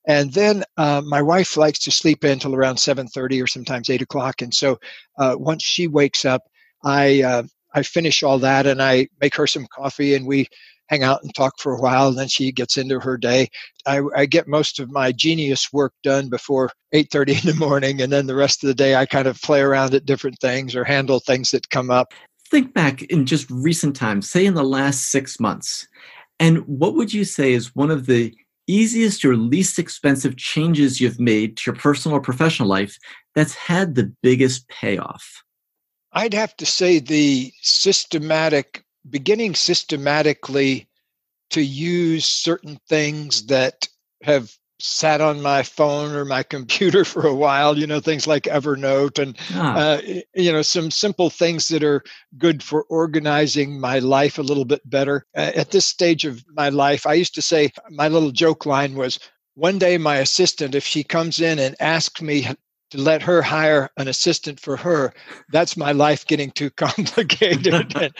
And 0.07 0.33
then 0.33 0.63
uh, 0.75 1.01
my 1.05 1.21
wife 1.21 1.55
likes 1.55 1.79
to 1.79 1.91
sleep 1.91 2.25
in 2.25 2.33
until 2.33 2.53
around 2.55 2.75
7:30 2.75 3.41
or 3.41 3.47
sometimes 3.47 3.89
8 3.89 4.01
o'clock. 4.01 4.41
And 4.41 4.53
so 4.53 4.77
uh, 5.17 5.35
once 5.37 5.63
she 5.63 5.87
wakes 5.87 6.25
up, 6.25 6.41
I 6.83 7.21
uh, 7.23 7.43
I 7.73 7.83
finish 7.83 8.23
all 8.23 8.39
that 8.39 8.67
and 8.67 8.81
I 8.81 9.07
make 9.21 9.35
her 9.35 9.47
some 9.47 9.67
coffee 9.67 10.13
and 10.13 10.25
we 10.25 10.47
hang 10.87 11.03
out 11.03 11.23
and 11.23 11.33
talk 11.33 11.59
for 11.59 11.73
a 11.73 11.81
while. 11.81 12.09
And 12.09 12.17
then 12.17 12.27
she 12.27 12.51
gets 12.51 12.77
into 12.77 12.99
her 12.99 13.17
day. 13.17 13.49
I, 13.85 14.01
I 14.15 14.25
get 14.25 14.47
most 14.47 14.79
of 14.79 14.91
my 14.91 15.11
genius 15.11 15.71
work 15.73 15.93
done 16.03 16.29
before 16.29 16.71
8:30 16.93 17.43
in 17.43 17.49
the 17.51 17.65
morning, 17.65 18.01
and 18.01 18.11
then 18.11 18.27
the 18.27 18.35
rest 18.35 18.63
of 18.63 18.67
the 18.67 18.73
day 18.73 18.95
I 18.95 19.05
kind 19.05 19.27
of 19.27 19.41
play 19.41 19.61
around 19.61 19.93
at 19.93 20.05
different 20.05 20.39
things 20.39 20.75
or 20.75 20.83
handle 20.83 21.19
things 21.19 21.51
that 21.51 21.69
come 21.69 21.89
up. 21.89 22.13
Think 22.49 22.73
back 22.73 23.01
in 23.03 23.25
just 23.25 23.49
recent 23.49 23.95
times, 23.95 24.29
say 24.29 24.45
in 24.45 24.53
the 24.53 24.63
last 24.63 25.09
six 25.09 25.39
months, 25.39 25.87
and 26.39 26.59
what 26.67 26.95
would 26.95 27.13
you 27.13 27.25
say 27.25 27.53
is 27.53 27.75
one 27.75 27.89
of 27.89 28.05
the 28.05 28.33
easiest 28.67 29.25
or 29.25 29.35
least 29.35 29.79
expensive 29.79 30.37
changes 30.37 31.01
you've 31.01 31.19
made 31.19 31.57
to 31.57 31.71
your 31.71 31.75
personal 31.75 32.17
or 32.17 32.21
professional 32.21 32.69
life 32.69 32.97
that's 33.35 33.55
had 33.55 33.95
the 33.95 34.13
biggest 34.21 34.67
payoff? 34.69 35.43
I'd 36.13 36.33
have 36.33 36.55
to 36.57 36.65
say 36.65 36.99
the 36.99 37.51
systematic, 37.61 38.83
beginning 39.09 39.55
systematically 39.55 40.87
to 41.51 41.61
use 41.61 42.25
certain 42.25 42.79
things 42.87 43.47
that 43.47 43.87
have 44.23 44.55
sat 44.79 45.21
on 45.21 45.41
my 45.41 45.63
phone 45.63 46.13
or 46.13 46.25
my 46.25 46.43
computer 46.55 47.05
for 47.05 47.25
a 47.25 47.33
while 47.33 47.77
you 47.77 47.87
know 47.87 48.01
things 48.01 48.27
like 48.27 48.43
evernote 48.43 49.17
and 49.17 49.37
ah. 49.53 49.77
uh, 49.77 50.01
you 50.35 50.51
know 50.51 50.61
some 50.61 50.91
simple 50.91 51.29
things 51.29 51.69
that 51.69 51.83
are 51.83 52.03
good 52.37 52.61
for 52.61 52.83
organizing 52.89 53.79
my 53.79 53.99
life 53.99 54.37
a 54.37 54.41
little 54.41 54.65
bit 54.65 54.81
better 54.89 55.25
uh, 55.37 55.51
at 55.55 55.71
this 55.71 55.85
stage 55.85 56.25
of 56.25 56.43
my 56.53 56.67
life 56.69 57.07
i 57.07 57.13
used 57.13 57.33
to 57.33 57.41
say 57.41 57.71
my 57.91 58.09
little 58.09 58.31
joke 58.31 58.65
line 58.65 58.95
was 58.95 59.19
one 59.55 59.77
day 59.77 59.97
my 59.97 60.17
assistant 60.17 60.75
if 60.75 60.85
she 60.85 61.03
comes 61.03 61.39
in 61.39 61.59
and 61.59 61.75
asks 61.79 62.21
me 62.21 62.45
to 62.93 63.01
let 63.01 63.23
her 63.23 63.41
hire 63.41 63.89
an 63.97 64.07
assistant 64.07 64.59
for 64.59 64.77
her 64.77 65.11
that's 65.51 65.75
my 65.75 65.91
life 65.91 66.25
getting 66.27 66.51
too 66.51 66.69
complicated. 66.77 67.93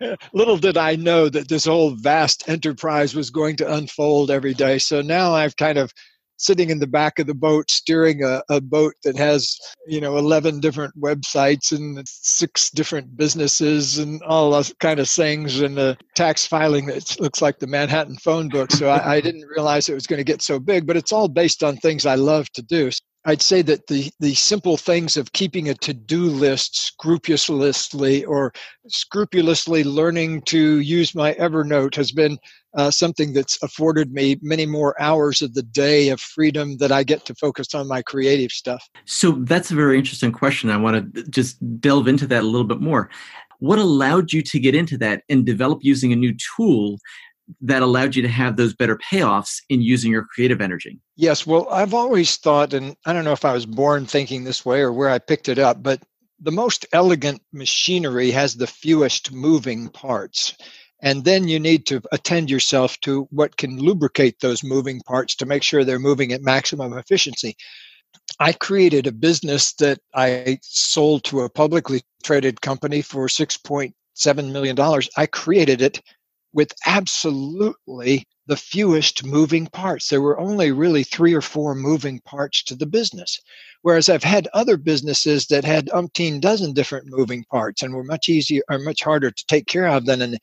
Little 0.32 0.56
did 0.56 0.76
i 0.76 0.96
know 0.96 1.28
that 1.28 1.48
this 1.48 1.66
whole 1.66 1.90
vast 1.90 2.48
enterprise 2.48 3.14
was 3.14 3.30
going 3.30 3.56
to 3.56 3.74
unfold 3.74 4.30
every 4.30 4.54
day. 4.54 4.78
So 4.78 5.02
now 5.02 5.34
i've 5.34 5.56
kind 5.56 5.78
of 5.78 5.92
sitting 6.38 6.70
in 6.70 6.78
the 6.78 6.86
back 6.86 7.18
of 7.18 7.26
the 7.26 7.34
boat 7.34 7.70
steering 7.70 8.24
a, 8.24 8.42
a 8.48 8.62
boat 8.62 8.94
that 9.04 9.14
has 9.14 9.58
you 9.86 10.00
know 10.00 10.16
11 10.16 10.60
different 10.60 10.98
websites 10.98 11.70
and 11.70 12.02
six 12.08 12.70
different 12.70 13.14
businesses 13.14 13.98
and 13.98 14.22
all 14.22 14.50
those 14.50 14.72
kind 14.80 14.98
of 14.98 15.08
things 15.10 15.60
and 15.60 15.78
a 15.78 15.94
tax 16.16 16.46
filing 16.46 16.86
that 16.86 17.20
looks 17.20 17.42
like 17.42 17.58
the 17.58 17.66
manhattan 17.66 18.16
phone 18.16 18.48
book. 18.48 18.70
So 18.72 18.88
I, 18.88 19.16
I 19.16 19.20
didn't 19.20 19.46
realize 19.54 19.90
it 19.90 19.94
was 19.94 20.06
going 20.06 20.16
to 20.16 20.24
get 20.24 20.40
so 20.40 20.58
big 20.58 20.86
but 20.86 20.96
it's 20.96 21.12
all 21.12 21.28
based 21.28 21.62
on 21.62 21.76
things 21.76 22.06
i 22.06 22.14
love 22.14 22.50
to 22.52 22.62
do 22.62 22.90
I'd 23.26 23.42
say 23.42 23.60
that 23.62 23.86
the, 23.86 24.10
the 24.20 24.34
simple 24.34 24.76
things 24.78 25.16
of 25.16 25.32
keeping 25.32 25.68
a 25.68 25.74
to 25.74 25.92
do 25.92 26.24
list 26.24 26.76
scrupulously 26.76 28.24
or 28.24 28.52
scrupulously 28.88 29.84
learning 29.84 30.42
to 30.42 30.80
use 30.80 31.14
my 31.14 31.34
Evernote 31.34 31.94
has 31.96 32.12
been 32.12 32.38
uh, 32.76 32.90
something 32.90 33.32
that's 33.32 33.62
afforded 33.62 34.12
me 34.12 34.38
many 34.40 34.64
more 34.64 35.00
hours 35.02 35.42
of 35.42 35.52
the 35.54 35.62
day 35.62 36.08
of 36.08 36.20
freedom 36.20 36.78
that 36.78 36.92
I 36.92 37.02
get 37.02 37.26
to 37.26 37.34
focus 37.34 37.74
on 37.74 37.88
my 37.88 38.00
creative 38.00 38.52
stuff. 38.52 38.88
So 39.04 39.32
that's 39.32 39.70
a 39.70 39.74
very 39.74 39.98
interesting 39.98 40.32
question. 40.32 40.70
I 40.70 40.78
want 40.78 41.14
to 41.14 41.22
just 41.24 41.58
delve 41.80 42.08
into 42.08 42.26
that 42.28 42.42
a 42.42 42.46
little 42.46 42.66
bit 42.66 42.80
more. 42.80 43.10
What 43.58 43.78
allowed 43.78 44.32
you 44.32 44.40
to 44.42 44.58
get 44.58 44.74
into 44.74 44.96
that 44.98 45.24
and 45.28 45.44
develop 45.44 45.80
using 45.82 46.12
a 46.12 46.16
new 46.16 46.34
tool 46.56 46.98
that 47.60 47.82
allowed 47.82 48.16
you 48.16 48.22
to 48.22 48.28
have 48.28 48.56
those 48.56 48.74
better 48.74 48.98
payoffs 48.98 49.56
in 49.68 49.82
using 49.82 50.12
your 50.12 50.24
creative 50.24 50.60
energy? 50.60 50.98
Yes, 51.16 51.46
well, 51.46 51.68
I've 51.70 51.94
always 51.94 52.36
thought, 52.36 52.72
and 52.74 52.96
I 53.06 53.12
don't 53.12 53.24
know 53.24 53.32
if 53.32 53.44
I 53.44 53.52
was 53.52 53.66
born 53.66 54.06
thinking 54.06 54.44
this 54.44 54.64
way 54.64 54.80
or 54.80 54.92
where 54.92 55.10
I 55.10 55.18
picked 55.18 55.48
it 55.48 55.58
up, 55.58 55.82
but 55.82 56.02
the 56.40 56.52
most 56.52 56.86
elegant 56.92 57.42
machinery 57.52 58.30
has 58.30 58.54
the 58.54 58.66
fewest 58.66 59.32
moving 59.32 59.88
parts. 59.88 60.54
And 61.02 61.24
then 61.24 61.48
you 61.48 61.58
need 61.58 61.86
to 61.86 62.02
attend 62.12 62.50
yourself 62.50 62.98
to 63.00 63.26
what 63.30 63.56
can 63.56 63.78
lubricate 63.78 64.40
those 64.40 64.62
moving 64.62 65.00
parts 65.00 65.34
to 65.36 65.46
make 65.46 65.62
sure 65.62 65.84
they're 65.84 65.98
moving 65.98 66.32
at 66.32 66.42
maximum 66.42 66.96
efficiency. 66.96 67.56
I 68.38 68.52
created 68.52 69.06
a 69.06 69.12
business 69.12 69.72
that 69.74 69.98
I 70.14 70.58
sold 70.62 71.24
to 71.24 71.40
a 71.40 71.50
publicly 71.50 72.02
traded 72.22 72.60
company 72.60 73.02
for 73.02 73.28
$6.7 73.28 74.52
million. 74.52 74.78
I 75.16 75.26
created 75.26 75.82
it 75.82 76.00
with 76.52 76.72
absolutely 76.86 78.26
the 78.46 78.56
fewest 78.56 79.24
moving 79.24 79.66
parts. 79.68 80.08
There 80.08 80.20
were 80.20 80.40
only 80.40 80.72
really 80.72 81.04
three 81.04 81.34
or 81.34 81.40
four 81.40 81.74
moving 81.74 82.20
parts 82.20 82.64
to 82.64 82.74
the 82.74 82.86
business. 82.86 83.38
Whereas 83.82 84.08
I've 84.08 84.24
had 84.24 84.48
other 84.52 84.76
businesses 84.76 85.46
that 85.46 85.64
had 85.64 85.86
umpteen 85.86 86.40
dozen 86.40 86.72
different 86.72 87.06
moving 87.08 87.44
parts 87.50 87.82
and 87.82 87.94
were 87.94 88.04
much 88.04 88.28
easier 88.28 88.62
or 88.68 88.78
much 88.78 89.02
harder 89.02 89.30
to 89.30 89.46
take 89.46 89.66
care 89.66 89.86
of 89.86 90.06
than 90.06 90.20
an 90.20 90.38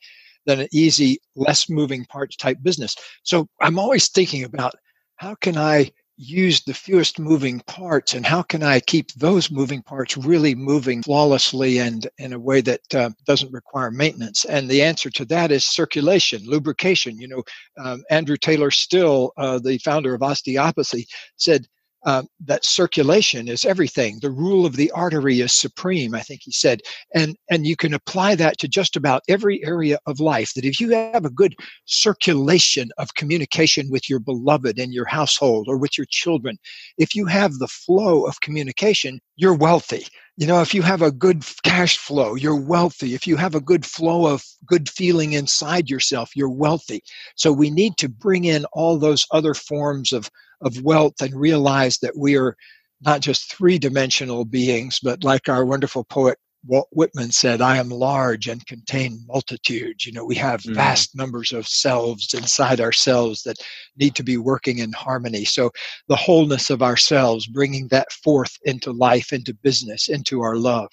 than 0.46 0.60
an 0.60 0.68
easy, 0.72 1.18
less 1.36 1.68
moving 1.68 2.06
parts 2.06 2.34
type 2.34 2.56
business. 2.62 2.96
So 3.22 3.48
I'm 3.60 3.78
always 3.78 4.08
thinking 4.08 4.44
about 4.44 4.74
how 5.16 5.34
can 5.34 5.58
I 5.58 5.90
use 6.18 6.62
the 6.62 6.74
fewest 6.74 7.20
moving 7.20 7.60
parts 7.60 8.12
and 8.12 8.26
how 8.26 8.42
can 8.42 8.60
i 8.60 8.80
keep 8.80 9.12
those 9.12 9.52
moving 9.52 9.80
parts 9.80 10.16
really 10.16 10.52
moving 10.52 11.00
flawlessly 11.00 11.78
and 11.78 12.08
in 12.18 12.32
a 12.32 12.38
way 12.38 12.60
that 12.60 12.80
uh, 12.94 13.08
doesn't 13.24 13.52
require 13.52 13.92
maintenance? 13.92 14.44
And 14.44 14.68
the 14.68 14.82
answer 14.82 15.10
to 15.10 15.24
that 15.26 15.52
is 15.52 15.64
circulation 15.64 16.42
lubrication. 16.44 17.18
You 17.20 17.28
know 17.28 17.42
um, 17.78 18.02
andrew 18.10 18.36
taylor 18.36 18.72
still 18.72 19.32
uh, 19.36 19.60
the 19.60 19.78
founder 19.78 20.12
of 20.12 20.22
osteopathy 20.22 21.06
said 21.36 21.66
uh, 22.04 22.22
that 22.44 22.64
circulation 22.64 23.48
is 23.48 23.64
everything. 23.64 24.18
The 24.20 24.30
rule 24.30 24.64
of 24.64 24.76
the 24.76 24.90
artery 24.92 25.40
is 25.40 25.52
supreme, 25.52 26.14
I 26.14 26.20
think 26.20 26.42
he 26.44 26.52
said. 26.52 26.80
And, 27.14 27.36
and 27.50 27.66
you 27.66 27.76
can 27.76 27.94
apply 27.94 28.34
that 28.36 28.58
to 28.58 28.68
just 28.68 28.96
about 28.96 29.22
every 29.28 29.64
area 29.64 29.98
of 30.06 30.20
life. 30.20 30.54
That 30.54 30.64
if 30.64 30.80
you 30.80 30.90
have 30.90 31.24
a 31.24 31.30
good 31.30 31.56
circulation 31.86 32.90
of 32.98 33.14
communication 33.14 33.90
with 33.90 34.08
your 34.08 34.20
beloved 34.20 34.78
in 34.78 34.92
your 34.92 35.06
household 35.06 35.66
or 35.68 35.76
with 35.76 35.98
your 35.98 36.06
children, 36.08 36.58
if 36.98 37.14
you 37.14 37.26
have 37.26 37.54
the 37.54 37.68
flow 37.68 38.26
of 38.26 38.40
communication, 38.40 39.20
you're 39.36 39.54
wealthy. 39.54 40.06
You 40.36 40.46
know, 40.46 40.60
if 40.60 40.72
you 40.72 40.82
have 40.82 41.02
a 41.02 41.10
good 41.10 41.44
cash 41.64 41.98
flow, 41.98 42.36
you're 42.36 42.60
wealthy. 42.60 43.12
If 43.12 43.26
you 43.26 43.34
have 43.34 43.56
a 43.56 43.60
good 43.60 43.84
flow 43.84 44.26
of 44.32 44.44
good 44.64 44.88
feeling 44.88 45.32
inside 45.32 45.90
yourself, 45.90 46.30
you're 46.36 46.48
wealthy. 46.48 47.02
So 47.34 47.52
we 47.52 47.70
need 47.70 47.96
to 47.96 48.08
bring 48.08 48.44
in 48.44 48.64
all 48.66 48.98
those 48.98 49.26
other 49.32 49.52
forms 49.52 50.12
of 50.12 50.30
of 50.60 50.82
wealth 50.82 51.20
and 51.20 51.34
realize 51.34 51.98
that 51.98 52.16
we 52.16 52.36
are 52.36 52.56
not 53.00 53.20
just 53.20 53.52
three 53.52 53.78
dimensional 53.78 54.44
beings, 54.44 54.98
but 55.02 55.22
like 55.24 55.48
our 55.48 55.64
wonderful 55.64 56.04
poet 56.04 56.38
Walt 56.66 56.88
Whitman 56.92 57.30
said, 57.30 57.60
I 57.60 57.76
am 57.76 57.88
large 57.88 58.48
and 58.48 58.66
contain 58.66 59.24
multitudes. 59.26 60.04
You 60.04 60.12
know, 60.12 60.24
we 60.24 60.34
have 60.36 60.60
mm. 60.62 60.74
vast 60.74 61.14
numbers 61.14 61.52
of 61.52 61.68
selves 61.68 62.34
inside 62.34 62.80
ourselves 62.80 63.42
that 63.44 63.58
need 63.96 64.14
to 64.16 64.22
be 64.22 64.36
working 64.36 64.78
in 64.78 64.92
harmony. 64.92 65.44
So, 65.44 65.70
the 66.08 66.16
wholeness 66.16 66.68
of 66.70 66.82
ourselves, 66.82 67.46
bringing 67.46 67.88
that 67.88 68.10
forth 68.12 68.56
into 68.64 68.92
life, 68.92 69.32
into 69.32 69.54
business, 69.54 70.08
into 70.08 70.40
our 70.40 70.56
love. 70.56 70.90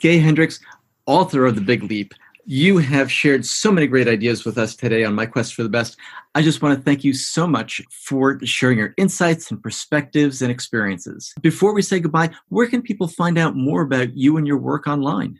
Gay 0.00 0.18
Hendricks, 0.18 0.60
author 1.06 1.46
of 1.46 1.54
The 1.54 1.60
Big 1.60 1.84
Leap, 1.84 2.12
you 2.50 2.78
have 2.78 3.12
shared 3.12 3.44
so 3.44 3.70
many 3.70 3.86
great 3.86 4.08
ideas 4.08 4.46
with 4.46 4.56
us 4.56 4.74
today 4.74 5.04
on 5.04 5.14
My 5.14 5.26
Quest 5.26 5.52
for 5.52 5.62
the 5.62 5.68
Best. 5.68 5.98
I 6.34 6.40
just 6.40 6.62
want 6.62 6.78
to 6.78 6.82
thank 6.82 7.04
you 7.04 7.12
so 7.12 7.46
much 7.46 7.82
for 7.90 8.40
sharing 8.42 8.78
your 8.78 8.94
insights 8.96 9.50
and 9.50 9.62
perspectives 9.62 10.40
and 10.40 10.50
experiences. 10.50 11.34
Before 11.42 11.74
we 11.74 11.82
say 11.82 12.00
goodbye, 12.00 12.30
where 12.48 12.66
can 12.66 12.80
people 12.80 13.06
find 13.06 13.36
out 13.36 13.54
more 13.54 13.82
about 13.82 14.16
you 14.16 14.38
and 14.38 14.46
your 14.46 14.56
work 14.56 14.86
online? 14.86 15.38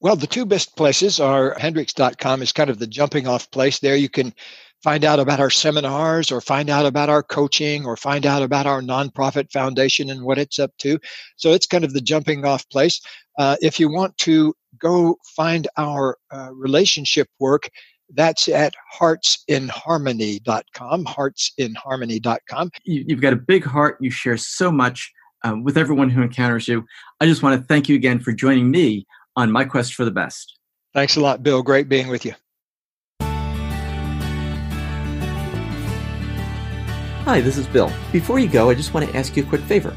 Well, 0.00 0.16
the 0.16 0.26
two 0.26 0.44
best 0.44 0.76
places 0.76 1.18
are 1.18 1.56
hendricks.com 1.58 2.42
is 2.42 2.52
kind 2.52 2.68
of 2.68 2.78
the 2.78 2.86
jumping 2.86 3.26
off 3.26 3.50
place. 3.50 3.78
There 3.78 3.96
you 3.96 4.10
can 4.10 4.34
find 4.82 5.04
out 5.04 5.20
about 5.20 5.40
our 5.40 5.50
seminars 5.50 6.32
or 6.32 6.40
find 6.40 6.70
out 6.70 6.86
about 6.86 7.08
our 7.08 7.22
coaching 7.22 7.84
or 7.84 7.96
find 7.96 8.26
out 8.26 8.42
about 8.42 8.66
our 8.66 8.80
nonprofit 8.80 9.52
foundation 9.52 10.10
and 10.10 10.22
what 10.22 10.38
it's 10.38 10.58
up 10.58 10.72
to. 10.78 10.98
So 11.36 11.52
it's 11.52 11.66
kind 11.66 11.84
of 11.84 11.92
the 11.92 12.00
jumping 12.00 12.44
off 12.44 12.68
place. 12.70 13.00
Uh, 13.38 13.56
if 13.60 13.78
you 13.78 13.90
want 13.90 14.16
to 14.18 14.54
go 14.78 15.16
find 15.36 15.68
our 15.76 16.16
uh, 16.32 16.50
relationship 16.52 17.28
work, 17.38 17.68
that's 18.14 18.48
at 18.48 18.74
heartsinharmony.com, 18.98 21.04
heartsinharmony.com. 21.04 22.70
You, 22.84 23.04
you've 23.06 23.20
got 23.20 23.32
a 23.32 23.36
big 23.36 23.64
heart. 23.64 23.98
You 24.00 24.10
share 24.10 24.36
so 24.36 24.72
much 24.72 25.12
um, 25.44 25.62
with 25.62 25.78
everyone 25.78 26.10
who 26.10 26.22
encounters 26.22 26.66
you. 26.66 26.84
I 27.20 27.26
just 27.26 27.42
want 27.42 27.60
to 27.60 27.66
thank 27.66 27.88
you 27.88 27.96
again 27.96 28.20
for 28.20 28.32
joining 28.32 28.70
me 28.70 29.06
on 29.36 29.52
my 29.52 29.64
quest 29.64 29.94
for 29.94 30.04
the 30.04 30.10
best. 30.10 30.58
Thanks 30.92 31.16
a 31.16 31.20
lot, 31.20 31.42
Bill. 31.42 31.62
Great 31.62 31.88
being 31.88 32.08
with 32.08 32.24
you. 32.24 32.34
Hi, 37.30 37.40
this 37.40 37.58
is 37.58 37.68
Bill. 37.68 37.92
Before 38.10 38.40
you 38.40 38.48
go, 38.48 38.70
I 38.70 38.74
just 38.74 38.92
want 38.92 39.08
to 39.08 39.16
ask 39.16 39.36
you 39.36 39.44
a 39.44 39.46
quick 39.46 39.60
favor. 39.60 39.96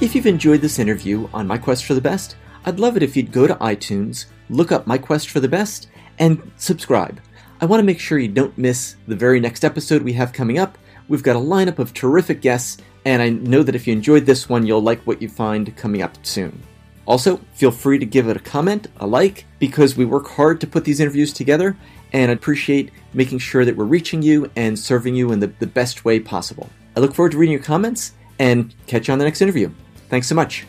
If 0.00 0.14
you've 0.14 0.24
enjoyed 0.24 0.62
this 0.62 0.78
interview 0.78 1.28
on 1.34 1.46
My 1.46 1.58
Quest 1.58 1.84
for 1.84 1.92
the 1.92 2.00
Best, 2.00 2.36
I'd 2.64 2.80
love 2.80 2.96
it 2.96 3.02
if 3.02 3.14
you'd 3.14 3.30
go 3.30 3.46
to 3.46 3.54
iTunes, 3.56 4.24
look 4.48 4.72
up 4.72 4.86
My 4.86 4.96
Quest 4.96 5.28
for 5.28 5.38
the 5.38 5.48
Best, 5.48 5.88
and 6.18 6.50
subscribe. 6.56 7.20
I 7.60 7.66
want 7.66 7.80
to 7.80 7.84
make 7.84 8.00
sure 8.00 8.18
you 8.18 8.28
don't 8.28 8.56
miss 8.56 8.96
the 9.06 9.14
very 9.14 9.38
next 9.38 9.66
episode 9.66 10.00
we 10.00 10.14
have 10.14 10.32
coming 10.32 10.58
up. 10.58 10.78
We've 11.08 11.22
got 11.22 11.36
a 11.36 11.40
lineup 11.40 11.78
of 11.78 11.92
terrific 11.92 12.40
guests, 12.40 12.78
and 13.04 13.20
I 13.20 13.28
know 13.28 13.62
that 13.62 13.74
if 13.74 13.86
you 13.86 13.92
enjoyed 13.92 14.24
this 14.24 14.48
one, 14.48 14.64
you'll 14.64 14.80
like 14.80 15.02
what 15.02 15.20
you 15.20 15.28
find 15.28 15.76
coming 15.76 16.00
up 16.00 16.24
soon. 16.24 16.62
Also, 17.04 17.38
feel 17.52 17.70
free 17.70 17.98
to 17.98 18.06
give 18.06 18.28
it 18.28 18.36
a 18.38 18.40
comment, 18.40 18.86
a 18.96 19.06
like, 19.06 19.44
because 19.58 19.94
we 19.94 20.06
work 20.06 20.26
hard 20.26 20.58
to 20.62 20.66
put 20.66 20.86
these 20.86 21.00
interviews 21.00 21.34
together, 21.34 21.76
and 22.12 22.30
I 22.30 22.34
appreciate 22.34 22.90
making 23.14 23.38
sure 23.38 23.64
that 23.64 23.76
we're 23.76 23.84
reaching 23.84 24.22
you 24.22 24.50
and 24.56 24.78
serving 24.78 25.14
you 25.14 25.32
in 25.32 25.40
the, 25.40 25.48
the 25.58 25.66
best 25.66 26.04
way 26.04 26.20
possible. 26.20 26.68
I 26.96 27.00
look 27.00 27.14
forward 27.14 27.32
to 27.32 27.38
reading 27.38 27.52
your 27.52 27.62
comments 27.62 28.12
and 28.38 28.74
catch 28.86 29.08
you 29.08 29.12
on 29.12 29.18
the 29.18 29.24
next 29.24 29.40
interview. 29.40 29.70
Thanks 30.08 30.26
so 30.26 30.34
much. 30.34 30.66